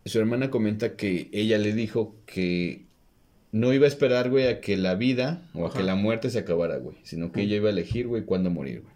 su 0.05 0.19
hermana 0.19 0.49
comenta 0.49 0.95
que 0.95 1.29
ella 1.33 1.57
le 1.57 1.73
dijo 1.73 2.15
que 2.25 2.85
no 3.51 3.73
iba 3.73 3.85
a 3.85 3.89
esperar, 3.89 4.29
güey, 4.29 4.47
a 4.47 4.61
que 4.61 4.77
la 4.77 4.95
vida 4.95 5.49
o 5.53 5.65
a 5.65 5.73
que 5.73 5.83
la 5.83 5.95
muerte 5.95 6.29
se 6.29 6.39
acabara, 6.39 6.77
güey, 6.77 6.95
sino 7.03 7.31
que 7.31 7.41
ella 7.41 7.57
iba 7.57 7.69
a 7.69 7.73
elegir, 7.73 8.07
güey, 8.07 8.23
cuándo 8.23 8.49
morir, 8.49 8.81
güey. 8.81 8.93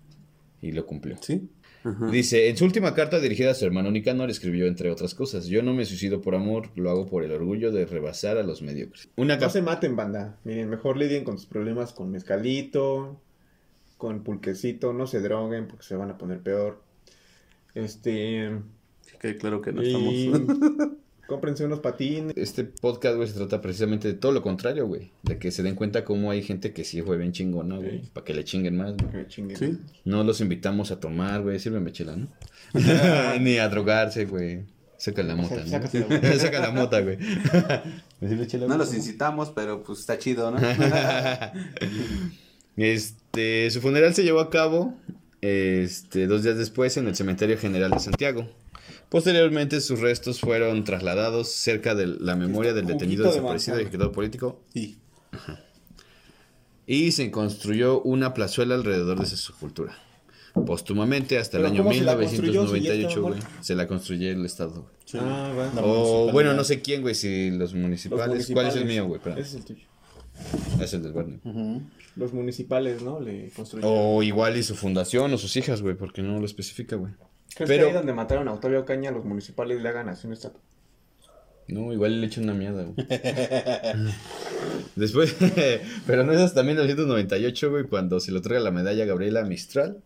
Y 0.61 0.71
lo 0.71 0.85
cumplió. 0.85 1.17
Sí. 1.21 1.49
Ajá. 1.87 2.07
Dice, 2.07 2.49
en 2.49 2.57
su 2.57 2.65
última 2.65 2.93
carta 2.93 3.19
dirigida 3.19 3.51
a 3.51 3.53
su 3.53 3.65
hermano 3.65 3.91
Nicanor 3.91 4.29
escribió 4.29 4.67
entre 4.67 4.91
otras 4.91 5.15
cosas, 5.15 5.47
yo 5.47 5.63
no 5.63 5.73
me 5.73 5.85
suicido 5.85 6.21
por 6.21 6.35
amor, 6.35 6.69
lo 6.75 6.89
hago 6.89 7.05
por 7.07 7.23
el 7.23 7.31
orgullo 7.31 7.71
de 7.71 7.85
rebasar 7.85 8.37
a 8.37 8.43
los 8.43 8.61
mediocres. 8.61 9.09
Una 9.15 9.37
No 9.37 9.49
se 9.49 9.61
maten, 9.61 9.95
banda. 9.95 10.37
Miren, 10.43 10.69
mejor 10.69 10.97
lidien 10.97 11.23
con 11.23 11.37
sus 11.37 11.47
problemas 11.47 11.93
con 11.93 12.11
mezcalito, 12.11 13.19
con 13.97 14.23
pulquecito, 14.23 14.93
no 14.93 15.07
se 15.07 15.21
droguen 15.21 15.67
porque 15.67 15.85
se 15.85 15.95
van 15.95 16.11
a 16.11 16.17
poner 16.17 16.39
peor. 16.39 16.81
Este, 17.73 18.51
Que 19.19 19.37
claro 19.37 19.61
que 19.61 19.71
no 19.71 19.83
y 19.83 20.27
estamos. 20.27 20.91
cómprense 21.27 21.65
unos 21.65 21.79
patines. 21.79 22.33
Este 22.35 22.63
podcast, 22.63 23.17
güey, 23.17 23.27
se 23.27 23.35
trata 23.35 23.61
precisamente 23.61 24.07
de 24.07 24.13
todo 24.15 24.31
lo 24.31 24.41
contrario, 24.41 24.87
güey. 24.87 25.11
De 25.23 25.37
que 25.37 25.51
se 25.51 25.61
den 25.61 25.75
cuenta 25.75 26.03
cómo 26.03 26.31
hay 26.31 26.41
gente 26.41 26.73
que 26.73 26.83
sí 26.83 27.01
fue 27.01 27.17
bien 27.17 27.33
chingona, 27.33 27.77
güey. 27.77 28.01
Sí. 28.01 28.09
Para 28.13 28.25
que 28.25 28.33
le 28.33 28.43
chinguen 28.43 28.77
más, 28.77 28.95
güey. 28.97 29.11
Que 29.11 29.17
me 29.17 29.27
chinguen. 29.27 29.57
Sí. 29.57 29.77
No 30.05 30.23
los 30.23 30.41
invitamos 30.41 30.91
a 30.91 30.99
tomar, 30.99 31.41
güey. 31.41 31.59
Sírveme 31.59 31.91
chela, 31.91 32.15
¿no? 32.15 32.27
Ni 33.39 33.57
a 33.57 33.69
drogarse, 33.69 34.25
güey. 34.25 34.61
Saca 34.97 35.21
la 35.21 35.35
mota, 35.35 35.57
¿no? 35.57 35.67
Sácate 35.67 35.99
la 35.99 36.07
mota. 36.15 36.39
Saca 36.39 36.59
la 36.59 36.71
mota, 36.71 37.01
güey. 37.01 37.17
¿Me 38.19 38.29
sirve 38.29 38.47
chela, 38.47 38.67
No 38.67 38.77
los 38.77 38.93
incitamos, 38.95 39.51
pero 39.51 39.83
pues 39.83 39.99
está 39.99 40.17
chido, 40.17 40.49
¿no? 40.49 40.57
Este, 42.77 43.69
su 43.69 43.81
funeral 43.81 44.13
se 44.15 44.23
llevó 44.23 44.39
a 44.39 44.49
cabo 44.49 44.95
este, 45.41 46.27
dos 46.27 46.43
días 46.43 46.57
después 46.57 46.97
en 46.97 47.07
el 47.07 47.15
Cementerio 47.15 47.57
General 47.57 47.91
de 47.91 47.99
Santiago. 47.99 48.47
Posteriormente 49.09 49.79
sus 49.81 49.99
restos 49.99 50.39
fueron 50.41 50.83
trasladados 50.83 51.49
cerca 51.49 51.95
de 51.95 52.07
la 52.07 52.35
memoria 52.35 52.73
del 52.73 52.85
detenido 52.87 53.23
desaparecido 53.25 53.75
manzana. 53.75 53.81
ejecutado 53.81 54.11
político 54.11 54.61
Sí. 54.73 54.97
y 56.85 57.11
se 57.11 57.31
construyó 57.31 58.01
una 58.01 58.33
plazuela 58.33 58.75
alrededor 58.75 59.19
de 59.19 59.25
su 59.25 59.37
sepultura. 59.37 59.97
Póstumamente, 60.65 61.37
hasta 61.37 61.57
el 61.59 61.67
año 61.67 61.83
¿cómo 61.83 61.93
se 61.93 62.01
la 62.03 62.15
construyó 62.17 62.67
si 62.67 62.81
ya 62.81 62.93
1998, 62.93 63.07
estaba 63.09 63.27
güey, 63.29 63.41
se 63.61 63.75
la 63.75 63.87
construyó 63.87 64.31
el 64.31 64.43
Estado. 64.45 64.71
güey. 65.13 65.23
Ah, 65.23 65.53
va. 65.75 65.81
O 65.83 66.31
bueno, 66.31 66.53
no 66.55 66.63
sé 66.63 66.81
quién, 66.81 67.01
güey, 67.03 67.13
si 67.13 67.51
los 67.51 67.59
Los 67.59 67.75
municipales. 67.75 68.49
¿Cuál 68.51 68.67
es 68.67 68.75
el 68.75 68.85
mío, 68.85 69.05
güey? 69.05 69.21
Ese 69.33 69.39
es 69.41 69.53
el 69.55 69.65
tuyo. 69.65 69.85
Es 70.81 70.93
el 70.93 71.03
del 71.03 71.13
Barney. 71.13 71.39
Los 72.15 72.33
municipales, 72.33 73.03
¿no? 73.03 73.19
Le 73.19 73.51
construyeron. 73.51 73.91
O 73.95 74.23
igual 74.23 74.57
y 74.57 74.63
su 74.63 74.75
fundación 74.75 75.31
o 75.33 75.37
sus 75.37 75.55
hijas, 75.57 75.81
güey, 75.83 75.95
porque 75.95 76.23
no 76.23 76.39
lo 76.39 76.45
especifica, 76.45 76.95
güey. 76.95 77.13
¿Crees 77.57 77.67
pero- 77.69 77.83
que 77.83 77.89
ahí 77.89 77.93
donde 77.95 78.13
mataron 78.13 78.47
a 78.47 78.53
Octavio 78.53 78.85
Caña, 78.85 79.11
los 79.11 79.25
municipales 79.25 79.81
le 79.81 79.89
hagan 79.89 80.09
así 80.09 80.27
una 80.27 80.35
estatua? 80.35 80.61
No, 81.67 81.91
igual 81.91 82.21
le 82.21 82.27
echan 82.27 82.45
una 82.45 82.53
mierda, 82.53 82.83
güey. 82.83 82.95
Después, 84.95 85.35
pero 86.07 86.23
no 86.23 86.31
es 86.33 86.39
hasta 86.39 86.63
1998, 86.63 87.69
güey, 87.69 87.83
cuando 87.83 88.19
se 88.19 88.31
le 88.31 88.39
otorga 88.39 88.59
la 88.59 88.71
medalla 88.71 89.03
a 89.03 89.07
Gabriela 89.07 89.43
Mistral. 89.43 90.01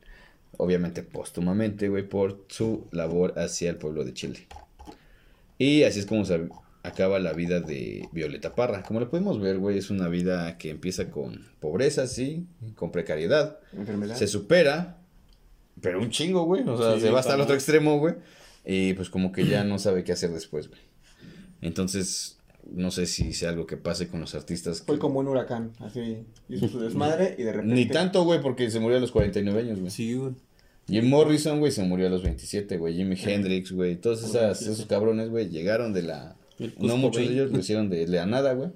Obviamente 0.57 1.01
póstumamente, 1.03 1.87
güey, 1.89 2.03
por 2.07 2.45
su 2.49 2.87
labor 2.91 3.37
hacia 3.39 3.69
el 3.69 3.77
pueblo 3.77 4.03
de 4.03 4.13
Chile. 4.13 4.47
Y 5.57 5.83
así 5.83 5.99
es 5.99 6.05
como 6.05 6.25
se 6.25 6.49
acaba 6.83 7.19
la 7.19 7.33
vida 7.33 7.59
de 7.61 8.09
Violeta 8.11 8.53
Parra. 8.55 8.83
Como 8.83 8.99
lo 8.99 9.09
podemos 9.09 9.39
ver, 9.39 9.59
güey, 9.59 9.77
es 9.77 9.89
una 9.89 10.07
vida 10.07 10.57
que 10.57 10.69
empieza 10.71 11.09
con 11.09 11.45
pobreza, 11.59 12.05
sí, 12.07 12.47
con 12.75 12.91
precariedad. 12.91 13.59
Enfermedad. 13.71 14.15
Se 14.15 14.27
supera, 14.27 14.97
pero 15.79 15.99
un 16.01 16.09
chingo, 16.09 16.43
güey. 16.45 16.63
O 16.67 16.77
sea, 16.77 16.95
Sí, 16.95 17.01
se 17.01 17.09
va 17.11 17.19
hasta 17.19 17.35
el 17.35 17.41
otro 17.41 17.55
extremo, 17.55 17.99
güey. 17.99 18.15
Y 18.65 18.93
pues 18.93 19.09
como 19.09 19.31
que 19.31 19.45
ya 19.47 19.63
no 19.63 19.79
sabe 19.79 20.03
qué 20.03 20.11
hacer 20.11 20.31
después, 20.31 20.67
güey. 20.67 20.79
Entonces, 21.61 22.37
no 22.71 22.91
sé 22.91 23.05
si 23.05 23.33
sea 23.33 23.49
algo 23.49 23.65
que 23.65 23.77
pase 23.77 24.07
con 24.07 24.19
los 24.21 24.35
artistas. 24.35 24.83
Fue 24.85 24.95
que- 24.95 24.99
como 24.99 25.19
un 25.19 25.27
huracán, 25.27 25.71
así. 25.79 26.23
Hizo 26.49 26.67
su 26.67 26.79
desmadre 26.79 27.35
y 27.37 27.43
de 27.43 27.53
repente. 27.53 27.75
Ni 27.75 27.85
tanto, 27.87 28.23
güey, 28.23 28.41
porque 28.41 28.69
se 28.69 28.79
murió 28.79 28.97
a 28.97 28.99
los 28.99 29.11
49 29.11 29.61
años, 29.61 29.79
güey. 29.79 29.91
Sí, 29.91 30.13
güey. 30.15 30.33
Jim 30.87 31.07
Morrison, 31.09 31.59
güey, 31.59 31.71
se 31.71 31.83
murió 31.83 32.07
a 32.07 32.09
los 32.09 32.23
27, 32.23 32.77
güey. 32.77 32.95
Jimi 32.95 33.15
Hendrix, 33.15 33.71
güey. 33.71 33.95
Todos 33.95 34.23
esas, 34.23 34.61
esos 34.61 34.85
cabrones, 34.87 35.29
güey, 35.29 35.49
llegaron 35.49 35.93
de 35.93 36.01
la... 36.03 36.35
No 36.79 36.97
muchos 36.97 37.25
de 37.27 37.33
ellos 37.33 37.51
lo 37.51 37.59
hicieron 37.59 37.89
de 37.89 38.07
la 38.07 38.25
nada, 38.25 38.53
güey. 38.53 38.69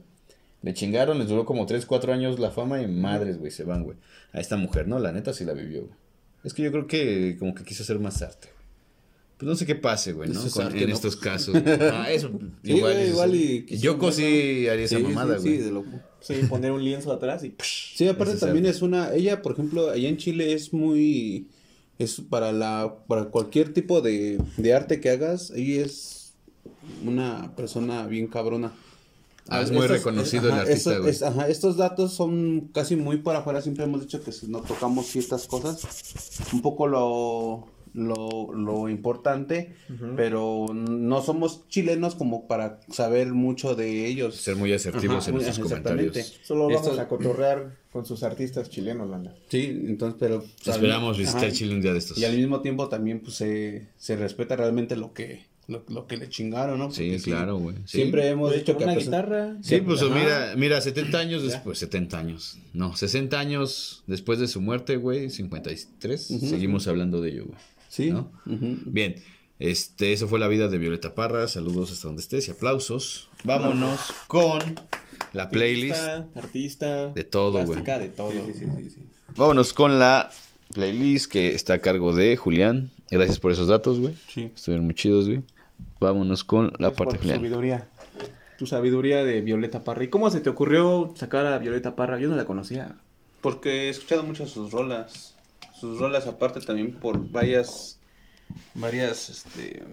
Le 0.61 0.73
chingaron, 0.73 1.19
les 1.19 1.27
duró 1.27 1.45
como 1.45 1.65
3, 1.65 1.85
4 1.85 2.13
años 2.13 2.39
la 2.39 2.51
fama 2.51 2.81
y 2.81 2.87
madres, 2.87 3.37
güey, 3.37 3.51
se 3.51 3.63
van, 3.63 3.83
güey. 3.83 3.97
A 4.33 4.39
esta 4.39 4.55
mujer, 4.57 4.87
¿no? 4.87 4.97
La 4.99 5.11
neta 5.11 5.33
sí 5.33 5.45
la 5.45 5.53
vivió, 5.53 5.81
güey. 5.81 5.93
Es 6.45 6.53
que 6.53 6.61
yo 6.63 6.71
creo 6.71 6.87
que 6.87 7.35
como 7.39 7.53
que 7.55 7.63
quiso 7.63 7.83
hacer 7.83 7.99
más 7.99 8.21
arte. 8.21 8.49
Pues 9.37 9.49
no 9.49 9.55
sé 9.55 9.65
qué 9.65 9.75
pase, 9.75 10.13
güey, 10.13 10.29
¿no? 10.29 10.39
Eso 10.39 10.47
es 10.47 10.53
Con- 10.53 10.67
arte, 10.67 10.81
en 10.83 10.89
¿no? 10.89 10.95
estos 10.95 11.17
casos. 11.17 11.61
güey. 11.61 11.63
Ah, 11.91 12.09
eso. 12.09 12.29
Sí, 12.63 12.71
igual, 12.71 12.93
güey, 12.93 13.03
es- 13.05 13.09
igual 13.09 13.35
y 13.35 13.65
quiso 13.65 13.83
Yoko 13.83 14.11
sí 14.13 14.21
verlo. 14.23 14.71
haría 14.71 14.85
esa 14.85 14.97
Sí, 14.97 15.03
mamada, 15.03 15.37
sí, 15.39 15.41
güey. 15.43 15.57
sí, 15.57 15.63
de 15.63 15.71
loco. 15.71 15.89
Sí, 16.21 16.33
poner 16.47 16.71
un 16.71 16.83
lienzo 16.83 17.11
atrás 17.11 17.43
y. 17.43 17.53
Sí, 17.61 18.07
aparte 18.07 18.35
es 18.35 18.39
también 18.39 18.65
arte. 18.65 18.77
es 18.77 18.81
una, 18.81 19.13
ella 19.13 19.41
por 19.41 19.51
ejemplo, 19.53 19.89
allá 19.89 20.07
en 20.07 20.17
Chile 20.17 20.53
es 20.53 20.71
muy, 20.71 21.47
es 21.99 22.21
para 22.21 22.51
la, 22.53 22.95
para 23.07 23.25
cualquier 23.25 23.73
tipo 23.73 23.99
de, 24.01 24.39
de 24.57 24.73
arte 24.73 25.01
que 25.01 25.09
hagas, 25.09 25.51
ella 25.51 25.83
es 25.85 26.33
una 27.03 27.53
persona 27.55 28.07
bien 28.07 28.27
cabrona. 28.27 28.71
Ah, 29.47 29.61
es 29.61 29.71
muy 29.71 29.85
reconocido 29.87 30.47
el 30.47 30.53
artista, 30.55 30.91
estos- 30.91 30.97
güey. 30.99 31.09
es- 31.11 31.21
ajá, 31.23 31.47
estos 31.47 31.77
datos 31.77 32.13
son 32.13 32.69
casi 32.73 32.95
muy 32.95 33.17
para 33.17 33.39
afuera, 33.39 33.61
siempre 33.61 33.83
hemos 33.83 34.01
dicho 34.01 34.23
que 34.23 34.31
si 34.31 34.47
no 34.47 34.61
tocamos 34.61 35.05
ciertas 35.07 35.45
cosas, 35.47 35.79
un 36.53 36.61
poco 36.61 36.87
lo, 36.87 37.67
lo, 37.93 38.51
lo 38.53 38.89
importante, 38.89 39.75
pero 40.17 40.65
no 40.73 41.21
somos 41.21 41.67
chilenos 41.69 42.15
como 42.15 42.47
para 42.47 42.79
saber 42.91 43.33
mucho 43.33 43.75
de 43.75 44.07
ellos. 44.07 44.35
Ser 44.35 44.55
muy 44.55 44.73
asertivos 44.73 45.17
Ajá, 45.23 45.29
en 45.29 45.35
nuestros 45.35 45.59
comentarios. 45.59 46.39
Solo 46.43 46.65
vamos 46.67 46.87
Esto- 46.87 46.99
a 46.99 47.07
cotorrear 47.07 47.77
con 47.91 48.05
sus 48.05 48.23
artistas 48.23 48.69
chilenos, 48.69 49.09
banda. 49.09 49.33
Sí, 49.47 49.83
entonces, 49.85 50.17
pero... 50.19 50.43
Esperamos 50.65 51.17
visitar 51.17 51.45
Ajá, 51.45 51.51
Chile 51.53 51.75
un 51.75 51.81
día 51.81 51.93
de 51.93 51.99
estos. 51.99 52.17
Y 52.17 52.25
al 52.25 52.35
mismo 52.35 52.59
tiempo 52.61 52.89
también 52.89 53.21
pues 53.21 53.35
se, 53.35 53.87
se 53.95 54.15
respeta 54.17 54.55
realmente 54.57 54.95
lo 54.97 55.13
que 55.13 55.45
lo, 55.67 55.83
lo 55.89 56.05
que 56.07 56.17
le 56.17 56.29
chingaron, 56.29 56.77
¿no? 56.79 56.91
Sí, 56.91 57.17
claro, 57.23 57.57
güey. 57.57 57.75
Sí. 57.85 57.97
Siempre 57.97 58.27
hemos 58.29 58.53
dicho 58.53 58.73
con 58.73 58.77
que 58.79 58.83
una 58.85 58.93
pesar- 58.95 59.25
guitarra. 59.25 59.57
Sí, 59.61 59.81
pues 59.81 60.01
Ajá. 60.01 60.13
mira, 60.13 60.53
mira, 60.55 60.81
70 60.81 61.17
años 61.17 61.43
después, 61.43 61.79
70 61.79 62.19
años, 62.19 62.57
no, 62.73 62.95
60 62.95 63.39
años 63.39 64.03
después 64.07 64.37
de 64.39 64.47
su 64.47 64.61
muerte, 64.61 64.97
güey, 64.97 65.29
53, 65.29 66.29
Ujú. 66.31 66.47
seguimos 66.47 66.87
hablando 66.87 67.21
de 67.21 67.29
ello, 67.31 67.45
güey. 67.45 67.57
Sí. 67.89 68.13
Bien, 68.85 69.15
este, 69.59 70.11
eso 70.13 70.27
fue 70.27 70.37
la 70.39 70.47
vida 70.49 70.67
de 70.67 70.77
Violeta 70.77 71.15
Parra, 71.15 71.47
saludos 71.47 71.91
hasta 71.91 72.07
donde 72.09 72.21
estés 72.21 72.47
y 72.47 72.51
aplausos. 72.51 73.29
Vámonos 73.43 73.99
con 74.27 74.59
la 75.33 75.49
playlist 75.49 75.95
Artista, 75.95 76.39
artista. 76.39 77.07
de 77.13 77.23
todo, 77.23 77.65
güey. 77.65 77.81
de 77.83 78.09
todo. 78.09 78.31
Sí, 78.31 78.37
sí, 78.53 78.65
sí, 78.83 78.89
sí. 78.89 78.99
Vámonos 79.37 79.71
con 79.73 79.97
la 79.97 80.29
playlist 80.73 81.31
que 81.31 81.55
está 81.55 81.75
a 81.75 81.79
cargo 81.79 82.13
de 82.13 82.35
Julián. 82.37 82.91
Gracias 83.11 83.39
por 83.39 83.51
esos 83.51 83.67
datos, 83.67 83.99
güey. 83.99 84.13
Sí. 84.33 84.51
Estuvieron 84.55 84.85
muy 84.85 84.95
chidos, 84.95 85.27
güey. 85.27 85.41
Vámonos 85.99 86.43
con 86.43 86.67
la 86.77 86.89
Gracias 86.89 86.97
parte 86.97 87.17
Julián. 87.17 87.37
sabiduría. 87.37 87.87
Tu 88.57 88.65
sabiduría 88.67 89.23
de 89.23 89.41
Violeta 89.41 89.83
Parra. 89.83 90.03
¿Y 90.03 90.07
cómo 90.09 90.29
se 90.29 90.39
te 90.41 90.49
ocurrió 90.49 91.13
sacar 91.15 91.45
a 91.45 91.57
Violeta 91.57 91.95
Parra? 91.95 92.19
Yo 92.19 92.29
no 92.29 92.35
la 92.35 92.45
conocía. 92.45 92.95
Porque 93.41 93.87
he 93.87 93.89
escuchado 93.89 94.23
mucho 94.23 94.47
sus 94.47 94.71
rolas. 94.71 95.35
Sus 95.79 95.99
rolas 95.99 96.25
aparte 96.27 96.61
también 96.61 96.93
por 96.93 97.29
varias 97.29 97.99
varias 98.75 99.29
este 99.29 99.83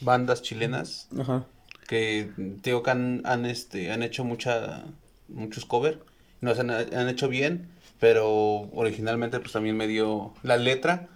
bandas 0.00 0.42
chilenas 0.42 1.08
Ajá. 1.18 1.46
que 1.86 2.30
digo 2.36 2.82
que 2.82 2.90
han, 2.90 3.22
han, 3.24 3.46
este 3.46 3.92
han 3.92 4.02
hecho 4.02 4.24
mucha 4.24 4.84
muchos 5.28 5.64
cover 5.64 6.00
nos 6.40 6.58
han, 6.58 6.70
han 6.70 7.08
hecho 7.08 7.28
bien 7.28 7.68
pero 8.00 8.68
originalmente 8.74 9.38
pues 9.38 9.52
también 9.52 9.76
me 9.76 9.86
dio 9.86 10.34
la 10.42 10.56
letra 10.56 11.08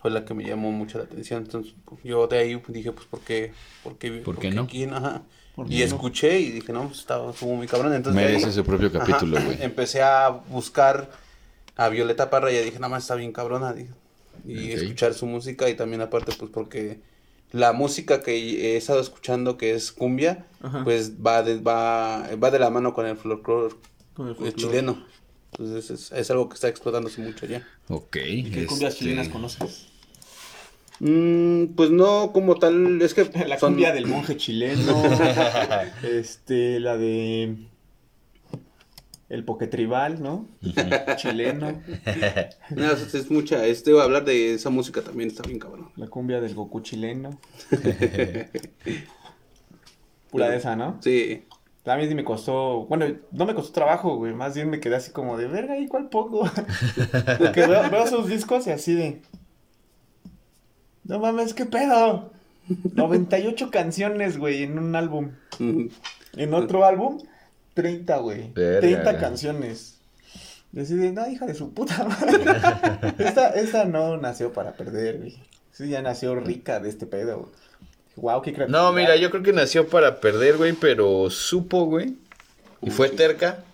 fue 0.00 0.10
la 0.10 0.24
que 0.24 0.34
me 0.34 0.44
llamó 0.44 0.70
mucho 0.72 0.98
la 0.98 1.04
atención 1.04 1.42
entonces 1.44 1.74
pues, 1.84 2.00
yo 2.04 2.26
de 2.26 2.38
ahí 2.38 2.62
dije 2.68 2.92
pues 2.92 3.06
por 3.06 3.20
qué 3.20 3.52
por 3.82 3.96
qué, 3.98 4.10
¿Por 4.12 4.38
qué 4.38 4.50
no? 4.50 4.66
quién? 4.66 4.92
Ajá. 4.94 5.22
¿Por 5.56 5.66
y 5.66 5.70
qué 5.70 5.78
no? 5.80 5.84
escuché 5.86 6.38
y 6.40 6.50
dije 6.52 6.72
no 6.72 6.86
pues 6.86 6.98
estaba 7.00 7.30
estuvo 7.32 7.54
muy 7.56 7.66
cabrón 7.66 7.92
entonces 7.94 8.20
de 8.20 8.26
ahí- 8.28 8.34
Merece 8.34 8.52
su 8.52 8.64
propio 8.64 8.88
Ajá, 8.88 8.98
capítulo, 9.00 9.40
güey. 9.44 9.58
empecé 9.62 10.02
a 10.02 10.28
buscar 10.30 11.10
a 11.76 11.88
Violeta 11.88 12.30
Parra 12.30 12.50
y 12.52 12.56
dije 12.58 12.78
nada 12.78 12.88
más 12.88 13.02
está 13.04 13.14
bien 13.16 13.32
cabrona 13.32 13.72
dije, 13.72 13.90
y 14.46 14.70
escuchar 14.72 15.14
su 15.14 15.26
música 15.26 15.68
y 15.68 15.74
también 15.74 16.00
aparte 16.00 16.32
pues 16.38 16.50
porque 16.52 17.00
la 17.50 17.72
música 17.72 18.20
que 18.22 18.36
he 18.74 18.76
estado 18.76 19.00
escuchando 19.00 19.56
que 19.56 19.72
es 19.74 19.90
cumbia 19.90 20.44
Ajá. 20.62 20.84
pues 20.84 21.12
va 21.24 21.42
de, 21.42 21.58
va, 21.58 22.28
va 22.42 22.50
de 22.50 22.58
la 22.58 22.70
mano 22.70 22.92
con 22.94 23.06
el 23.06 23.16
folclore 23.16 23.74
Con 24.14 24.28
el 24.28 24.34
folclore. 24.36 24.52
chileno 24.56 25.04
entonces 25.52 25.90
es, 25.90 26.12
es 26.12 26.30
algo 26.30 26.48
que 26.48 26.54
está 26.54 26.68
explotándose 26.68 27.20
mucho 27.20 27.46
ya 27.46 27.66
Ok. 27.88 28.16
¿Y 28.26 28.50
qué 28.50 28.66
cumbias 28.66 28.92
este, 28.92 29.04
chilenas 29.06 29.28
conoces? 29.28 29.86
Mm, 31.00 31.66
pues 31.76 31.90
no 31.90 32.32
como 32.32 32.56
tal 32.56 33.00
es 33.02 33.14
que 33.14 33.24
La 33.46 33.58
son- 33.58 33.74
cumbia 33.74 33.92
del 33.92 34.06
monje 34.06 34.36
chileno. 34.36 35.02
este, 36.02 36.80
la 36.80 36.96
de. 36.96 37.56
El 39.28 39.44
poquetribal, 39.44 40.22
¿no? 40.22 40.48
Chileno. 41.16 41.82
no, 42.70 42.90
es, 42.92 43.14
es 43.14 43.30
mucha 43.30 43.66
es 43.66 43.84
debo 43.84 44.00
hablar 44.00 44.24
de 44.24 44.54
esa 44.54 44.70
música 44.70 45.02
también 45.02 45.28
está 45.28 45.42
bien 45.42 45.58
cabrón 45.58 45.90
La 45.96 46.06
cumbia 46.06 46.40
del 46.40 46.54
Goku 46.54 46.80
chileno. 46.80 47.38
Pura 50.30 50.48
de 50.50 50.56
esa, 50.56 50.76
¿no? 50.76 50.98
sí 51.02 51.44
A 51.84 51.96
mí 51.96 52.06
sí 52.06 52.14
me 52.14 52.24
costó, 52.24 52.84
bueno, 52.86 53.06
no 53.32 53.46
me 53.46 53.54
costó 53.54 53.72
trabajo, 53.72 54.16
güey, 54.16 54.34
más 54.34 54.54
bien 54.54 54.68
me 54.68 54.78
quedé 54.78 54.96
así 54.96 55.10
como 55.10 55.38
de, 55.38 55.46
verga, 55.46 55.78
¿y 55.78 55.88
cuál 55.88 56.10
pongo? 56.10 56.42
Porque 57.38 57.66
veo, 57.66 57.88
veo 57.90 58.06
sus 58.06 58.28
discos 58.28 58.66
y 58.66 58.72
así 58.72 58.94
de, 58.94 59.22
no 61.04 61.18
mames, 61.18 61.54
¿qué 61.54 61.64
pedo? 61.64 62.30
98 62.94 63.70
canciones, 63.70 64.36
güey, 64.36 64.62
en 64.62 64.78
un 64.78 64.94
álbum. 64.94 65.30
Ujú. 65.54 65.88
En 66.36 66.54
otro 66.54 66.84
álbum, 66.84 67.18
30, 67.74 68.18
güey. 68.18 68.52
Verga. 68.52 68.80
30 68.80 69.18
canciones. 69.18 69.98
Decide, 70.72 71.12
no, 71.12 71.26
hija 71.26 71.46
de 71.46 71.54
su 71.54 71.72
puta 71.72 72.04
madre. 72.04 73.14
esta, 73.18 73.48
esta 73.50 73.86
no 73.86 74.18
nació 74.18 74.52
para 74.52 74.74
perder, 74.74 75.18
güey. 75.18 75.42
Sí, 75.72 75.88
ya 75.88 76.02
nació 76.02 76.34
rica 76.34 76.80
de 76.80 76.90
este 76.90 77.06
pedo, 77.06 77.40
güey. 77.40 77.52
Wow, 78.20 78.42
qué 78.42 78.52
creatividad. 78.52 78.82
No, 78.82 78.92
mira, 78.92 79.16
yo 79.16 79.30
creo 79.30 79.42
que 79.42 79.52
nació 79.52 79.88
para 79.88 80.20
perder, 80.20 80.56
güey, 80.56 80.72
pero 80.72 81.30
supo, 81.30 81.84
güey. 81.84 82.16
Y 82.82 82.90
fue 82.90 83.08
terca 83.08 83.64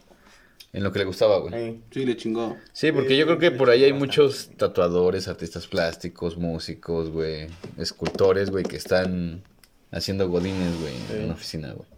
en 0.72 0.82
lo 0.82 0.92
que 0.92 0.98
le 0.98 1.04
gustaba, 1.04 1.38
güey. 1.38 1.54
Ey, 1.54 1.82
Sí, 1.90 2.04
le 2.04 2.16
chingó. 2.16 2.56
Sí, 2.72 2.92
porque 2.92 3.16
yo 3.16 3.26
creo 3.26 3.38
que 3.38 3.50
por 3.50 3.70
ahí 3.70 3.84
hay 3.84 3.92
muchos 3.92 4.50
tatuadores, 4.56 5.28
artistas 5.28 5.66
plásticos, 5.66 6.36
músicos, 6.36 7.10
güey, 7.10 7.46
escultores, 7.78 8.50
güey, 8.50 8.64
que 8.64 8.76
están 8.76 9.42
haciendo 9.92 10.28
godines, 10.28 10.80
güey, 10.80 10.94
en 11.12 11.24
una 11.26 11.34
oficina, 11.34 11.72
güey. 11.72 11.88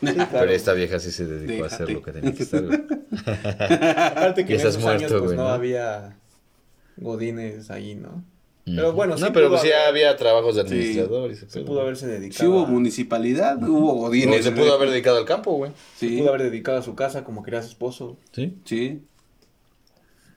sí, 0.00 0.14
claro. 0.14 0.28
Pero 0.32 0.50
esta 0.52 0.72
vieja 0.72 0.98
sí 0.98 1.10
se 1.12 1.26
dedicó 1.26 1.64
a 1.64 1.66
hacer 1.68 1.90
lo 1.90 2.02
que 2.02 2.12
tenía 2.12 2.32
que 2.34 2.42
hacer, 2.42 2.66
güey. 2.66 2.80
Aparte 3.26 4.44
que 4.44 4.52
Y 4.52 4.54
en 4.54 4.60
estás 4.60 4.74
esos 4.74 4.82
muerto, 4.82 5.04
años, 5.06 5.12
pues, 5.12 5.22
güey, 5.24 5.36
no, 5.36 5.44
¿no? 5.44 5.48
había 5.50 6.16
godines 6.96 7.70
ahí, 7.70 7.94
¿no? 7.94 8.24
Pero 8.66 8.92
bueno, 8.92 9.16
sí 9.16 9.22
No, 9.22 9.32
pero 9.32 9.48
pues 9.48 9.60
haber- 9.60 9.74
había 9.74 10.16
trabajos 10.16 10.56
de 10.56 10.62
Sí. 10.62 10.66
administrador 10.74 11.30
y 11.30 11.36
Se 11.36 11.46
pedo. 11.46 11.64
pudo 11.64 11.80
haberse 11.82 12.06
dedicado. 12.08 12.40
Sí 12.40 12.46
hubo 12.46 12.66
municipalidad, 12.66 13.62
hubo 13.62 13.94
godines. 13.94 14.44
se 14.44 14.50
pudo 14.52 14.74
haber 14.74 14.90
dedicado 14.90 15.18
al 15.18 15.24
campo, 15.24 15.52
güey. 15.52 15.70
se 15.96 16.08
pudo 16.08 16.30
haber 16.30 16.42
dedicado 16.42 16.78
a 16.78 16.82
su 16.82 16.94
casa 16.96 17.22
como 17.24 17.42
quería 17.44 17.62
su 17.62 17.68
esposo. 17.68 18.18
Sí. 18.32 18.58
sí. 18.64 19.02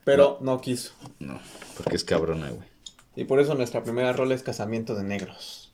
Pero 0.03 0.37
no 0.41 0.61
quiso. 0.61 0.93
No, 1.19 1.39
porque 1.75 1.95
es 1.95 2.03
cabrona, 2.03 2.49
güey. 2.49 2.67
Y 3.15 3.25
por 3.25 3.39
eso 3.39 3.55
nuestra 3.55 3.83
primera 3.83 4.13
rola 4.13 4.35
es 4.35 4.43
Casamiento 4.43 4.93
de 4.95 5.03
Negros. 5.03 5.71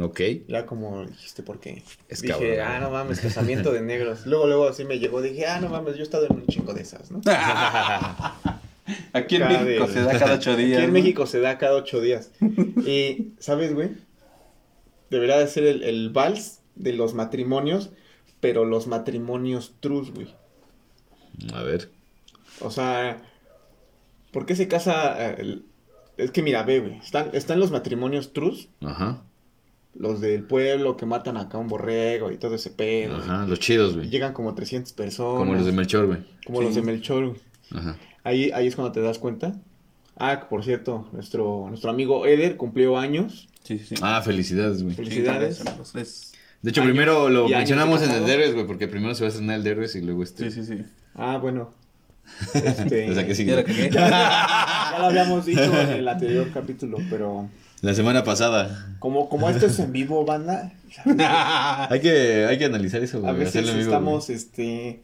Ok. 0.00 0.20
Ya 0.48 0.66
como 0.66 1.06
dijiste, 1.06 1.42
¿por 1.42 1.58
qué? 1.60 1.82
Es 2.08 2.20
dije, 2.20 2.34
cabrón, 2.56 2.60
ah, 2.60 2.78
no 2.80 2.90
mames, 2.90 3.20
Casamiento 3.20 3.72
de 3.72 3.80
Negros. 3.80 4.26
Luego, 4.26 4.46
luego 4.46 4.68
así 4.68 4.84
me 4.84 4.98
llegó. 4.98 5.22
Dije, 5.22 5.46
ah, 5.46 5.60
no 5.60 5.68
mames, 5.68 5.94
yo 5.94 6.00
he 6.00 6.02
estado 6.02 6.26
en 6.26 6.32
un 6.34 6.46
chingo 6.46 6.74
de 6.74 6.82
esas, 6.82 7.10
¿no? 7.10 7.20
Aquí 9.12 9.36
en 9.36 9.42
Cada 9.42 9.60
México 9.62 9.86
de- 9.86 9.92
se 9.92 10.00
da 10.02 10.18
cada 10.18 10.34
ocho 10.34 10.56
días. 10.56 10.72
Aquí 10.78 10.84
en 10.84 10.86
¿no? 10.88 10.92
México 10.94 11.26
se 11.26 11.40
da 11.40 11.58
cada 11.58 11.76
ocho 11.76 12.00
días. 12.00 12.30
Y, 12.86 13.32
¿sabes, 13.38 13.74
güey? 13.74 13.90
Debería 15.10 15.38
de 15.38 15.46
ser 15.46 15.64
el, 15.64 15.82
el 15.82 16.10
vals 16.10 16.60
de 16.74 16.92
los 16.94 17.14
matrimonios, 17.14 17.90
pero 18.40 18.64
los 18.64 18.86
matrimonios 18.86 19.74
trus, 19.80 20.12
güey. 20.12 20.34
A 21.52 21.62
ver. 21.62 21.90
O 22.60 22.70
sea, 22.70 23.22
¿por 24.32 24.46
qué 24.46 24.56
se 24.56 24.68
casa? 24.68 25.14
eh, 25.32 25.36
el- 25.38 25.64
Es 26.16 26.30
que 26.30 26.42
mira, 26.42 26.62
ve, 26.62 26.80
güey. 26.80 26.98
Están, 26.98 27.30
están 27.32 27.58
los 27.60 27.70
matrimonios 27.70 28.32
trus, 28.32 28.68
Ajá. 28.82 29.22
los 29.94 30.20
del 30.20 30.44
pueblo 30.44 30.96
que 30.96 31.06
matan 31.06 31.36
acá 31.36 31.56
a 31.58 31.60
un 31.60 31.68
borrego 31.68 32.30
y 32.30 32.36
todo 32.38 32.54
ese 32.54 32.70
pedo. 32.70 33.16
Ajá. 33.16 33.46
Los 33.46 33.60
chidos, 33.60 33.96
güey. 33.96 34.08
Llegan 34.08 34.32
como 34.32 34.54
300 34.54 34.92
personas. 34.92 35.38
Como 35.38 35.54
los 35.54 35.66
de 35.66 35.72
Melchor, 35.72 36.06
güey. 36.06 36.18
como 36.46 36.62
los 36.62 36.74
de 36.74 36.82
Melchor, 36.82 37.28
güey. 37.28 37.40
Ajá. 37.70 37.96
Ahí, 38.24 38.50
ahí 38.52 38.66
es 38.66 38.74
cuando 38.76 38.92
te 38.92 39.00
das 39.00 39.18
cuenta. 39.18 39.54
Ah, 40.16 40.46
por 40.48 40.62
cierto, 40.64 41.08
nuestro, 41.12 41.66
nuestro 41.68 41.90
amigo 41.90 42.26
Eder 42.26 42.56
cumplió 42.56 42.98
años. 42.98 43.48
Sí, 43.64 43.78
sí, 43.78 43.86
sí. 43.90 43.94
Ah, 44.02 44.20
felicidades, 44.22 44.82
güey. 44.82 44.94
Felicidades. 44.94 45.62
De 46.62 46.70
hecho, 46.70 46.80
Años- 46.82 46.92
primero 46.92 47.28
lo 47.28 47.48
mencionamos 47.48 48.02
en 48.02 48.10
el. 48.10 48.26
Derbez, 48.26 48.54
güey, 48.54 48.66
porque 48.66 48.86
primero 48.88 49.14
se 49.14 49.22
va 49.24 49.28
a 49.28 49.30
estrenar 49.30 49.56
el 49.56 49.64
Derbez 49.64 49.96
y 49.96 50.00
luego 50.02 50.22
este. 50.22 50.50
Sí, 50.50 50.62
sí, 50.64 50.76
sí. 50.76 50.84
Ah, 51.14 51.38
bueno. 51.38 51.70
Este, 52.54 53.10
O 53.10 53.14
sea, 53.14 53.26
que 53.26 53.34
sí. 53.34 53.44
Ya 53.90 54.96
lo 54.98 55.06
habíamos 55.06 55.44
dicho 55.44 55.62
en 55.80 55.88
el 55.90 56.06
anterior 56.08 56.48
capítulo, 56.54 56.98
pero 57.10 57.48
La 57.80 57.94
semana 57.94 58.22
pasada. 58.22 58.94
como, 59.00 59.28
como 59.28 59.50
esto 59.50 59.66
es 59.66 59.78
en 59.80 59.90
vivo, 59.92 60.24
banda, 60.24 60.72
Hay 61.90 62.00
que, 62.00 62.46
hay 62.48 62.58
que 62.58 62.64
analizar 62.66 63.02
eso, 63.02 63.18
a 63.18 63.20
güey. 63.20 63.34
veces 63.34 63.48
hacerlo 63.56 63.72
en 63.72 63.78
vivo, 63.78 63.90
estamos 63.90 64.30
este, 64.30 65.00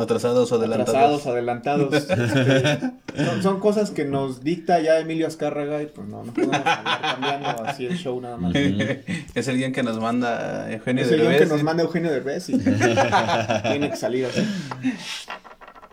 Atrasados 0.00 0.50
o 0.52 0.56
atrasados, 0.56 1.26
adelantados. 1.26 1.90
adelantados. 1.92 2.90
Este, 3.10 3.24
son, 3.24 3.42
son 3.42 3.60
cosas 3.60 3.90
que 3.90 4.04
nos 4.04 4.42
dicta 4.44 4.80
ya 4.80 4.98
Emilio 4.98 5.26
Azcárraga 5.26 5.82
y 5.82 5.86
pues 5.86 6.06
no, 6.08 6.22
no 6.24 6.32
podemos 6.32 6.56
andar 6.56 7.00
cambiando 7.02 7.48
así 7.66 7.86
el 7.86 7.96
show 7.98 8.20
nada 8.20 8.36
más. 8.36 8.54
es 8.54 9.48
el 9.48 9.56
guion 9.58 9.72
que 9.72 9.82
nos 9.82 9.98
manda 9.98 10.70
Eugenio 10.70 11.04
Es 11.04 11.10
el 11.10 11.18
guion 11.20 11.32
que 11.32 11.38
Derbez. 11.40 11.52
nos 11.52 11.62
manda 11.64 11.82
Eugenio 11.82 12.10
Derbez 12.12 12.48
y 12.50 12.58
tiene 13.68 13.90
que 13.90 13.96
salir 13.96 14.26
así. 14.26 14.40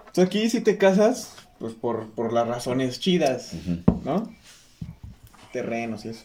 Entonces 0.08 0.26
aquí 0.26 0.50
si 0.50 0.62
te 0.62 0.78
casas, 0.78 1.34
pues 1.60 1.74
por, 1.74 2.10
por 2.12 2.32
las 2.34 2.48
razones 2.48 3.00
chidas. 3.00 3.54
¿no? 4.04 4.32
Terrenos 5.52 6.06
y 6.06 6.10
eso. 6.10 6.24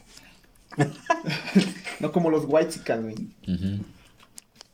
no 2.00 2.12
como 2.12 2.30
los 2.30 2.44
whitexicans, 2.46 3.02
güey. 3.02 3.14
Ujú. 3.48 3.84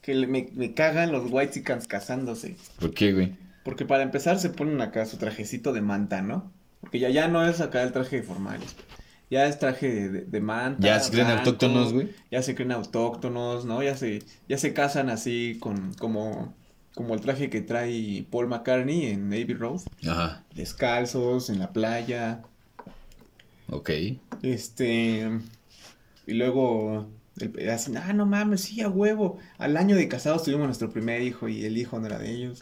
Que 0.09 0.27
me, 0.27 0.49
me 0.55 0.73
cagan 0.73 1.13
los 1.13 1.31
whitexicans 1.31 1.87
casándose. 1.87 2.57
¿Por 2.81 2.95
qué, 2.95 3.13
güey? 3.13 3.35
Porque 3.63 3.85
para 3.85 4.03
empezar 4.03 4.39
se 4.39 4.49
ponen 4.49 4.81
acá 4.81 5.05
su 5.05 5.19
trajecito 5.19 5.75
de 5.75 5.83
manta, 5.83 6.23
¿no? 6.23 6.51
Porque 6.81 6.99
ya, 6.99 7.11
ya 7.11 7.29
no 7.29 7.47
es 7.47 7.61
acá 7.61 7.83
el 7.83 7.93
traje 7.93 8.23
formal. 8.23 8.59
Ya 9.31 9.45
es 9.45 9.59
traje 9.59 9.87
de, 9.93 10.09
de- 10.09 10.21
de 10.23 10.41
manta. 10.41 10.87
Ya 10.87 10.99
se 10.99 11.11
creen 11.11 11.27
blanco, 11.27 11.41
autóctonos, 11.41 11.93
güey. 11.93 12.09
Ya 12.31 12.41
se 12.43 12.55
creen 12.55 12.73
autóctonos, 12.73 13.67
¿no? 13.67 13.83
Ya 13.83 13.99
se, 13.99 14.23
ya 14.49 14.57
se 14.57 14.73
casan 14.73 15.11
así 15.11 15.59
con 15.61 15.93
como, 15.93 16.55
como 16.95 17.13
el 17.13 17.21
traje 17.21 17.51
que 17.51 17.61
trae 17.61 18.25
Paul 18.31 18.47
McCartney 18.49 19.09
en 19.09 19.29
Navy 19.29 19.53
Road. 19.53 19.83
Ajá. 20.09 20.43
Descalzos, 20.55 21.51
en 21.51 21.59
la 21.59 21.75
playa. 21.75 22.41
Ok. 23.69 23.91
Este. 24.43 25.29
Y 26.27 26.33
luego. 26.33 27.11
El, 27.41 27.70
así, 27.70 27.93
ah, 27.97 28.12
no 28.12 28.26
mames, 28.26 28.61
sí, 28.62 28.80
a 28.80 28.89
huevo. 28.89 29.39
Al 29.59 29.76
año 29.76 29.97
de 29.97 30.09
casados 30.09 30.45
tuvimos 30.45 30.66
nuestro 30.66 30.91
primer 30.91 31.22
hijo 31.22 31.49
y 31.49 31.64
el 31.64 31.76
hijo 31.78 31.99
no 31.99 32.07
era 32.07 32.18
de 32.18 32.30
ellos. 32.30 32.61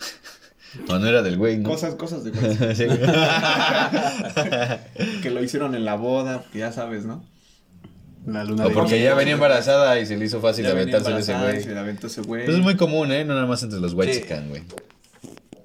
O 0.88 0.98
no 0.98 1.06
era 1.06 1.22
del 1.22 1.36
güey, 1.38 1.58
¿no? 1.58 1.68
Cosas, 1.70 1.94
cosas 1.94 2.24
de 2.24 2.32
Sí. 2.74 2.86
que 5.22 5.30
lo 5.30 5.42
hicieron 5.42 5.74
en 5.74 5.84
la 5.84 5.94
boda, 5.96 6.44
que 6.52 6.58
ya 6.60 6.72
sabes, 6.72 7.04
¿no? 7.04 7.24
La 8.26 8.42
luna 8.44 8.66
o 8.66 8.72
porque 8.72 9.00
ya 9.00 9.14
venía 9.14 9.34
embarazada 9.34 10.00
y 10.00 10.06
se 10.06 10.16
le 10.16 10.24
hizo 10.24 10.40
fácil 10.40 10.66
aventarse 10.66 11.12
de 11.12 11.20
ese 11.20 11.34
güey. 11.38 11.62
Se 11.62 11.72
le 11.72 11.78
aventó 11.78 12.08
ese 12.08 12.22
güey. 12.22 12.42
Eso 12.42 12.52
es 12.52 12.58
muy 12.58 12.76
común, 12.76 13.12
¿eh? 13.12 13.24
No 13.24 13.34
nada 13.34 13.46
más 13.46 13.62
entre 13.62 13.78
los 13.78 13.94
white 13.94 14.14
Sí. 14.14 14.24
güey. 14.48 14.62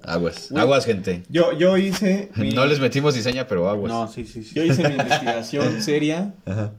Aguas. 0.04 0.46
Güey. 0.50 0.62
Aguas, 0.62 0.84
gente. 0.86 1.24
Yo, 1.28 1.56
yo 1.58 1.76
hice. 1.76 2.30
mi- 2.36 2.52
No 2.52 2.64
les 2.66 2.78
metimos 2.78 3.14
diseña, 3.14 3.48
pero 3.48 3.68
aguas. 3.68 3.92
No, 3.92 4.06
sí, 4.08 4.24
sí, 4.24 4.44
sí. 4.44 4.54
Yo 4.54 4.62
hice 4.64 4.88
mi 4.88 4.94
investigación 4.94 5.82
seria. 5.82 6.34
Ajá. 6.46 6.70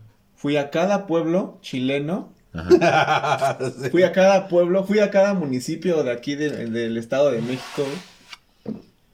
Fui 0.43 0.57
a 0.57 0.69
cada 0.71 1.07
pueblo 1.07 1.57
chileno. 1.61 2.33
Ajá. 2.53 3.57
Fui 3.91 4.03
a 4.03 4.11
cada 4.11 4.49
pueblo, 4.49 4.83
fui 4.83 4.99
a 4.99 5.09
cada 5.09 5.33
municipio 5.33 6.03
de 6.03 6.11
aquí 6.11 6.35
de- 6.35 6.65
del 6.67 6.97
Estado 6.97 7.31
de 7.31 7.41
México. 7.41 7.85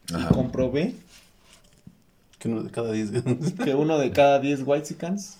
Y 0.09 0.33
comprobé 0.33 0.95
Que 2.39 2.47
uno 2.47 2.63
de 2.63 2.71
cada 2.71 2.91
diez. 2.91 3.11
que 3.63 3.75
uno 3.75 3.99
de 3.99 4.09
cada 4.11 4.39
10 4.39 4.63
whitexicans 4.65 5.37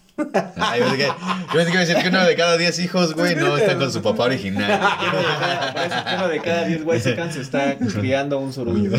Ay, 0.58 0.82
yo 0.82 0.86
pensé 0.86 0.98
que, 0.98 1.08
yo 1.08 1.54
pensé 1.54 1.66
que 1.66 1.72
iba 1.72 1.80
a 1.82 1.86
decir 1.86 1.98
que 2.04 2.10
uno 2.10 2.24
de 2.26 2.36
cada 2.36 2.58
diez 2.58 2.78
hijos, 2.80 3.16
güey, 3.16 3.36
no 3.36 3.58
está 3.58 3.76
con 3.78 3.92
su 3.92 4.02
papá 4.04 4.26
original. 4.26 4.80
Parece 5.74 5.96
que 6.08 6.16
uno 6.16 6.28
de 6.28 6.40
cada 6.42 6.66
10 6.66 6.82
whitexicans 6.86 7.36
está 7.38 7.78
criando 7.78 8.38
un 8.38 8.54
sorullo. 8.54 8.92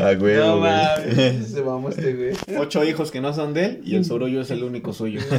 Ah, 0.00 0.14
güey. 0.14 0.36
no 0.36 0.58
güey. 0.58 0.70
mames. 0.72 1.46
Se 1.52 1.62
mamó 1.62 1.88
este 1.90 2.14
güey. 2.14 2.58
Ocho 2.58 2.84
hijos 2.84 3.10
que 3.10 3.20
no 3.20 3.32
son 3.32 3.54
de 3.54 3.64
él 3.66 3.80
y 3.84 3.96
el 3.96 4.04
sorullo 4.04 4.40
es 4.40 4.50
el 4.50 4.64
único 4.64 4.92
suyo. 4.92 5.20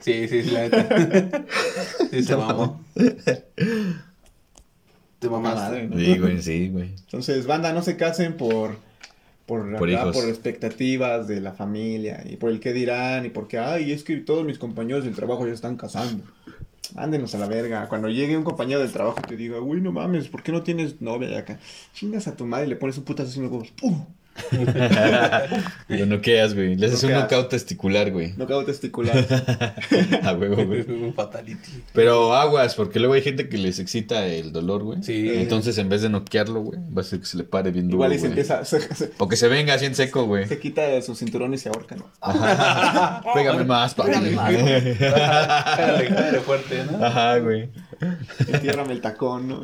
Sí, 0.00 0.28
sí, 0.28 0.42
sí, 0.42 0.50
la 0.50 0.62
neta. 0.62 1.44
Sí, 2.10 2.22
se 2.22 2.36
mamó. 2.36 2.82
Te 5.18 5.28
mamaste. 5.28 5.88
Sí, 5.96 6.18
güey, 6.18 6.42
sí, 6.42 6.68
güey. 6.68 6.94
Entonces, 6.96 7.46
banda, 7.46 7.72
no 7.72 7.82
se 7.82 7.96
casen 7.96 8.34
por 8.34 8.76
por, 9.48 9.76
Por 9.78 9.90
acá, 9.90 10.12
por 10.12 10.28
expectativas 10.28 11.26
de 11.26 11.40
la 11.40 11.52
familia 11.52 12.22
y 12.28 12.36
por 12.36 12.50
el 12.50 12.60
que 12.60 12.74
dirán 12.74 13.24
y 13.24 13.30
porque, 13.30 13.58
ay, 13.58 13.92
es 13.92 14.04
que 14.04 14.18
todos 14.18 14.44
mis 14.44 14.58
compañeros 14.58 15.04
del 15.04 15.14
trabajo 15.14 15.46
ya 15.46 15.54
están 15.54 15.78
casando. 15.78 16.22
Ándenos 16.96 17.34
a 17.34 17.38
la 17.38 17.46
verga. 17.46 17.88
Cuando 17.88 18.08
llegue 18.08 18.36
un 18.36 18.44
compañero 18.44 18.80
del 18.80 18.92
trabajo 18.92 19.18
y 19.24 19.28
te 19.28 19.36
diga, 19.36 19.60
uy, 19.60 19.80
no 19.80 19.92
mames, 19.92 20.28
¿por 20.28 20.42
qué 20.42 20.52
no 20.52 20.62
tienes 20.62 21.00
novia 21.00 21.38
acá? 21.38 21.58
Chingas 21.92 22.28
a 22.28 22.36
tu 22.36 22.46
madre 22.46 22.66
y 22.66 22.68
le 22.70 22.76
pones 22.76 22.98
un 22.98 23.04
putazo 23.04 23.36
en 23.38 23.42
los 23.44 23.52
huevos. 23.52 23.72
Lo 25.88 26.06
noqueas, 26.06 26.54
güey. 26.54 26.76
Le 26.76 26.86
haces 26.86 27.02
un 27.04 27.12
knockout 27.12 27.48
testicular, 27.48 28.10
güey. 28.10 28.32
Knockout 28.36 28.66
testicular. 28.66 29.16
A 30.24 30.32
huevo, 30.32 30.64
güey. 30.66 30.80
Un 30.88 31.14
fatality. 31.14 31.82
Pero 31.92 32.34
aguas, 32.34 32.74
porque 32.74 32.98
luego 32.98 33.14
hay 33.14 33.22
gente 33.22 33.48
que 33.48 33.58
les 33.58 33.78
excita 33.78 34.26
el 34.26 34.52
dolor, 34.52 34.82
güey. 34.82 35.02
Sí. 35.02 35.30
Entonces, 35.34 35.78
en 35.78 35.88
vez 35.88 36.02
de 36.02 36.08
noquearlo, 36.08 36.60
güey, 36.60 36.78
va 36.96 37.02
a 37.02 37.04
ser 37.04 37.20
que 37.20 37.26
se 37.26 37.36
le 37.36 37.44
pare 37.44 37.70
bien 37.70 37.86
duro, 37.88 37.96
Igual 38.04 38.12
y 38.14 38.18
se 38.18 38.26
empieza, 38.26 38.64
se, 38.64 38.80
se- 38.94 39.10
O 39.18 39.28
que 39.28 39.36
se 39.36 39.48
venga 39.48 39.74
así 39.74 39.84
en 39.86 39.94
seco, 39.94 40.24
güey. 40.26 40.46
se 40.46 40.58
quita 40.58 40.82
de 40.82 41.02
su 41.02 41.14
cinturón 41.14 41.54
y 41.54 41.58
se 41.58 41.68
ahorca, 41.68 41.96
¿no? 41.96 42.10
Pégame 43.34 43.64
más, 43.64 43.94
papi. 43.94 44.10
Pégame 44.10 44.30
más. 44.32 44.52
Jálale 44.98 46.40
fuerte, 46.40 46.84
¿no? 46.90 47.04
Ajá, 47.04 47.38
güey. 47.38 47.68
Entiérrame 48.52 48.92
el 48.92 49.00
tacón, 49.00 49.48
¿no? 49.48 49.62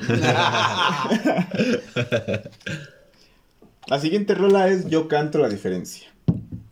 La 3.86 3.98
siguiente 4.00 4.34
rola 4.34 4.68
es 4.68 4.88
Yo 4.88 5.08
canto 5.08 5.38
la 5.38 5.48
diferencia. 5.48 6.08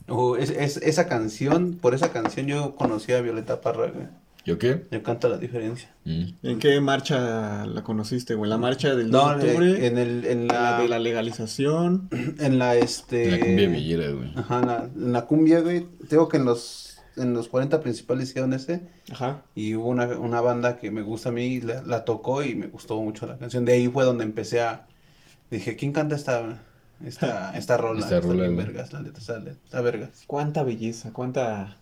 Oh, 0.08 0.36
es, 0.36 0.50
es- 0.50 0.78
esa 0.78 1.08
canción, 1.08 1.74
por 1.80 1.94
esa 1.94 2.10
canción 2.12 2.46
yo 2.46 2.74
conocí 2.74 3.12
a 3.12 3.20
Violeta 3.20 3.60
Parra, 3.60 3.90
güey. 3.90 4.06
¿Yo 4.44 4.58
qué? 4.58 4.82
Yo 4.90 5.02
canto 5.04 5.28
la 5.28 5.38
diferencia. 5.38 5.94
Mm. 6.04 6.24
¿En 6.42 6.58
qué 6.58 6.80
marcha 6.80 7.64
la 7.64 7.84
conociste, 7.84 8.34
güey? 8.34 8.50
¿La 8.50 8.58
marcha 8.58 8.94
del 8.96 9.10
2 9.10 9.22
No, 9.22 9.38
de 9.38 9.48
octubre? 9.50 9.86
en 9.86 9.98
el, 9.98 10.24
en 10.26 10.48
la 10.48 10.72
la, 10.72 10.78
de 10.80 10.88
la 10.88 10.98
legalización. 10.98 12.08
en 12.40 12.58
la, 12.58 12.74
este... 12.74 13.30
La 13.30 13.38
cumbia 13.38 13.68
villera, 13.68 14.10
güey. 14.10 14.32
Ajá, 14.34 14.58
en 14.60 14.66
la, 14.66 14.90
en 14.96 15.12
la 15.12 15.22
cumbia, 15.26 15.60
güey. 15.60 15.86
Tengo 16.08 16.28
que 16.28 16.38
en 16.38 16.44
los, 16.44 16.98
en 17.16 17.34
los 17.34 17.46
40 17.48 17.80
principales 17.80 18.30
hicieron 18.30 18.52
ese. 18.52 18.82
Ajá. 19.12 19.42
Y 19.54 19.76
hubo 19.76 19.88
una, 19.88 20.06
una 20.18 20.40
banda 20.40 20.76
que 20.76 20.90
me 20.90 21.02
gusta 21.02 21.28
a 21.28 21.32
mí, 21.32 21.60
la, 21.60 21.82
la 21.82 22.04
tocó 22.04 22.42
y 22.42 22.56
me 22.56 22.66
gustó 22.66 23.00
mucho 23.00 23.26
la 23.28 23.38
canción. 23.38 23.64
De 23.64 23.74
ahí 23.74 23.86
fue 23.88 24.04
donde 24.04 24.24
empecé 24.24 24.60
a... 24.60 24.88
Dije, 25.52 25.76
¿quién 25.76 25.92
canta 25.92 26.16
esta, 26.16 26.60
esta, 27.06 27.52
esta 27.56 27.76
rola? 27.76 28.00
Esta 28.00 28.16
Está 28.16 28.28
rola, 28.28 28.44
bien 28.44 28.56
vergas, 28.56 28.92
la 28.92 29.00
neta, 29.02 29.18
está, 29.20 29.38
está 29.38 29.80
vergas. 29.80 30.24
Cuánta 30.26 30.62
belleza, 30.62 31.12
cuánta, 31.12 31.76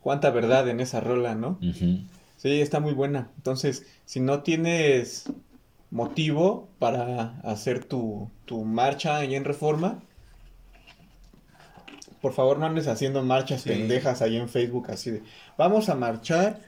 cuánta 0.00 0.30
verdad 0.30 0.68
en 0.68 0.80
esa 0.80 1.00
rola, 1.00 1.34
¿no? 1.34 1.58
Sí, 2.36 2.60
está 2.60 2.80
muy 2.80 2.92
buena. 2.92 3.30
Entonces, 3.36 3.86
si 4.04 4.20
no 4.20 4.42
tienes 4.42 5.24
motivo 5.90 6.68
para 6.78 7.38
hacer 7.44 7.84
tu, 7.84 8.30
tu 8.46 8.64
marcha 8.64 9.16
ahí 9.18 9.34
en 9.34 9.44
Reforma, 9.44 10.00
por 12.20 12.32
favor 12.32 12.58
no 12.58 12.66
andes 12.66 12.86
haciendo 12.88 13.22
marchas 13.22 13.62
Sí. 13.62 13.70
pendejas 13.70 14.22
ahí 14.22 14.36
en 14.36 14.48
Facebook 14.48 14.90
así 14.90 15.10
de, 15.10 15.22
vamos 15.58 15.88
a 15.88 15.94
marchar. 15.94 16.60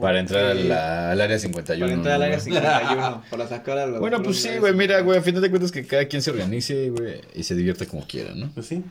Para 0.00 0.20
entrar 0.20 0.44
a 0.44 0.48
porque- 0.52 0.64
la- 0.64 1.10
al 1.12 1.20
área 1.20 1.38
51. 1.38 1.84
Para 1.86 1.94
entrar 1.94 2.14
al 2.14 2.22
área 2.22 2.36
¿no? 2.36 2.42
51, 2.42 3.22
para 3.30 3.48
sacar 3.48 3.78
a 3.78 3.86
los... 3.86 4.00
Bueno, 4.00 4.22
pues 4.22 4.40
sí, 4.42 4.50
güey, 4.58 4.72
mira, 4.74 5.00
güey, 5.00 5.18
a 5.18 5.22
fin 5.22 5.40
de 5.40 5.48
cuentas 5.50 5.70
que 5.72 5.86
cada 5.86 6.04
quien 6.06 6.22
se 6.22 6.30
organice, 6.30 6.90
güey, 6.90 7.20
y 7.34 7.42
se 7.42 7.54
divierta 7.54 7.86
como 7.86 8.06
quiera, 8.06 8.34
¿no? 8.34 8.50
Pues 8.54 8.66
sí. 8.66 8.82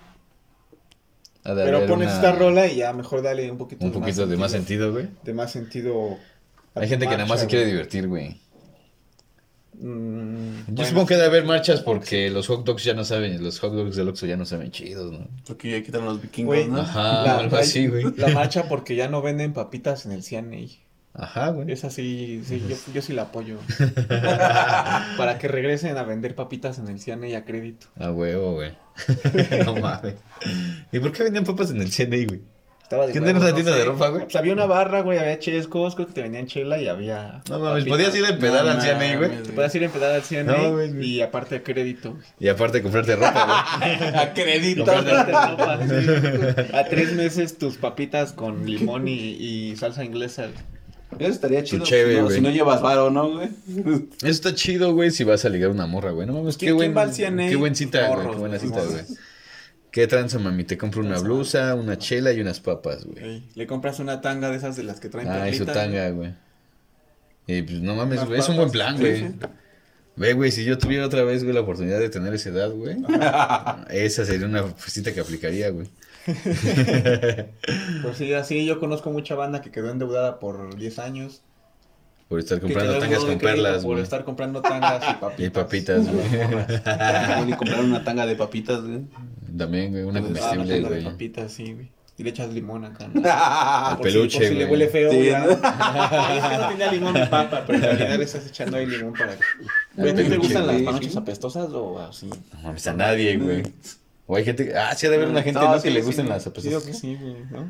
Pero 1.44 1.86
pones 1.88 2.08
una- 2.10 2.16
esta 2.16 2.32
rola 2.34 2.68
y 2.68 2.76
ya 2.78 2.94
mejor 2.94 3.22
dale 3.22 3.50
un 3.50 3.58
poquito, 3.58 3.84
Un 3.86 3.92
poquito 3.92 4.28
de 4.28 4.38
más 4.38 4.52
sentido, 4.52 4.92
güey. 4.92 5.08
De 5.24 5.34
más 5.34 5.52
sentido. 5.52 6.18
a 6.76 6.82
Hay 6.82 6.88
gente 6.90 7.06
que 7.08 7.14
nada 7.16 7.26
más 7.26 7.40
se 7.42 7.48
quiere 7.48 7.66
divertir, 7.66 8.08
güey. 8.08 8.40
Mm, 9.82 10.58
Yo 10.68 10.74
bueno, 10.74 10.90
supongo 10.90 11.08
que 11.08 11.14
debe 11.16 11.28
haber 11.28 11.46
marchas 11.46 11.82
porque 11.82 12.30
los 12.30 12.48
hot 12.48 12.66
dogs 12.66 12.84
ya 12.84 12.94
no 12.94 13.06
saben, 13.06 13.42
los 13.42 13.60
hot 13.60 13.72
dogs 13.74 13.96
del 13.96 14.10
Oxxo 14.10 14.26
ya 14.26 14.36
no 14.36 14.46
saben 14.46 14.72
chidos, 14.72 15.12
¿no? 15.12 15.26
Porque 15.48 15.72
ya 15.72 15.82
quitaron 15.82 16.08
los 16.08 16.22
vikingos, 16.22 16.68
¿no? 16.68 16.82
Ajá, 16.82 17.24
La- 17.24 17.38
algo 17.40 17.56
así, 17.56 17.88
güey. 17.88 18.04
La 18.18 18.28
marcha 18.30 18.64
porque 18.70 18.96
ya 18.98 19.08
no 19.08 19.22
venden 19.22 19.54
papitas 19.54 20.06
en 20.06 20.12
el 20.12 20.24
CNI. 20.24 20.80
Ajá, 21.20 21.50
güey. 21.50 21.72
Esa 21.72 21.90
sí, 21.90 22.42
sí 22.46 22.64
yo, 22.70 22.76
yo 22.94 23.02
sí 23.02 23.14
la 23.14 23.24
apoyo. 23.24 23.58
Para 25.18 25.38
que 25.38 25.48
regresen 25.48 25.98
a 25.98 26.04
vender 26.04 26.36
papitas 26.36 26.80
en 26.80 26.88
el 26.88 27.00
CNI 27.00 27.36
a 27.36 27.46
crédito. 27.46 27.88
A 28.00 28.12
huevo, 28.12 28.54
güey. 28.54 28.72
no 29.66 29.76
mames. 29.76 30.16
¿Y 30.92 31.00
por 31.00 31.12
qué 31.12 31.24
vendían 31.24 31.46
papas 31.46 31.72
en 31.72 31.82
el 31.82 31.92
CNI, 31.92 32.26
güey? 32.26 32.42
Estaba 32.82 33.06
de 33.06 33.14
¿Qué 33.14 33.20
no 33.20 33.54
tienda 33.54 33.76
de 33.76 33.86
ropa, 33.86 34.10
güey? 34.10 34.24
Pues 34.24 34.36
había 34.36 34.52
una 34.52 34.66
barra, 34.66 35.02
güey, 35.02 35.20
había 35.20 35.38
chescos, 35.38 35.94
creo 35.94 36.08
que 36.08 36.14
te 36.14 36.24
vendían 36.24 36.48
chela 36.48 36.80
y 36.80 36.88
había... 36.88 37.44
No 37.48 37.60
mames, 37.60 37.84
papitas. 37.84 37.88
podías 37.90 38.16
ir 38.16 38.26
a 38.26 38.30
empedar 38.30 38.66
No 38.66 38.72
al 38.72 38.80
CNI, 38.80 39.16
güey. 39.18 39.30
mames. 39.30 39.44
Te 39.44 39.54
podías 39.54 39.76
ir 39.76 39.82
a 39.84 39.86
empezar 39.86 40.12
al 40.16 40.22
CNI 40.24 40.44
No, 40.44 40.72
güey, 40.72 40.92
güey. 40.94 41.06
y 41.06 41.22
aparte 41.22 41.58
a 41.58 41.64
crédito. 41.64 42.14
güey. 42.14 42.24
Y 42.40 42.48
aparte 42.48 42.82
comprarte 42.82 43.16
ropa, 43.16 43.78
güey. 43.80 44.16
A 44.16 44.34
crédito. 44.34 44.86
Comprarte 44.86 45.32
ropa, 45.32 45.80
sí. 45.88 46.76
A 46.76 46.84
tres 46.86 47.14
meses 47.14 47.60
tus 47.60 47.78
papitas 47.78 48.34
con 48.34 48.66
limón 48.66 49.08
y, 49.08 49.14
y 49.36 49.76
salsa 49.76 50.04
inglesa. 50.04 50.44
güey. 50.48 50.79
Eso 51.18 51.30
estaría 51.32 51.64
chido. 51.64 51.84
no, 51.86 52.24
güey. 52.26 52.36
si 52.36 52.42
no 52.42 52.50
llevas 52.52 52.82
varo, 52.82 53.10
¿no, 53.10 53.32
güey? 53.32 53.50
Eso 54.22 54.28
está 54.28 54.54
chido, 54.54 54.94
güey, 54.94 55.12
si 55.12 55.24
vas 55.24 55.44
a 55.46 55.50
ligar 55.50 55.72
una 55.72 55.88
morra, 55.88 56.12
güey. 56.12 56.28
No 56.28 56.34
mames, 56.34 56.56
qué 56.58 56.68
¿Quién- 56.68 56.76
buen, 56.94 56.94
qué 56.94 57.56
buen 57.56 57.76
cita, 57.76 58.08
güey, 58.10 58.30
qué 58.30 58.36
buena 58.36 58.60
cita, 58.60 58.84
güey. 58.84 59.02
¿Qué 59.92 60.06
tranza, 60.06 60.38
mami? 60.38 60.66
Te 60.66 60.78
compro 60.78 61.02
una 61.02 61.18
blusa, 61.20 61.74
una 61.74 61.98
chela 61.98 62.32
y 62.32 62.40
unas 62.42 62.60
papas, 62.60 63.06
güey. 63.06 63.24
Ey, 63.24 63.50
Le 63.56 63.66
compras 63.66 64.00
una 64.00 64.22
tanga 64.22 64.52
de 64.52 64.58
esas 64.58 64.76
de 64.76 64.84
las 64.84 65.00
que 65.00 65.10
traen 65.10 65.28
Ah, 65.30 65.50
y 65.50 65.56
su 65.56 65.66
tanga, 65.66 66.10
güey. 66.12 66.34
Y 67.48 67.64
pues 67.64 67.82
no 67.82 67.96
mames, 67.96 68.24
güey, 68.26 68.40
es 68.40 68.48
un 68.50 68.58
buen 68.58 68.70
plan, 68.70 68.98
güey. 69.00 69.34
Ve, 70.16 70.34
güey, 70.34 70.52
si 70.52 70.64
yo 70.64 70.78
tuviera 70.78 71.06
otra 71.08 71.24
vez, 71.24 71.44
güey, 71.44 71.56
la 71.56 71.62
oportunidad 71.62 71.98
de 71.98 72.10
tener 72.10 72.32
esa 72.34 72.50
edad, 72.50 72.70
güey. 72.70 72.98
esa 73.90 74.26
sería 74.26 74.46
una 74.46 74.64
cita 74.86 75.12
que 75.14 75.22
aplicaría, 75.22 75.70
güey. 75.72 75.88
Pues 78.02 78.18
sí, 78.18 78.34
así 78.34 78.66
yo 78.66 78.80
conozco 78.80 79.12
mucha 79.12 79.36
banda 79.36 79.62
que 79.62 79.72
quedó 79.72 79.90
endeudada 79.92 80.40
por 80.40 80.76
10 80.76 81.00
años. 81.00 81.42
Por 82.28 82.40
estar 82.40 82.60
comprando 82.62 83.00
tangas 83.00 83.22
de 83.24 83.28
con 83.28 83.38
perlas, 83.40 83.78
Por 83.84 83.92
güey. 83.94 84.04
estar 84.04 84.24
comprando 84.24 84.62
tangas 84.62 85.04
y 85.10 85.14
papitas. 85.16 85.40
Y 85.48 85.50
papitas, 85.50 86.08
güey. 86.12 86.28
Güey, 86.30 87.50
y 87.52 87.54
comprar 87.54 87.80
una 87.84 88.04
tanga 88.04 88.26
de 88.28 88.36
papitas, 88.36 88.82
güey. 88.84 89.02
También, 89.58 89.92
güey, 89.92 90.04
una 90.04 90.20
Ah, 90.20 90.22
una 90.22 90.28
comestible, 90.40 90.74
tanga 90.76 90.90
de 90.90 91.02
güey. 91.02 91.04
papitas, 91.12 91.52
sí, 91.52 91.74
güey. 91.74 91.92
Y 92.20 92.24
le 92.24 92.30
echas 92.32 92.54
limón 92.54 92.84
acá. 92.86 93.08
¿no? 93.12 93.22
Al 93.26 93.98
Por 93.98 94.08
si- 94.08 94.14
peluche, 94.14 94.38
por 94.40 94.48
si 94.48 94.54
le 94.54 94.60
güey. 94.66 94.72
huele 94.72 94.88
feo, 94.90 95.10
Sí, 95.10 95.18
güey. 95.18 95.32
¿no? 95.32 95.50
Es 95.50 95.56
que 95.56 96.58
no 96.58 96.68
tenía 96.70 96.92
limón 96.92 97.14
de 97.16 97.26
papa, 97.28 97.64
pero 97.66 97.78
en 97.80 97.84
realidad 97.84 98.18
le 98.20 98.24
estás 98.26 98.46
echando 98.46 98.78
ahí 98.78 98.86
limón 98.86 99.14
para 99.14 99.36
que... 99.36 99.42
Güey, 99.96 100.12
¿a 100.12 100.16
ti 100.16 100.24
te 100.26 100.38
gustan 100.38 100.68
las 100.68 100.76
güey. 100.76 100.86
panochas 100.86 101.16
apestosas 101.16 101.70
o 101.72 101.98
así? 102.00 102.28
No 102.28 102.62
mames, 102.62 102.86
a 102.88 102.94
nadie, 102.94 103.38
güey. 103.38 103.64
O 104.32 104.36
hay 104.36 104.46
gente. 104.46 104.78
Ah, 104.78 104.94
sí, 104.96 105.08
ha 105.08 105.10
de 105.10 105.16
haber 105.16 105.28
una 105.28 105.42
gente, 105.42 105.60
No, 105.60 105.72
¿no? 105.72 105.78
sí, 105.80 105.88
que 105.88 105.90
le 105.94 106.02
gusten 106.04 106.26
sí. 106.26 106.30
las 106.32 106.46
apestosas. 106.46 106.84
que 106.84 106.94
sí, 106.94 107.18
¿no? 107.50 107.68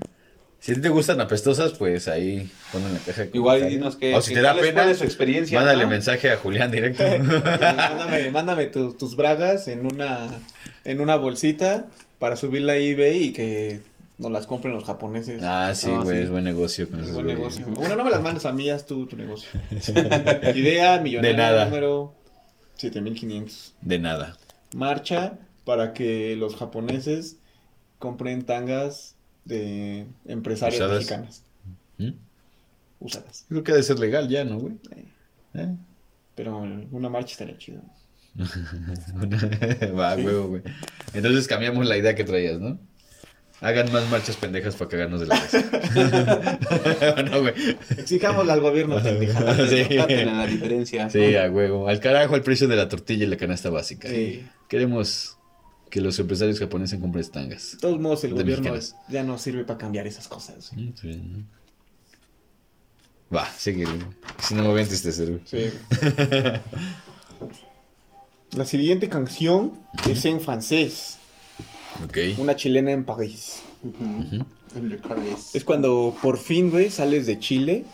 Si 0.60 0.76
te 0.76 0.89
gustan 0.89 1.22
apestosas, 1.22 1.72
pues 1.72 2.10
ahí 2.10 2.51
ponen 2.74 2.89
en 2.89 2.93
la 2.95 2.99
caja. 2.99 3.26
Igual 3.32 3.70
dinos 3.70 3.95
que. 3.95 4.14
O 4.14 4.22
si 4.22 4.32
que 4.32 4.36
te 4.36 4.41
da 4.41 4.53
pena, 4.55 4.93
su 4.93 5.05
experiencia. 5.05 5.57
mándale 5.57 5.84
¿no? 5.86 5.89
mensaje 5.89 6.30
a 6.32 6.36
Julián 6.36 6.70
directo. 6.70 7.01
mándame 7.64 8.30
mándame 8.32 8.66
tu- 8.66 8.91
tus 8.93 9.16
bragas 9.16 9.70
en 9.70 9.86
una, 9.86 10.28
en 10.84 10.99
una 10.99 11.16
bolsita 11.16 11.88
para 12.20 12.36
subirla 12.36 12.74
a 12.74 12.76
eBay 12.76 13.24
y 13.24 13.32
que 13.32 13.80
nos 14.18 14.30
las 14.34 14.47
compren 14.47 14.74
los 14.74 14.84
japoneses. 14.84 15.41
ah, 15.45 15.72
sí, 15.74 15.89
güey, 15.91 16.18
sí. 16.18 16.24
es 16.24 16.30
buen 16.30 16.43
negocio 16.43 16.89
con 16.89 16.99
Es 16.99 17.14
buen 17.14 17.24
güeyes. 17.28 17.39
negocio. 17.39 17.66
Bueno, 17.68 17.95
no 17.95 18.03
me 18.03 18.12
las 18.12 18.22
mandes 18.22 18.45
a 18.45 18.51
mí, 18.51 18.70
haz 18.70 18.86
tú 18.86 19.05
tu 19.07 19.16
negocio. 19.16 19.47
Idea 20.55 20.99
millonaria 20.99 21.32
De 21.32 21.38
nada. 21.38 21.66
número 21.66 22.14
7500. 22.76 23.76
De 23.82 23.97
nada. 23.99 24.36
Marcha 24.76 25.34
para 25.66 25.93
que 25.93 26.36
los 26.36 26.55
japoneses 26.55 27.38
compren 27.97 28.43
tangas 28.43 29.16
de 29.45 30.07
empresarias 30.26 30.80
Usadas. 30.82 30.97
mexicanas 30.97 31.43
¿Mm? 31.97 32.12
usadas. 32.99 33.45
Creo 33.49 33.64
que 33.64 33.72
ha 33.72 33.76
de 33.76 33.84
ser 33.84 33.99
legal 33.99 34.28
ya, 34.30 34.43
¿no, 34.43 34.60
güey? 34.60 34.76
¿Eh? 35.53 35.76
Pero 36.36 36.57
una 36.57 37.10
marcha 37.10 37.32
estaría 37.34 37.57
chido. 37.57 37.82
Va, 39.97 40.16
huevo, 40.16 40.47
güey. 40.47 40.62
Entonces 41.14 41.47
cambiamos 41.47 41.86
la 41.88 41.97
idea 41.97 42.16
que 42.16 42.24
traías, 42.24 42.60
¿no? 42.60 42.80
Hagan 43.62 43.91
más 43.91 44.10
marchas 44.10 44.38
pendejas 44.38 44.76
para 44.78 44.89
cagarnos 44.89 45.20
de 45.20 45.26
la 45.26 45.36
risa. 45.36 47.20
no, 47.30 47.41
güey. 47.41 47.53
Exijámosle 47.97 48.53
al 48.53 48.62
gobierno 48.62 49.03
pendejada. 49.03 49.68
Sí. 49.68 49.84
La 49.89 50.47
diferencia. 50.47 51.10
Sí, 51.10 51.36
a 51.36 51.49
huevo. 51.51 51.89
Al 51.89 51.99
carajo 51.99 52.36
el 52.38 52.41
precio 52.41 52.70
de 52.70 52.78
la 52.78 52.88
tortilla 52.88 53.26
y 53.26 53.28
la 53.28 53.36
canasta 53.36 53.70
básica. 53.70 54.07
Sí. 54.07 54.47
Queremos 54.70 55.39
que 55.90 56.02
los 56.02 56.20
empresarios 56.20 56.60
japoneses 56.60 57.00
compren 57.00 57.30
tangas. 57.30 57.74
De 57.74 57.78
todos 57.80 58.00
modos, 58.00 58.24
el 58.24 58.34
gobierno 58.34 58.72
mexicanas. 58.72 58.96
ya 59.10 59.24
no 59.24 59.38
sirve 59.38 59.64
para 59.64 59.78
cambiar 59.80 60.08
esas 60.08 60.28
cosas. 60.28 60.72
Mm, 60.74 60.90
sí, 61.00 61.16
¿no? 61.16 61.46
Va, 63.36 63.48
sigue. 63.52 63.86
Si 64.40 64.56
no 64.56 64.64
me 64.64 64.74
ven 64.74 64.88
tristeza, 64.88 65.24
güey. 65.24 65.42
Sí. 65.46 65.72
La 68.56 68.66
siguiente 68.66 69.08
canción 69.08 69.74
es 70.10 70.26
en 70.26 70.42
francés. 70.42 71.18
Ok. 72.04 72.18
Una 72.40 72.56
chilena 72.56 72.92
en 72.92 73.04
París. 73.04 73.62
En 73.84 74.90
your 74.90 75.00
carries. 75.02 75.54
Es 75.54 75.64
cuando 75.64 76.16
por 76.22 76.38
fin, 76.38 76.72
güey, 76.72 76.90
sales 76.90 77.28
de 77.28 77.38
Chile. 77.40 77.86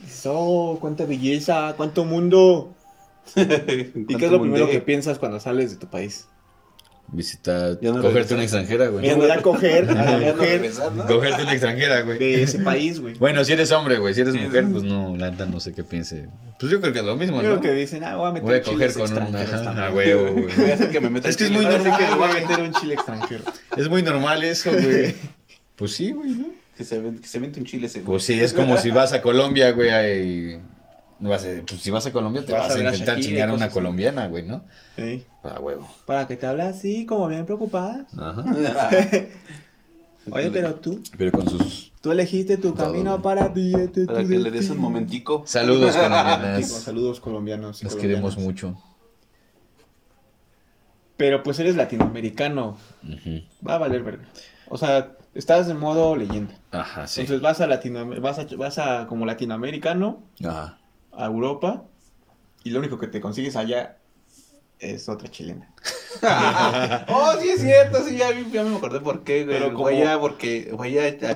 Dices, 0.00 0.26
oh, 0.26 0.78
cuánta 0.80 1.04
belleza, 1.04 1.74
cuánto 1.76 2.04
mundo. 2.04 2.72
¿Y 3.36 4.16
qué 4.16 4.26
es 4.26 4.30
lo 4.30 4.40
primero 4.40 4.70
que 4.70 4.80
piensas 4.80 5.18
cuando 5.18 5.40
sales 5.40 5.72
de 5.72 5.76
tu 5.76 5.88
país? 5.88 6.28
Visitar, 7.10 7.78
no 7.80 8.02
cogerte 8.02 8.34
una 8.34 8.42
extranjera, 8.42 8.88
güey. 8.88 9.06
Me 9.06 9.14
voy 9.14 9.30
a 9.30 9.40
coger 9.40 9.88
a 9.90 9.94
la 10.18 10.32
mujer. 10.34 10.70
Cogerte 11.06 11.42
una 11.42 11.52
extranjera, 11.52 12.02
güey. 12.02 12.18
de 12.18 12.42
ese 12.42 12.58
país, 12.58 13.00
güey. 13.00 13.14
Bueno, 13.14 13.42
si 13.44 13.54
eres 13.54 13.72
hombre, 13.72 13.98
güey. 13.98 14.12
Si 14.12 14.20
eres 14.20 14.34
Sí, 14.34 14.40
mujer, 14.40 14.66
pues 14.70 14.84
no, 14.84 15.16
la 15.16 15.30
neta 15.30 15.46
no 15.46 15.58
sé 15.58 15.72
qué 15.72 15.82
piense. 15.84 16.28
Pues 16.60 16.70
yo 16.70 16.80
creo 16.82 16.92
que 16.92 16.98
es 16.98 17.04
lo 17.06 17.16
mismo, 17.16 17.36
Yo 17.36 17.42
creo 17.42 17.54
¿no? 17.56 17.60
que 17.62 17.72
dicen, 17.72 18.04
ah, 18.04 18.16
voy 18.16 18.28
a 18.28 18.32
meter 18.32 18.44
Voy 18.46 18.56
a 18.56 18.62
coger 18.62 18.92
con 18.92 19.02
una. 19.10 19.22
extranjeros 19.22 19.52
Ajá, 19.54 19.64
también. 19.64 19.86
a 19.86 19.90
huevo, 19.90 20.32
güey. 20.32 20.54
Voy 20.54 20.70
a 20.70 20.74
hacer 20.74 20.90
que 20.90 21.00
me 21.00 21.08
meta 21.10 21.28
Es 21.30 21.36
que 21.38 21.44
es 21.44 21.50
muy 21.50 21.64
normal, 21.64 21.96
que 21.98 22.14
voy 22.14 22.28
a 22.30 22.34
meter 22.34 22.60
un 22.60 22.72
chile 22.72 22.94
extranjero. 22.94 23.44
Es 23.76 23.88
muy 23.88 24.02
normal 24.02 24.44
eso, 24.44 24.70
güey. 24.70 25.14
Pues 25.76 25.92
sí, 25.94 26.10
güey, 26.12 26.30
¿no? 26.32 26.46
Que 26.76 26.84
se, 26.84 27.00
que 27.00 27.26
se 27.26 27.38
vente 27.38 27.58
un 27.58 27.64
chile 27.66 27.86
ese. 27.86 28.00
güey. 28.00 28.06
Pues 28.06 28.24
sí, 28.24 28.38
es 28.38 28.52
como 28.52 28.76
si 28.76 28.90
vas 28.90 29.12
a 29.14 29.22
Colombia, 29.22 29.70
güey, 29.72 29.88
ahí... 29.90 30.60
vas 31.20 31.44
a- 31.44 31.62
pues 31.66 31.80
si 31.80 31.90
vas 31.90 32.06
a 32.06 32.12
Colombia 32.12 32.44
te 32.44 32.52
Vas 32.52 32.68
vas, 32.68 32.70
a 32.70 32.74
a 32.74 32.76
a 32.78 32.92
intentar 32.92 33.18
y 33.18 33.22
chingar 33.22 33.48
a 33.50 33.54
una 33.54 33.64
así. 33.66 33.74
colombiana, 33.74 34.28
güey, 34.28 34.44
¿no? 34.44 34.64
Sí. 34.96 35.24
A 35.42 35.58
huevo. 35.60 35.88
Para 36.06 36.26
que 36.26 36.36
te 36.36 36.46
hable 36.46 36.62
así, 36.62 37.06
como 37.06 37.26
bien 37.28 37.44
preocupada. 37.46 38.06
Ajá. 38.16 38.44
Oye, 40.30 40.50
pero 40.50 40.74
tú, 40.74 41.00
Pero 41.16 41.32
con 41.32 41.48
sus 41.48 41.90
tú 42.02 42.12
elegiste 42.12 42.58
tu 42.58 42.72
Todo, 42.72 42.84
camino 42.86 43.12
güey. 43.12 43.22
para 43.22 43.52
ti. 43.52 43.72
Para 44.06 44.18
que 44.24 44.38
le 44.38 44.50
des 44.50 44.68
un 44.70 44.78
momentico. 44.78 45.42
saludos 45.46 45.96
colombianas. 45.96 46.68
Saludos 46.70 47.20
colombianos. 47.20 47.78
colombianas. 47.80 47.94
queremos 48.02 48.36
mucho. 48.36 48.76
Pero 51.16 51.42
pues 51.42 51.58
eres 51.58 51.76
latinoamericano. 51.76 52.76
Ujú. 53.02 53.42
Va 53.66 53.74
a 53.74 53.78
valer 53.78 54.02
verga. 54.04 54.24
O 54.68 54.76
sea, 54.78 55.16
estás 55.34 55.68
en 55.68 55.78
modo 55.78 56.14
leyenda. 56.14 56.54
Ajá, 56.70 57.06
sí. 57.06 57.22
Entonces 57.22 57.42
vas 57.42 57.60
a 57.60 57.66
Latinoamérica, 57.66 58.20
vas 58.22 58.38
a, 58.38 58.46
vas 58.56 58.78
a 58.78 59.06
como 59.08 59.24
latinoamericano 59.26 60.22
Ajá. 60.44 60.77
A 61.18 61.26
Europa 61.26 61.84
y 62.64 62.70
lo 62.70 62.78
único 62.78 62.98
que 62.98 63.06
te 63.08 63.20
consigues 63.20 63.56
allá 63.56 63.96
es 64.78 65.08
otra 65.08 65.28
chilena. 65.28 65.72
oh, 67.08 67.32
sí 67.40 67.48
es 67.48 67.60
cierto, 67.60 68.04
sí, 68.04 68.16
ya, 68.16 68.30
ya 68.52 68.62
me 68.62 68.76
acordé 68.76 69.00
por 69.00 69.24
qué, 69.24 69.44
güey. 69.44 69.56
Pero 69.58 69.72
como- 69.72 69.84
Fue 69.88 69.96
allá 70.02 70.18
porque 70.20 70.72
fue 70.76 70.86
allá 70.88 71.16
a, 71.28 71.32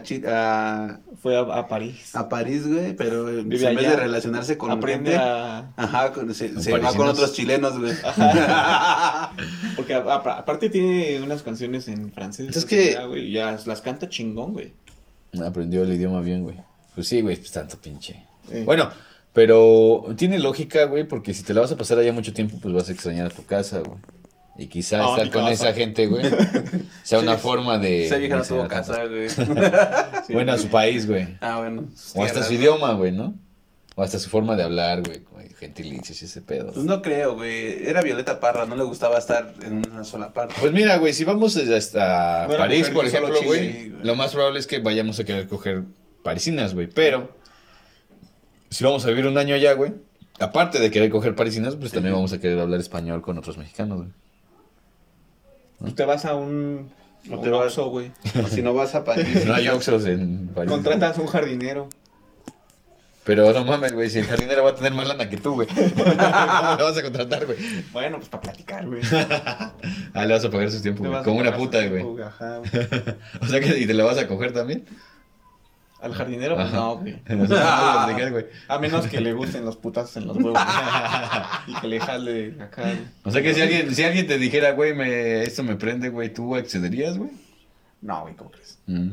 a, 0.87 1.01
Fue 1.20 1.37
a, 1.37 1.41
a 1.41 1.68
París. 1.68 2.14
a 2.14 2.28
París, 2.28 2.66
güey, 2.68 2.95
pero 2.95 3.28
en 3.28 3.49
Vive 3.49 3.74
vez 3.74 3.89
de 3.91 3.97
relacionarse 3.97 4.57
con 4.57 4.70
Aprende 4.70 5.11
gente, 5.12 5.24
a... 5.24 5.72
Ajá, 5.76 6.12
con- 6.12 6.33
se, 6.35 6.49
va 6.53 6.93
con 6.95 7.09
otros 7.09 7.33
chilenos, 7.33 7.78
güey. 7.78 7.93
Porque 9.76 9.95
a- 9.95 9.99
a- 9.99 10.39
aparte 10.39 10.70
tiene 10.70 11.20
unas 11.22 11.43
canciones 11.43 11.89
en 11.89 12.12
francés. 12.12 12.57
Es 12.57 12.64
que- 12.64 12.93
ya, 12.93 13.05
güey, 13.07 13.30
ya 13.33 13.59
las 13.66 13.80
canta 13.80 14.09
chingón, 14.09 14.53
güey. 14.53 14.72
Aprendió 15.45 15.83
el 15.83 15.93
idioma 15.93 16.20
bien, 16.20 16.43
güey. 16.45 16.57
Pues 16.95 17.09
sí, 17.09 17.20
güey, 17.22 17.37
pues 17.37 17.51
tanto 17.53 17.78
pinche. 17.78 18.24
Eh, 18.51 18.62
Bueno, 18.64 18.91
pero 19.33 20.05
tiene 20.16 20.39
lógica, 20.39 20.85
güey, 20.85 21.05
porque 21.05 21.35
si 21.35 21.43
te 21.43 21.55
la 21.55 21.61
vas 21.62 21.72
a 21.72 21.76
pasar 21.76 21.99
allá 21.99 22.12
mucho 22.12 22.33
tiempo, 22.33 22.59
pues 22.61 22.74
vas 22.74 22.89
a 22.89 22.93
extrañar 22.93 23.26
a 23.26 23.30
tu 23.30 23.45
casa, 23.45 23.80
güey. 23.80 23.99
Y 24.59 24.66
quizá 24.66 24.99
No, 24.99 25.16
estar 25.16 25.30
con 25.30 25.43
casa. 25.49 25.68
esa 25.70 25.72
gente, 25.72 26.07
güey, 26.07 26.24
sea 27.03 27.20
una 27.20 27.39
forma 27.39 27.78
de... 27.78 28.14
Vieja 28.18 28.37
no 28.37 28.43
tuvo 28.45 28.68
casa, 28.68 29.07
güey. 29.07 29.28
sí. 30.26 30.33
Bueno, 30.35 30.53
a 30.53 30.59
su 30.59 30.68
país, 30.68 31.07
güey. 31.07 31.26
Ah, 31.41 31.59
bueno. 31.61 31.89
O 32.14 32.22
hasta 32.22 32.43
su 32.43 32.53
¿no? 32.53 32.59
idioma, 32.59 32.93
güey, 32.93 33.12
¿no? 33.12 33.35
O 33.95 34.03
hasta 34.03 34.18
su 34.18 34.28
forma 34.28 34.57
de 34.57 34.62
hablar, 34.62 35.03
güey, 35.03 35.22
gentilicios 35.59 36.20
y 36.22 36.24
ese 36.24 36.41
pedo. 36.43 36.72
Pues 36.72 36.85
no 36.85 37.01
creo, 37.03 37.35
güey. 37.37 37.87
Era 37.87 38.03
Violeta 38.03 38.41
Parra, 38.41 38.66
no 38.66 38.74
le 38.74 38.83
gustaba 38.85 39.16
estar 39.18 39.55
en 39.62 39.83
una 39.91 40.03
sola 40.03 40.33
parte. 40.33 40.55
Pues 40.61 40.72
mira, 40.72 40.97
güey, 40.99 41.12
si 41.12 41.24
vamos 41.24 41.57
hasta 41.57 42.47
Bueno, 42.47 42.59
París, 42.62 42.91
por 42.91 43.07
ejemplo, 43.07 43.35
güey. 43.45 43.91
lo 44.03 44.16
más 44.16 44.33
probable 44.33 44.59
es 44.59 44.66
que 44.66 44.80
vayamos 44.80 45.20
a 45.20 45.24
querer 45.24 45.47
coger 45.47 45.85
parisinas, 46.24 46.74
güey. 46.74 46.89
Pero, 46.89 47.30
si 48.73 48.85
vamos 48.85 49.05
a 49.05 49.09
vivir 49.09 49.27
un 49.27 49.39
año 49.39 49.55
allá, 49.55 49.75
güey, 49.75 49.93
aparte 50.41 50.79
de 50.81 50.91
querer 50.91 51.11
coger 51.11 51.35
parisinas, 51.35 51.77
pues 51.77 51.93
también 51.93 52.14
vamos 52.14 52.33
a 52.33 52.39
querer 52.41 52.59
hablar 52.59 52.81
español 52.81 53.23
con 53.23 53.39
otros 53.39 53.59
mexicanos, 53.59 53.99
güey. 53.99 54.11
Pues 55.79 55.95
te 55.95 56.05
vas 56.05 56.25
a 56.25 56.35
un... 56.35 56.91
No 57.25 57.39
te 57.41 57.51
vas- 57.51 57.66
Oxxo, 57.66 57.91
güey. 57.91 58.11
O 58.43 58.49
si 58.49 58.62
no 58.62 58.75
vas 58.75 58.95
a 58.95 59.05
París. 59.05 59.45
No 59.47 59.55
hay 59.55 59.68
Oxxos 59.68 60.07
en 60.07 60.49
París. 60.49 60.70
Contratas 60.70 61.18
un 61.18 61.27
jardinero. 61.27 61.89
Pero 63.25 63.53
no 63.53 63.64
mames, 63.64 63.93
güey, 63.93 64.11
si 64.11 64.18
el 64.18 64.27
jardinero 64.27 64.64
va 64.64 64.70
a 64.70 64.75
tener 64.75 64.93
más 64.93 65.07
lana 65.07 65.29
que 65.31 65.37
tú, 65.37 65.55
güey. 65.55 65.68
¿Cómo 65.97 66.14
lo 66.14 66.85
vas 66.85 66.99
a 66.99 67.03
contratar, 67.03 67.47
güey? 67.47 67.59
Bueno, 67.93 68.16
pues 68.16 68.29
para 68.29 68.41
platicar, 68.43 68.87
güey. 68.87 69.01
Ah, 70.14 70.27
le 70.27 70.35
vas 70.35 70.45
a 70.45 70.51
pagar 70.51 70.70
su 70.70 70.83
tiempo, 70.83 71.05
güey. 71.05 71.23
Como 71.23 71.39
una 71.41 71.57
puta, 71.57 71.79
tiempo, 71.79 72.12
güey. 72.14 72.25
Ajá, 72.25 72.59
güey. 72.59 72.70
O 73.41 73.47
sea 73.47 73.61
que, 73.61 73.79
¿y 73.79 73.87
te 73.87 73.95
la 73.95 74.05
vas 74.05 74.18
a 74.18 74.27
coger 74.27 74.53
también? 74.53 74.85
¿Al 76.03 76.15
jardinero? 76.15 76.57
Pues 76.57 76.67
Ajá. 76.67 76.77
no, 76.77 76.97
güey. 78.31 78.47
A 78.69 78.79
menos 78.79 79.07
que 79.07 79.21
le 79.21 79.33
gusten 79.33 79.65
los 79.65 79.77
putazos 79.77 80.17
en 80.17 80.27
los 80.27 80.37
huevos. 80.37 80.61
y 81.69 81.75
que 81.75 81.87
le 81.87 82.01
jale 82.01 82.57
acá. 82.61 82.83
güey. 82.83 82.99
O 83.25 83.31
sea 83.31 83.41
que 83.43 83.55
si 83.55 83.61
alguien, 83.61 83.95
si 83.95 84.03
alguien 84.03 84.27
te 84.27 84.37
dijera, 84.39 84.73
güey, 84.73 84.95
me, 84.95 85.43
esto 85.45 85.63
me 85.63 85.77
prende, 85.77 86.09
güey, 86.09 86.33
¿tú 86.33 86.57
accederías, 86.57 87.17
güey? 87.17 87.31
No, 88.01 88.23
güey, 88.23 88.35
¿cómo 88.35 88.51
crees? 88.51 88.79
Mm. 88.87 89.11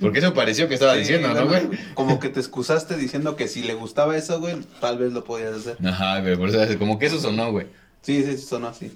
Porque 0.00 0.20
eso 0.20 0.32
pareció 0.32 0.68
que 0.68 0.74
estaba 0.74 0.92
Sí, 0.94 1.00
diciendo, 1.00 1.34
¿no, 1.34 1.48
güey? 1.48 1.62
Como 1.94 2.20
que 2.20 2.28
te 2.28 2.38
excusaste 2.38 2.96
diciendo 2.96 3.34
que 3.34 3.48
si 3.48 3.62
le 3.64 3.74
gustaba 3.74 4.16
eso, 4.16 4.38
güey, 4.38 4.54
tal 4.80 4.98
vez 4.98 5.12
lo 5.12 5.24
podías 5.24 5.54
hacer. 5.54 5.76
Ajá, 5.84 6.20
güey, 6.20 6.36
por 6.36 6.48
eso, 6.48 6.78
como 6.78 6.96
que 7.00 7.06
eso 7.06 7.18
sonó, 7.18 7.50
güey. 7.50 7.66
Sí, 8.02 8.22
sí, 8.22 8.36
sí, 8.36 8.46
sonó 8.46 8.68
así. 8.68 8.92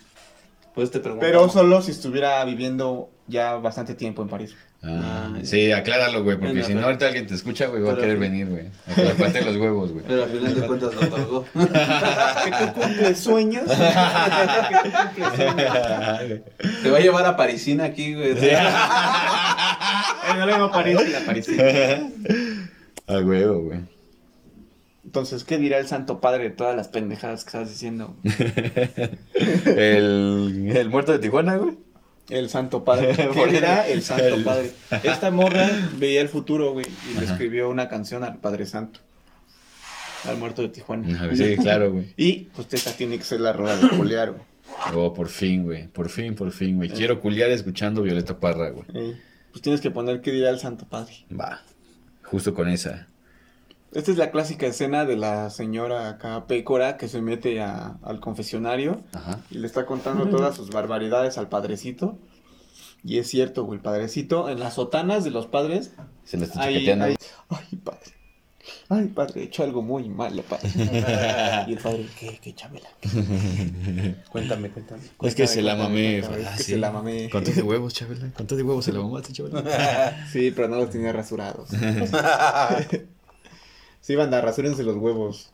Pues 0.72 0.93
te 0.93 1.01
pregunto. 1.01 1.26
Pero 1.26 1.49
solo 1.49 1.82
si 1.82 1.91
estuviera 1.91 2.45
viviendo 2.45 3.11
ya 3.26 3.54
bastante 3.56 3.94
tiempo 3.94 4.22
en 4.22 4.28
París. 4.28 4.54
Ah, 4.82 5.38
sí, 5.44 5.72
acláralo, 5.72 6.22
güey, 6.24 6.36
porque 6.36 6.52
Bueno, 6.52 6.66
si 6.66 6.72
no 6.74 6.80
pero- 6.80 6.86
ahorita 6.88 7.06
alguien 7.06 7.26
te 7.26 7.34
escucha, 7.34 7.66
güey, 7.68 7.82
va 7.82 7.92
a 7.94 7.96
querer 7.96 8.18
venir, 8.18 8.46
güey. 8.48 8.66
A 8.86 8.94
que 8.94 9.02
le 9.04 9.10
falten 9.14 9.46
los 9.46 9.56
huevos, 9.56 9.92
güey. 9.92 10.04
Pero 10.06 10.24
al 10.24 10.28
final 10.30 10.54
de 10.60 10.66
cuentas 10.66 10.94
lo 10.94 11.00
otorgó. 11.00 11.44
¿Que 11.54 12.50
tú 12.66 12.72
cumples 12.74 13.18
sueños? 13.18 13.64
Te 16.82 16.90
va 16.90 16.98
a 16.98 17.00
llevar 17.00 17.24
a 17.26 17.36
Parisina 17.36 17.84
aquí, 17.84 18.14
güey. 18.14 18.34
No 20.36 20.46
le 20.46 20.52
digo 20.54 20.70
París 20.70 20.98
y 21.06 21.10
la 21.10 21.20
Parisina. 21.20 21.64
A 23.06 23.18
huevo, 23.20 23.60
güey. 23.62 23.80
Entonces, 25.04 25.44
¿qué 25.44 25.58
dirá 25.58 25.78
el 25.78 25.86
Santo 25.86 26.20
Padre 26.20 26.44
de 26.44 26.50
todas 26.50 26.74
las 26.76 26.88
pendejadas 26.88 27.44
que 27.44 27.48
estás 27.48 27.68
diciendo? 27.70 28.16
El, 29.66 30.72
el 30.74 30.90
muerto 30.90 31.12
de 31.12 31.18
Tijuana, 31.20 31.56
güey. 31.56 31.76
El 32.30 32.48
Santo 32.48 32.84
Padre. 32.84 33.14
Por 33.34 33.34
¿Qué 33.48 33.54
dirá 33.54 33.86
el- 33.88 34.02
Santo 34.02 34.42
Padre? 34.44 34.72
Esta 35.02 35.30
morra 35.30 35.68
veía 35.98 36.20
el 36.20 36.28
futuro, 36.28 36.72
güey, 36.72 36.86
y 37.10 37.14
le 37.18 37.24
Ajá. 37.24 37.32
escribió 37.32 37.68
una 37.68 37.88
canción 37.88 38.24
al 38.24 38.36
Padre 38.38 38.66
Santo. 38.66 39.00
Al 40.26 40.38
muerto 40.38 40.62
de 40.62 40.68
Tijuana. 40.70 41.34
Sí, 41.34 41.56
claro, 41.56 41.92
güey. 41.92 42.12
Y 42.16 42.32
pues 42.54 42.68
esta 42.72 42.92
tiene 42.92 43.18
que 43.18 43.24
ser 43.24 43.40
la 43.40 43.52
rola 43.52 43.76
de 43.76 43.88
Juliar, 43.88 44.30
güey. 44.30 44.42
Oh, 44.94 45.12
por 45.12 45.28
fin, 45.28 45.64
güey. 45.64 45.86
Por 45.88 46.08
fin, 46.08 46.34
por 46.34 46.50
fin, 46.50 46.76
güey. 46.76 46.88
Quiero 46.88 47.20
culiar 47.20 47.50
escuchando 47.50 48.00
Violeta 48.02 48.40
Parra, 48.40 48.70
güey. 48.70 48.86
Eh, 48.94 49.20
Pues 49.50 49.60
tienes 49.62 49.80
que 49.82 49.90
poner 49.90 50.20
qué 50.22 50.32
dirá 50.32 50.48
el 50.50 50.58
Santo 50.58 50.86
Padre. 50.88 51.12
Va. 51.38 51.60
Justo 52.22 52.54
con 52.54 52.68
esa. 52.68 53.06
Esta 53.95 54.11
es 54.11 54.16
la 54.18 54.30
clásica 54.32 54.66
escena 54.66 55.05
de 55.05 55.16
la 55.16 55.51
señora 55.51 56.09
acá 56.09 56.47
pécora 56.47 56.97
que 56.97 57.09
se 57.09 57.22
mete 57.22 57.61
a- 57.62 57.97
al 58.03 58.18
confesionario 58.20 59.03
Ajá. 59.12 59.40
y 59.51 59.59
le 59.59 59.66
está 59.66 59.86
contando 59.86 60.28
todas 60.28 60.57
sus 60.57 60.70
barbaridades 60.70 61.38
al 61.38 61.49
padrecito. 61.49 62.18
Y 63.05 63.18
es 63.18 63.28
cierto, 63.28 63.64
güey, 63.64 63.76
el 63.78 63.82
padrecito 63.82 64.49
en 64.49 64.59
las 64.61 64.74
sotanas 64.74 65.22
de 65.24 65.30
los 65.30 65.47
padres. 65.47 65.92
Se 66.24 66.36
le 66.38 66.47
está 66.47 66.62
Ahí, 66.62 66.88
ay, 66.88 67.16
padre. 67.84 68.01
Ay, 68.88 69.07
padre, 69.09 69.42
he 69.42 69.45
hecho 69.45 69.62
algo 69.62 69.82
muy 69.82 70.09
malo, 70.09 70.42
padre. 70.42 70.70
y 71.68 71.72
el 71.74 71.78
padre, 71.78 72.07
¿qué, 72.18 72.38
qué, 72.42 72.55
Chabela? 72.55 72.88
Cuéntame, 74.30 74.70
cuéntame. 74.70 75.03
Es 75.22 75.34
que 75.34 75.47
se 75.47 75.61
la 75.62 75.76
mamé. 75.76 76.22
ah, 76.26 76.30
es 76.38 76.49
que 76.57 76.62
sí. 76.62 76.72
se 76.72 76.78
la 76.78 76.90
mamé. 76.90 77.28
¿Cuánto 77.30 77.53
de 77.53 77.62
huevos, 77.62 77.92
Chabela? 77.95 78.30
¿Cuánto 78.34 78.57
de 78.57 78.62
huevos 78.62 78.84
se 78.86 78.92
la 78.92 79.01
mamaste, 79.01 79.32
Chabela? 79.34 80.26
Sí, 80.32 80.51
pero 80.51 80.68
no 80.68 80.76
los 80.76 80.90
tenía 80.90 81.12
rasurados. 81.12 81.68
Sí, 84.05 84.16
banda, 84.16 84.42
rasúrense 84.42 84.82
los 84.82 84.96
huevos. 84.96 85.50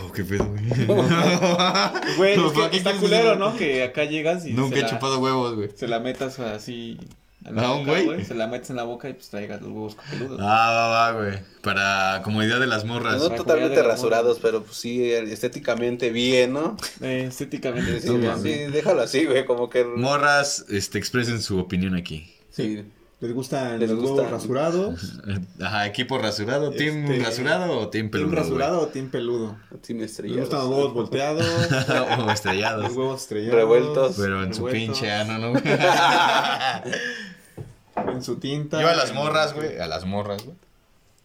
Oh, 0.00 0.12
qué 0.12 0.22
pedo, 0.24 0.44
güey. 0.46 0.86
Güey, 2.16 2.36
No, 2.36 2.46
es 2.46 2.52
que 2.52 2.58
¿para 2.58 2.70
qué 2.70 2.76
está 2.76 2.92
culero? 2.96 3.34
¿no? 3.34 3.56
Que 3.56 3.82
acá 3.82 4.04
llegas 4.04 4.46
y 4.46 4.52
Nunca 4.52 4.76
he 4.78 4.82
la- 4.82 4.88
chupado 4.90 5.18
huevos, 5.18 5.56
güey. 5.56 5.70
se 5.74 5.88
la 5.88 5.98
metas 5.98 6.38
así 6.38 6.96
a 7.44 7.60
¿A 7.64 7.72
un 7.74 7.84
güey? 7.86 8.24
Se 8.24 8.34
la 8.34 8.46
metes 8.46 8.70
en 8.70 8.76
la 8.76 8.84
boca 8.84 9.08
y 9.08 9.14
pues 9.14 9.28
traigas 9.30 9.60
los 9.62 9.70
huevos 9.70 9.94
copeludos. 9.96 10.38
Ah, 10.40 10.70
va, 10.70 10.88
va, 10.88 11.12
güey. 11.12 11.38
Para 11.62 12.20
comodidad 12.22 12.60
de 12.60 12.66
las 12.68 12.84
morras. 12.84 13.18
No 13.20 13.24
Para 13.28 13.36
totalmente 13.36 13.82
la 13.82 13.88
rasurados, 13.88 14.38
pero 14.40 14.62
pues 14.62 14.76
sí, 14.76 15.12
estéticamente 15.12 16.10
bien, 16.10 16.52
¿no? 16.52 16.76
Eh, 17.00 17.24
estéticamente 17.28 18.00
Sí, 18.00 18.10
mames. 18.10 18.42
sí, 18.42 18.50
déjalo 18.70 19.02
así, 19.02 19.24
güey, 19.26 19.44
como 19.44 19.68
que... 19.70 19.84
Morras, 19.84 20.66
este, 20.68 20.98
expresen 20.98 21.40
su 21.42 21.58
opinión 21.58 21.94
aquí. 21.96 22.32
Sí. 22.50 22.84
¿Les 23.18 23.32
gustan 23.32 23.78
Les 23.80 23.88
los 23.88 23.98
gusta. 24.00 24.16
huevos 24.16 24.30
rasurados? 24.30 25.18
Ajá, 25.62 25.86
equipo 25.86 26.18
rasurado, 26.18 26.70
team 26.72 27.10
Este, 27.10 27.24
rasurado 27.24 27.78
o 27.80 27.88
team 27.88 28.10
peludo. 28.10 28.30
¿Team 28.30 28.42
rasurado 28.44 28.80
o 28.82 28.86
team 28.88 29.10
peludo? 29.10 29.56
Sí 29.80 29.94
me 29.94 30.02
¿Les 30.02 30.10
estrellados. 30.10 30.40
gustan 30.42 30.60
los 30.60 30.68
huevos 30.68 30.92
volteados? 30.94 31.46
o 32.26 32.30
estrellados. 32.30 32.82
Los 32.84 32.92
huevos 32.96 33.22
estrellados. 33.22 33.54
Revueltos. 33.56 34.16
Pero 34.18 34.42
en 34.44 34.52
su 34.54 34.66
pinche 34.66 35.10
ano, 35.10 35.38
¿no? 35.38 35.58
En 38.12 38.22
su 38.22 38.36
tinta. 38.36 38.80
Yo 38.80 38.88
a 38.88 38.94
las 38.94 39.14
morras, 39.14 39.54
güey, 39.54 39.78
a 39.78 39.86
las 39.86 40.04
morras, 40.04 40.44
güey. 40.44 40.56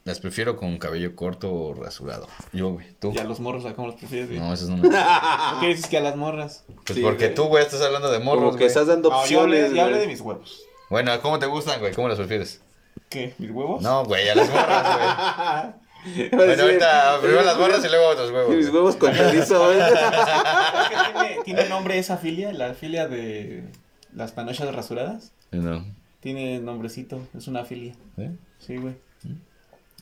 Las 0.04 0.20
prefiero 0.20 0.58
con 0.58 0.78
cabello 0.80 1.16
corto 1.16 1.54
o 1.54 1.74
rasurado. 1.74 2.28
Yo, 2.54 2.70
güey, 2.72 2.88
tú. 3.00 3.12
Y 3.14 3.20
a 3.20 3.24
los 3.24 3.40
morros, 3.40 3.66
¿a 3.66 3.74
cómo 3.74 3.88
los 3.90 3.98
prefieres? 3.98 4.30
güey? 4.30 4.40
No, 4.40 4.52
esos 4.54 4.70
no 4.70 4.78
me. 4.78 4.90
¿Por 4.90 5.60
qué 5.60 5.68
dices 5.68 5.88
que 5.88 5.98
a 5.98 6.02
las 6.02 6.16
morras? 6.16 6.64
Pues 6.86 6.96
Sí, 6.98 7.02
porque 7.04 7.26
güey. 7.26 7.36
tú, 7.36 7.44
güey, 7.46 7.64
estás 7.64 7.82
hablando 7.82 8.10
de 8.12 8.20
morros, 8.20 8.40
Como 8.46 8.52
que 8.54 8.58
güey. 8.60 8.68
estás 8.68 8.88
dando 8.88 9.10
No, 9.10 9.26
yo 9.28 9.42
hablé, 9.42 9.58
opciones, 9.66 9.78
yo 9.78 9.84
hablé 9.84 9.98
de 10.00 10.08
mis 10.08 10.22
huevos. 10.22 10.62
Bueno, 10.92 11.20
¿cómo 11.22 11.40
te 11.40 11.46
gustan, 11.46 11.80
güey? 11.80 11.94
¿Cómo 11.94 12.10
las 12.10 12.18
prefieres? 12.18 12.62
¿Qué? 13.10 13.34
¿Mis 13.38 13.50
huevos? 13.50 13.82
No, 13.82 14.04
güey, 14.04 14.28
a 14.28 14.36
las 14.36 14.50
morras, 14.54 15.74
güey. 16.04 16.30
Bueno, 16.32 16.64
ahorita 16.64 17.20
primero 17.22 17.44
las 17.44 17.58
morras 17.58 17.86
y 17.86 17.88
luego 17.88 18.08
otros 18.10 18.30
huevos. 18.32 18.54
Mis 18.56 18.68
huevos 18.70 18.98
con 18.98 19.14
chorizo, 19.16 19.68
güey. 19.68 19.80
Tiene, 21.14 21.44
tiene 21.46 21.70
nombre 21.70 21.98
esa 21.98 22.18
filia, 22.18 22.52
la 22.52 22.74
filia 22.74 23.08
de 23.08 23.64
las 24.14 24.34
panochas 24.34 24.76
rasuradas. 24.76 25.32
No. 25.52 25.86
Tiene 26.20 26.60
nombrecito, 26.60 27.26
es 27.38 27.48
una 27.48 27.64
filia. 27.64 27.94
¿Eh? 28.18 28.32
Sí, 28.60 28.76
güey. 28.76 28.96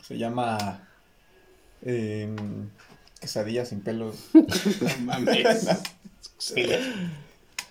Se 0.01 0.17
llama. 0.17 0.87
em, 1.85 2.69
quesadilla 3.21 3.63
sin 3.65 3.81
pelos. 3.81 4.15
Filia. 6.39 6.79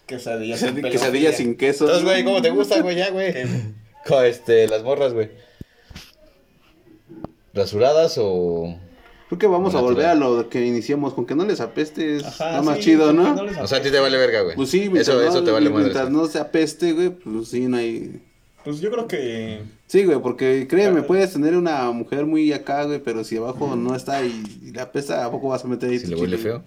Quesadilla 0.08 0.56
sin. 0.56 0.82
Quesadilla 0.82 1.32
sin 1.32 1.56
queso. 1.56 1.84
Entonces, 1.84 2.04
güey, 2.04 2.24
¿cómo 2.24 2.42
te 2.42 2.50
gustan, 2.50 2.82
güey? 2.82 2.96
Ya, 2.96 3.10
güey. 3.10 3.32
Con 4.06 4.24
este, 4.24 4.66
las 4.66 4.82
morras, 4.82 5.12
güey. 5.12 5.30
¿Rasuradas 7.54 8.16
o 8.18 8.76
Creo 9.28 9.38
que 9.38 9.46
vamos 9.46 9.74
a 9.74 9.80
volver 9.80 10.06
a 10.06 10.14
lo 10.14 10.48
que 10.48 10.64
iniciamos, 10.64 11.12
con 11.12 11.26
que 11.26 11.34
no 11.34 11.44
les 11.44 11.60
apeste, 11.60 12.16
es 12.16 12.24
Ajá, 12.24 12.46
nada 12.46 12.62
más 12.62 12.76
sí, 12.76 12.84
chido, 12.84 13.12
¿no? 13.12 13.36
O 13.60 13.66
sea, 13.66 13.78
a 13.78 13.82
ti 13.82 13.90
te 13.90 13.98
vale 13.98 14.16
verga, 14.16 14.40
güey. 14.40 14.56
Pues 14.56 14.70
sí, 14.70 14.88
mientras, 14.88 15.08
eso, 15.08 15.16
no, 15.16 15.28
eso 15.28 15.44
te 15.44 15.50
vale 15.50 15.68
madre. 15.68 15.84
mientras 15.84 16.10
no 16.10 16.26
se 16.26 16.38
apeste, 16.38 16.92
güey, 16.92 17.10
pues 17.10 17.48
sí, 17.48 17.66
no 17.66 17.76
hay... 17.76 18.22
Pues 18.64 18.80
yo 18.80 18.90
creo 18.90 19.06
que. 19.06 19.60
Sí, 19.86 20.04
güey, 20.04 20.18
porque 20.20 20.66
créeme, 20.68 21.02
puedes 21.02 21.32
tener 21.32 21.56
una 21.56 21.90
mujer 21.90 22.24
muy 22.24 22.52
acá, 22.52 22.84
güey, 22.84 23.00
pero 23.00 23.22
si 23.22 23.36
abajo 23.36 23.76
no 23.76 23.94
está 23.94 24.24
y, 24.24 24.42
y 24.62 24.70
le 24.72 24.80
apesta, 24.80 25.24
¿a 25.24 25.30
poco 25.30 25.48
vas 25.48 25.64
a 25.64 25.68
meter 25.68 25.90
ahí 25.90 25.98
Si 25.98 26.06
le 26.06 26.16
huele 26.16 26.38
feo. 26.38 26.62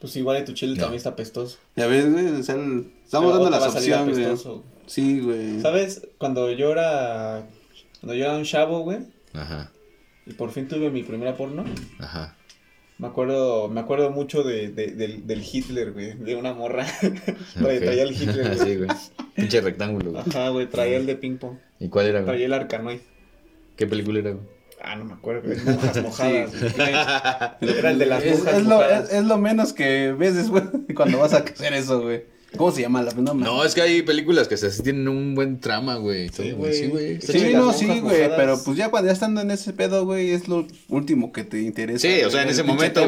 Pues 0.00 0.16
igual 0.16 0.40
y 0.42 0.44
tu 0.46 0.52
chile 0.52 0.76
también 0.78 0.96
está 0.96 1.14
pestoso. 1.14 1.58
Ya 1.76 1.86
ves, 1.86 2.10
güey, 2.10 2.26
o 2.26 2.42
sea, 2.42 2.54
el- 2.54 2.90
estamos 3.04 3.32
Pero 3.32 3.44
dando 3.44 3.44
te 3.44 3.50
las 3.50 3.62
va 3.62 3.66
a 3.66 3.70
salir 3.70 3.92
opciones, 3.92 4.16
güey. 4.16 4.26
apestoso. 4.26 4.64
Sí, 4.86 5.20
güey. 5.20 5.60
¿Sabes? 5.60 6.08
Cuando 6.18 6.50
yo 6.52 6.72
era. 6.72 7.46
Cuando 8.00 8.14
yo 8.14 8.24
era 8.24 8.34
un 8.36 8.44
chavo, 8.44 8.80
güey. 8.80 8.98
Ajá, 9.34 9.70
Y 10.26 10.32
por 10.32 10.50
fin 10.50 10.66
tuve 10.68 10.90
mi 10.90 11.02
primera 11.02 11.36
porno. 11.36 11.64
ajá. 11.98 12.36
Me 12.98 13.06
acuerdo, 13.06 13.68
me 13.68 13.80
acuerdo 13.80 14.10
mucho 14.10 14.42
de, 14.42 14.68
de- 14.68 14.88
del, 14.88 15.26
del 15.26 15.42
Hitler, 15.42 15.92
güey. 15.92 16.14
De 16.18 16.36
una 16.36 16.52
morra. 16.52 16.84
Traía, 17.54 17.78
Ok. 17.78 17.84
traía 17.84 18.02
el 18.02 18.12
Hitler, 18.12 18.54
sí, 18.58 18.64
güey. 18.64 18.76
güey. 18.84 18.88
Pinche 19.34 19.60
rectángulo, 19.62 20.10
güey. 20.12 20.22
Ajá, 20.28 20.48
güey. 20.50 20.66
Traía 20.68 20.96
el 20.98 21.06
de 21.06 21.16
ping 21.16 21.36
pong. 21.38 21.56
¿Y 21.78 21.88
cuál 21.88 22.06
era, 22.06 22.18
Traía 22.24 22.32
güey? 22.32 22.44
el 22.44 22.52
arcanoid. 22.52 23.00
¿Qué 23.76 23.86
película 23.86 24.18
era, 24.18 24.30
güey? 24.32 24.44
Ah, 24.82 24.96
no 24.96 25.04
me 25.04 25.12
acuerdo. 25.14 25.42
güey. 25.42 25.58
Monjas 25.64 26.02
mojadas. 26.02 26.50
güey. 26.60 27.78
Era 27.78 27.90
el 27.90 27.98
de 27.98 28.06
las 28.06 28.22
es, 28.24 28.38
monjas 28.38 28.54
es 28.54 28.62
lo, 28.64 28.76
mojadas. 28.76 29.08
es, 29.10 29.14
es 29.14 29.24
lo 29.24 29.38
menos 29.38 29.72
que 29.72 30.12
ves 30.12 30.34
después 30.34 30.64
cuando 30.94 31.18
vas 31.18 31.32
a 31.34 31.38
hacer 31.38 31.74
eso, 31.74 32.00
güey. 32.02 32.24
¿Cómo 32.56 32.72
se 32.72 32.82
llama 32.82 33.02
la 33.02 33.12
no. 33.12 33.34
No, 33.34 33.64
es 33.64 33.74
que 33.74 33.82
hay 33.82 34.02
películas 34.02 34.48
que 34.48 34.56
se 34.56 34.70
tienen 34.82 35.08
un 35.08 35.34
buen 35.34 35.60
trama, 35.60 35.96
güey. 35.96 36.28
todo, 36.30 36.44
Sí, 36.44 36.52
güey. 36.52 36.74
Sí, 36.74 36.86
güey. 36.88 37.20
Sí, 37.20 37.52
no, 37.54 37.72
sí, 37.72 37.86
güey, 38.00 38.28
pero 38.36 38.60
pues 38.64 38.76
ya 38.76 38.90
cuando 38.90 39.06
ya 39.08 39.12
estando 39.12 39.40
en 39.40 39.50
ese 39.50 39.72
pedo, 39.72 40.04
güey, 40.04 40.30
es 40.30 40.48
lo 40.48 40.66
último 40.88 41.32
que 41.32 41.44
te 41.44 41.60
interesa. 41.60 42.00
Sí, 42.00 42.22
o 42.24 42.30
sea, 42.30 42.42
en 42.42 42.48
ese 42.48 42.62
momento. 42.62 43.02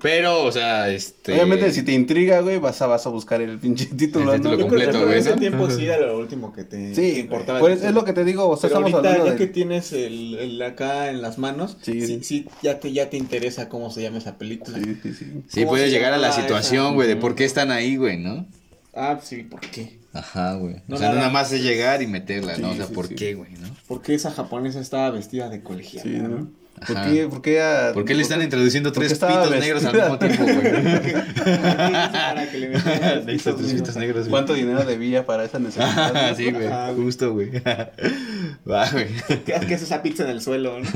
Pero, 0.00 0.44
o 0.44 0.52
sea, 0.52 0.88
este... 0.90 1.32
Obviamente, 1.34 1.72
si 1.72 1.82
te 1.82 1.92
intriga, 1.92 2.40
güey, 2.40 2.58
vas 2.58 2.80
a, 2.82 2.86
vas 2.86 3.06
a 3.06 3.10
buscar 3.10 3.40
el 3.40 3.58
pinche 3.58 3.86
título, 3.86 4.32
El 4.32 4.40
título 4.40 4.56
¿no? 4.56 4.62
Yo 4.62 4.68
creo 4.68 4.78
que 4.80 4.84
completo, 4.86 4.98
en 4.98 5.04
güey, 5.06 5.18
ese 5.18 5.30
¿no? 5.30 5.36
tiempo 5.36 5.70
sí 5.70 5.86
era 5.86 6.06
lo 6.06 6.18
último 6.18 6.52
que 6.52 6.64
te, 6.64 6.94
Sí, 6.94 7.18
importaba. 7.20 7.58
pues 7.60 7.82
es 7.82 7.92
lo 7.92 8.04
que 8.04 8.12
te 8.12 8.24
digo, 8.24 8.48
o 8.48 8.56
sea, 8.56 8.68
Pero 8.70 8.80
estamos 8.86 8.94
ahorita, 8.94 9.08
hablando 9.10 9.26
ya 9.26 9.32
de... 9.32 9.38
que 9.38 9.52
tienes 9.52 9.92
el, 9.92 10.34
el 10.36 10.62
acá 10.62 11.10
en 11.10 11.22
las 11.22 11.38
manos, 11.38 11.76
Sí. 11.82 12.06
sí, 12.06 12.20
sí, 12.22 12.46
ya, 12.62 12.78
te, 12.80 12.92
ya 12.92 13.10
te 13.10 13.16
interesa 13.16 13.68
cómo 13.68 13.90
se 13.90 14.02
llama 14.02 14.18
esa 14.18 14.38
película. 14.38 14.78
Sí, 14.78 14.96
sí, 15.02 15.12
sí. 15.12 15.24
Sí, 15.48 15.60
¿Cómo 15.60 15.72
puedes 15.72 15.90
llegar 15.90 16.12
a 16.12 16.18
la 16.18 16.32
situación, 16.32 16.94
güey, 16.94 17.08
de 17.08 17.16
por 17.16 17.34
qué 17.34 17.44
están 17.44 17.70
ahí, 17.70 17.96
güey, 17.96 18.16
¿no? 18.16 18.46
Ah, 18.96 19.18
sí, 19.22 19.42
¿por 19.42 19.60
qué? 19.60 19.98
Ajá, 20.14 20.54
güey. 20.54 20.76
No, 20.88 20.96
o 20.96 20.98
sea, 20.98 21.08
nada. 21.08 21.20
nada 21.20 21.32
más 21.32 21.52
es 21.52 21.62
llegar 21.62 22.00
y 22.02 22.06
meterla, 22.06 22.56
¿no? 22.56 22.70
O 22.70 22.74
sea, 22.74 22.86
sí, 22.86 22.94
¿por 22.94 23.08
sí. 23.08 23.14
qué, 23.14 23.34
güey, 23.34 23.52
no? 23.52 23.68
¿Por 23.86 24.00
qué 24.02 24.14
esa 24.14 24.30
japonesa 24.30 24.80
estaba 24.80 25.10
vestida 25.10 25.50
de 25.50 25.62
colegiala? 25.62 26.02
Sí, 26.10 26.16
¿no? 26.18 26.48
¿Por 26.86 26.96
Ajá. 26.98 27.10
qué, 27.10 27.26
por 27.26 27.40
qué, 27.40 27.62
a- 27.62 27.92
¿Por 27.94 28.04
qué 28.04 28.14
le 28.14 28.20
están 28.22 28.42
introduciendo 28.42 28.92
¿Por 28.92 29.02
qué 29.02 29.08
tres 29.08 29.18
pitos 29.18 29.50
negros 29.50 29.82
al 29.86 29.94
mismo 29.94 30.18
tiempo, 30.18 30.42
güey? 30.44 30.56
Para 32.12 32.50
que 32.50 32.58
le 32.58 32.68
metieran 32.68 33.24
Le 33.26 33.34
hizo 33.34 33.54
tres 33.54 33.72
pitos 33.72 33.96
negros, 33.96 34.20
güey. 34.20 34.30
¿Cuánto 34.30 34.52
dinero 34.54 34.84
debía 34.84 35.24
para 35.24 35.44
esa 35.44 35.58
necesidad? 35.58 35.88
Ajá, 36.16 36.34
sí, 36.36 36.50
güey. 36.50 36.66
Ajá, 36.66 36.90
güey. 36.92 37.04
Justo, 37.04 37.32
güey. 37.32 37.50
Va, 38.70 38.90
güey. 38.90 39.06
¿Qué, 39.46 39.54
qué 39.66 39.74
es 39.74 39.82
esa 39.82 40.02
pizza 40.02 40.24
en 40.24 40.30
el 40.30 40.42
suelo? 40.42 40.78
¿no? 40.80 40.86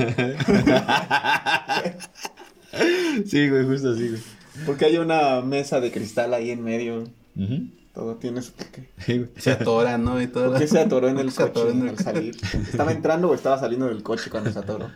Sí, 3.25 3.49
güey, 3.49 3.65
justo 3.65 3.91
así, 3.91 4.07
güey. 4.09 4.21
Porque 4.65 4.85
hay 4.85 4.97
una 4.97 5.41
mesa 5.41 5.79
de 5.79 5.91
cristal 5.91 6.33
ahí 6.33 6.51
en 6.51 6.63
medio. 6.63 7.03
Ujú. 7.35 7.67
Todo 7.93 8.15
tiene 8.15 8.41
su 8.41 8.53
porqué. 8.53 8.89
Sí. 8.99 9.29
Se 9.37 9.51
atora, 9.51 9.97
¿no? 9.97 10.21
Y 10.21 10.27
todo. 10.27 10.51
¿Por 10.51 10.59
qué 10.59 10.67
se 10.67 10.79
atoró 10.79 11.09
en 11.09 11.19
el 11.19 11.31
Se 11.31 11.43
atoró 11.43 11.67
coche 11.67 11.77
en 11.77 11.83
el 11.83 11.89
al 11.89 11.97
salir? 11.97 12.37
¿Estaba 12.53 12.91
entrando 12.91 13.29
o 13.29 13.33
estaba 13.33 13.59
saliendo 13.59 13.87
del 13.87 14.01
coche 14.01 14.29
cuando 14.29 14.51
se 14.51 14.59
atoró? 14.59 14.89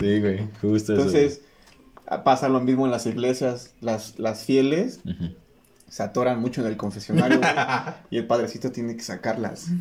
Sí, 0.00 0.18
güey, 0.20 0.48
justo 0.60 0.94
eso. 0.94 1.02
Entonces, 1.02 1.42
pasa 2.24 2.48
lo 2.48 2.60
mismo 2.60 2.86
en 2.86 2.90
las 2.90 3.06
iglesias. 3.06 3.74
Las, 3.80 4.18
las 4.18 4.44
fieles 4.44 5.00
se 5.88 6.02
atoran 6.02 6.40
mucho 6.40 6.60
en 6.62 6.68
el 6.68 6.76
confesionario 6.76 7.38
güey, 7.38 7.52
y 8.10 8.18
el 8.18 8.26
padrecito 8.26 8.72
tiene 8.72 8.96
que 8.96 9.02
sacarlas. 9.02 9.66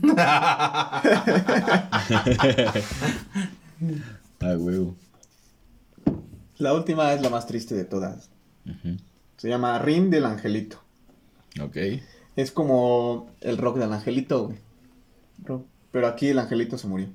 Ah, 4.42 4.56
huevo. 4.58 4.96
La 6.58 6.74
última 6.74 7.14
es 7.14 7.22
la 7.22 7.30
más 7.30 7.46
triste 7.46 7.76
de 7.76 7.84
todas. 7.84 8.30
Ujú. 8.66 8.98
Se 9.40 9.50
llama 9.50 9.80
Rin 9.80 10.10
del 10.10 10.26
Angelito. 10.26 10.82
Ok. 11.62 11.78
Es 12.36 12.52
como 12.52 13.28
el 13.42 13.58
rock 13.58 13.78
del 13.80 13.92
Angelito, 13.92 14.46
güey. 14.48 14.58
Rock. 15.44 15.66
Pero 15.92 16.08
aquí 16.08 16.28
el 16.28 16.40
Angelito 16.40 16.78
se 16.78 16.88
murió. 16.88 17.08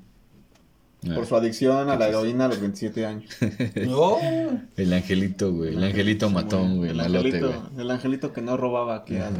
Ah, 1.06 1.14
Por 1.14 1.26
su 1.26 1.36
adicción 1.36 1.90
a 1.90 1.96
la 1.96 2.08
heroína 2.08 2.46
a 2.46 2.48
los 2.48 2.60
27 2.60 3.04
años. 3.06 3.30
No. 3.86 4.16
El 4.76 4.92
angelito, 4.92 5.52
güey. 5.52 5.74
El 5.76 5.84
angelito 5.84 6.30
matón, 6.30 6.78
güey. 6.78 6.90
El 6.90 6.96
Malote, 6.96 7.28
güey. 7.38 7.52
angelito, 7.52 7.80
el 7.82 7.90
angelito 7.90 8.32
que 8.32 8.40
no 8.40 8.56
robaba 8.56 8.96
aquí 8.96 9.16
a, 9.18 9.30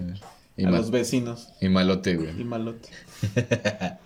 Y, 0.59 0.65
a 0.67 0.71
ma- 0.71 0.77
los 0.77 0.91
vecinos. 0.91 1.49
y 1.63 1.69
malote, 1.71 2.17
güey. 2.17 2.39
Y 2.39 2.45
malote. 2.45 2.91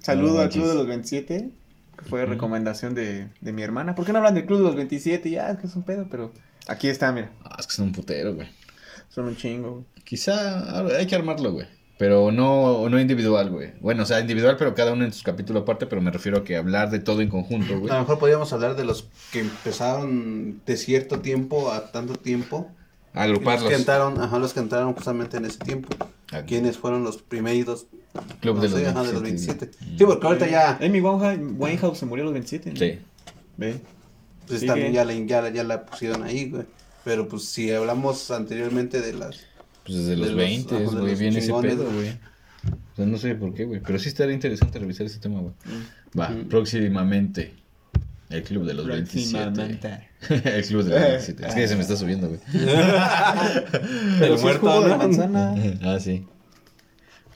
Saludo 0.00 0.34
No 0.34 0.40
al 0.40 0.48
Club 0.50 0.66
de 0.66 0.74
los 0.74 0.86
27, 0.86 1.50
que 1.98 2.04
fue 2.04 2.24
recomendación 2.26 2.94
de, 2.94 3.28
de 3.40 3.52
mi 3.52 3.62
hermana. 3.62 3.94
¿Por 3.94 4.04
qué 4.04 4.12
no 4.12 4.18
hablan 4.18 4.34
del 4.34 4.46
Club 4.46 4.58
de 4.58 4.64
los 4.64 4.74
27? 4.76 5.30
Ya, 5.30 5.50
es 5.50 5.58
que 5.58 5.66
es 5.66 5.76
un 5.76 5.82
pedo, 5.82 6.06
pero 6.10 6.32
aquí 6.68 6.88
está, 6.88 7.10
mira. 7.12 7.30
Ah, 7.44 7.56
es 7.58 7.66
que 7.66 7.72
son 7.72 7.86
un 7.86 7.92
putero, 7.92 8.34
güey. 8.34 8.48
Son 9.08 9.26
un 9.26 9.36
chingo. 9.36 9.72
güey. 9.72 9.84
Quizá 10.04 10.78
hay 10.96 11.06
que 11.06 11.14
armarlo, 11.14 11.52
güey. 11.52 11.66
Pero 11.98 12.30
no, 12.30 12.88
no 12.88 13.00
individual, 13.00 13.50
güey. 13.50 13.72
Bueno, 13.80 14.04
o 14.04 14.06
sea, 14.06 14.20
individual, 14.20 14.56
pero 14.56 14.72
cada 14.74 14.92
uno 14.92 15.04
en 15.04 15.12
su 15.12 15.24
capítulo 15.24 15.60
aparte, 15.60 15.86
pero 15.86 16.00
me 16.00 16.12
refiero 16.12 16.38
a 16.38 16.44
que 16.44 16.56
hablar 16.56 16.90
de 16.90 17.00
todo 17.00 17.20
en 17.22 17.28
conjunto, 17.28 17.76
güey. 17.80 17.90
A 17.90 17.94
lo 17.94 18.00
mejor 18.02 18.20
podríamos 18.20 18.52
hablar 18.52 18.76
de 18.76 18.84
los 18.84 19.08
que 19.32 19.40
empezaron 19.40 20.60
de 20.64 20.76
cierto 20.76 21.18
tiempo 21.18 21.72
a 21.72 21.90
tanto 21.90 22.14
tiempo. 22.14 22.70
Los 23.14 23.22
Agruparlos. 23.24 23.68
que 23.68 23.74
entraron, 23.74 24.20
ajá, 24.20 24.38
los 24.38 24.52
que 24.52 24.60
entraron 24.60 24.94
justamente 24.94 25.38
en 25.38 25.46
ese 25.46 25.58
tiempo. 25.58 25.88
Ah. 26.30 26.42
¿Quiénes 26.46 26.78
fueron 26.78 27.02
los 27.02 27.16
primeros? 27.16 27.86
Club 28.40 28.56
no 28.56 28.62
de 28.62 28.68
los 28.68 28.78
sé, 28.78 28.86
ajá, 28.86 29.02
de 29.02 29.12
los 29.12 29.22
27. 29.22 29.66
27. 29.66 29.96
Sí, 29.98 30.04
porque 30.04 30.26
ahorita 30.26 30.46
ya, 30.46 30.78
Amy 30.80 31.00
Winehouse 31.00 31.98
se 31.98 32.06
murió 32.06 32.22
a 32.22 32.26
los 32.26 32.34
27. 32.34 32.70
¿no? 32.70 32.76
Sí. 32.76 32.98
Ve. 33.56 33.80
Pues 34.48 34.66
también 34.66 34.92
ya 34.92 35.04
la, 35.04 35.12
ya, 35.14 35.42
la- 35.42 35.50
ya 35.50 35.64
la 35.64 35.84
pusieron 35.86 36.22
ahí, 36.24 36.50
güey. 36.50 36.64
Pero 37.04 37.28
pues 37.28 37.44
si 37.44 37.70
hablamos 37.70 38.30
anteriormente 38.30 39.00
de 39.00 39.12
las... 39.14 39.36
Pues 39.84 39.98
desde 39.98 40.10
De 40.10 40.16
los 40.16 40.28
los- 40.28 40.36
20, 40.36 40.74
ajá, 40.74 40.78
de 40.84 40.90
güey, 40.90 41.10
los 41.10 41.18
viene 41.18 41.38
ese 41.38 41.52
pedo, 41.54 41.84
güey. 41.84 41.94
güey. 41.94 42.08
O 42.12 42.96
sea, 42.96 43.06
no 43.06 43.16
sé 43.18 43.34
por 43.34 43.54
qué, 43.54 43.64
güey. 43.64 43.80
Pero 43.80 43.98
sí 43.98 44.08
estaría 44.08 44.34
interesante 44.34 44.78
revisar 44.78 45.06
ese 45.06 45.18
tema, 45.20 45.40
güey. 45.40 45.54
Va, 46.18 46.28
Mm. 46.30 46.48
próximamente. 46.48 47.54
El 48.28 48.42
club 48.42 48.66
de 48.66 48.74
los 48.74 48.86
27. 48.86 49.44
Próximamente. 49.54 50.08
el 50.56 50.64
club 50.66 50.82
de 50.84 50.90
los 50.90 51.00
27. 51.00 51.46
Es 51.46 51.54
que 51.54 51.68
se 51.68 51.76
me 51.76 51.80
está 51.82 51.96
subiendo, 51.96 52.28
güey. 52.28 52.40
El 54.20 54.38
muerto, 54.38 54.82
de 54.82 54.88
¿no? 54.90 54.96
manzana. 54.98 55.54
ah, 55.82 55.98
sí. 56.00 56.26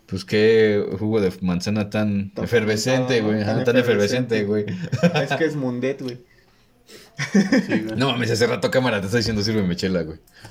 Pues 0.06 0.24
qué 0.26 0.84
jugo 0.98 1.20
de 1.22 1.32
manzana 1.40 1.88
tan, 1.88 2.32
Tan 2.34 2.44
efervescente, 2.44 3.22
güey. 3.22 3.42
Tan 3.64 3.76
efervescente, 3.76 4.44
güey. 4.44 4.66
es 5.14 5.32
que 5.38 5.44
es 5.46 5.56
Mundet, 5.56 6.02
güey. 6.02 6.18
Sí, 6.86 7.80
güey. 7.80 7.96
No 7.96 8.10
mames, 8.10 8.30
hace 8.30 8.46
rato 8.46 8.70
cámara 8.70 9.00
te 9.00 9.06
está 9.06 9.18
diciendo 9.18 9.42
sírveme 9.42 9.76
chela, 9.76 10.02
güey. 10.02 10.18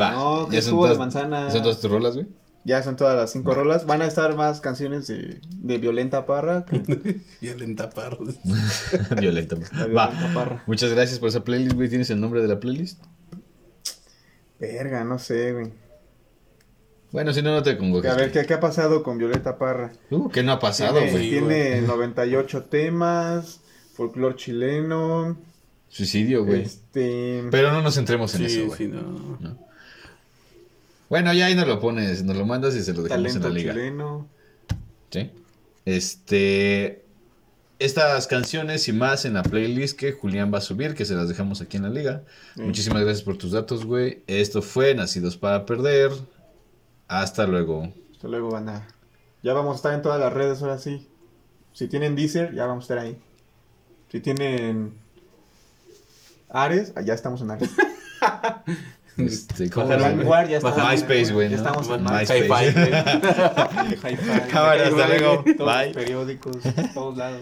Va, 0.00 0.10
No, 0.12 0.48
que 0.48 0.60
son 0.62 0.72
jugo 0.74 0.86
de 0.86 0.94
todas- 0.94 0.98
manzana. 0.98 1.50
¿Son 1.50 1.62
todas 1.62 1.80
tus 1.80 1.90
rolas, 1.90 2.14
güey? 2.14 2.26
Ya 2.64 2.82
son 2.82 2.96
todas 2.96 3.16
las 3.16 3.30
cinco 3.32 3.54
rolas. 3.54 3.86
Van 3.86 4.02
a 4.02 4.06
estar 4.06 4.34
más 4.36 4.60
canciones 4.60 5.06
de, 5.06 5.40
de 5.50 5.78
Violenta 5.78 6.26
Parra. 6.26 6.64
que-. 6.66 7.20
Violenta. 7.40 7.88
Va. 7.96 8.10
Violenta 9.18 9.56
Parra. 10.34 10.62
Muchas 10.66 10.92
gracias 10.92 11.18
por 11.18 11.28
esa 11.30 11.44
playlist, 11.44 11.76
güey. 11.76 11.88
¿Tienes 11.88 12.10
el 12.10 12.20
nombre 12.20 12.42
de 12.42 12.48
la 12.48 12.60
playlist? 12.60 13.02
Verga, 14.58 15.04
no 15.04 15.18
sé, 15.18 15.52
güey. 15.52 15.72
Bueno, 17.10 17.32
si 17.32 17.40
no, 17.40 17.52
no 17.54 17.62
te 17.62 17.78
convoques. 17.78 18.10
A 18.10 18.16
ver, 18.16 18.30
¿qué, 18.32 18.44
qué 18.44 18.54
ha 18.54 18.60
pasado 18.60 19.02
con 19.02 19.16
Violeta 19.16 19.56
Parra? 19.56 19.92
Uh, 20.10 20.28
¿qué 20.28 20.42
no 20.42 20.52
ha 20.52 20.58
pasado, 20.58 20.98
tiene, 20.98 21.10
güey? 21.12 21.30
tiene 21.30 21.80
98 21.82 22.64
temas, 22.64 23.60
folclore 23.98 24.36
chileno. 24.36 25.36
Suicidio, 25.88 26.44
güey. 26.44 26.62
Este. 26.62 27.42
Pero 27.50 27.72
no 27.72 27.82
nos 27.82 27.96
centremos 27.96 28.32
en 28.36 28.44
eso, 28.44 28.66
güey. 28.66 28.78
sí, 28.78 28.86
no. 28.86 29.58
Bueno, 31.08 31.34
ya 31.34 31.46
ahí 31.46 31.56
nos 31.56 31.66
lo 31.66 31.80
pones, 31.80 32.22
nos 32.22 32.36
lo 32.36 32.46
mandas 32.46 32.76
y 32.76 32.82
se 32.82 32.94
lo 32.94 33.02
dejamos 33.02 33.34
en 33.34 33.42
la 33.42 33.48
liga. 33.48 33.72
chileno. 33.72 34.28
¿Sí? 35.10 35.30
Este. 35.84 37.02
Estas 37.80 38.26
canciones 38.26 38.88
y 38.88 38.92
más 38.92 39.24
en 39.24 39.34
la 39.34 39.42
playlist 39.42 39.98
que 39.98 40.12
Julián 40.12 40.52
va 40.52 40.58
a 40.58 40.60
subir, 40.60 40.94
que 40.94 41.04
se 41.04 41.14
las 41.14 41.28
dejamos 41.28 41.60
aquí 41.60 41.76
en 41.76 41.84
la 41.84 41.90
liga. 41.90 42.22
Sí. 42.54 42.62
Muchísimas 42.62 43.02
gracias 43.02 43.24
por 43.24 43.36
tus 43.36 43.52
datos, 43.52 43.84
güey. 43.84 44.22
Esto 44.26 44.62
fue 44.62 44.94
Nacidos 44.94 45.36
para 45.36 45.66
Perder. 45.66 46.12
Hasta 47.08 47.46
luego. 47.46 47.92
Hasta 48.12 48.28
luego, 48.28 48.50
banda. 48.50 48.86
Ya 49.42 49.54
vamos 49.54 49.72
a 49.72 49.76
estar 49.76 49.94
en 49.94 50.02
todas 50.02 50.20
las 50.20 50.32
redes 50.32 50.62
ahora 50.62 50.78
sí. 50.78 51.08
Si 51.72 51.88
tienen 51.88 52.14
Deezer, 52.16 52.54
ya 52.54 52.66
vamos 52.66 52.82
a 52.82 52.86
estar 52.86 52.98
ahí. 52.98 53.16
Si 54.10 54.20
tienen 54.20 54.94
Ares, 56.48 56.92
allá 56.96 57.14
estamos 57.14 57.40
en 57.42 57.50
Ares. 57.52 57.70
Este. 59.18 59.66
Vanguard, 59.68 60.48
ya 60.48 60.58
estamos. 60.58 60.78
MySpace, 60.78 61.32
güey, 61.32 61.48
Ya 61.50 61.56
estamos 61.56 61.88
en 61.88 62.04
MySpace. 62.04 62.42
MySpace. 62.42 62.70
Hi-Fi, 62.70 62.80
güey. 62.80 64.14
Hi-Fi. 64.14 64.48
Cámara, 64.48 64.86
hasta 64.86 65.08
luego. 65.08 65.44
Todos 65.56 65.76
Bye. 65.76 65.92
periódicos, 65.92 66.56
todos 66.94 67.16
lados. 67.16 67.40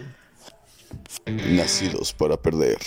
Nacidos 1.27 2.13
para 2.13 2.35
perder. 2.35 2.79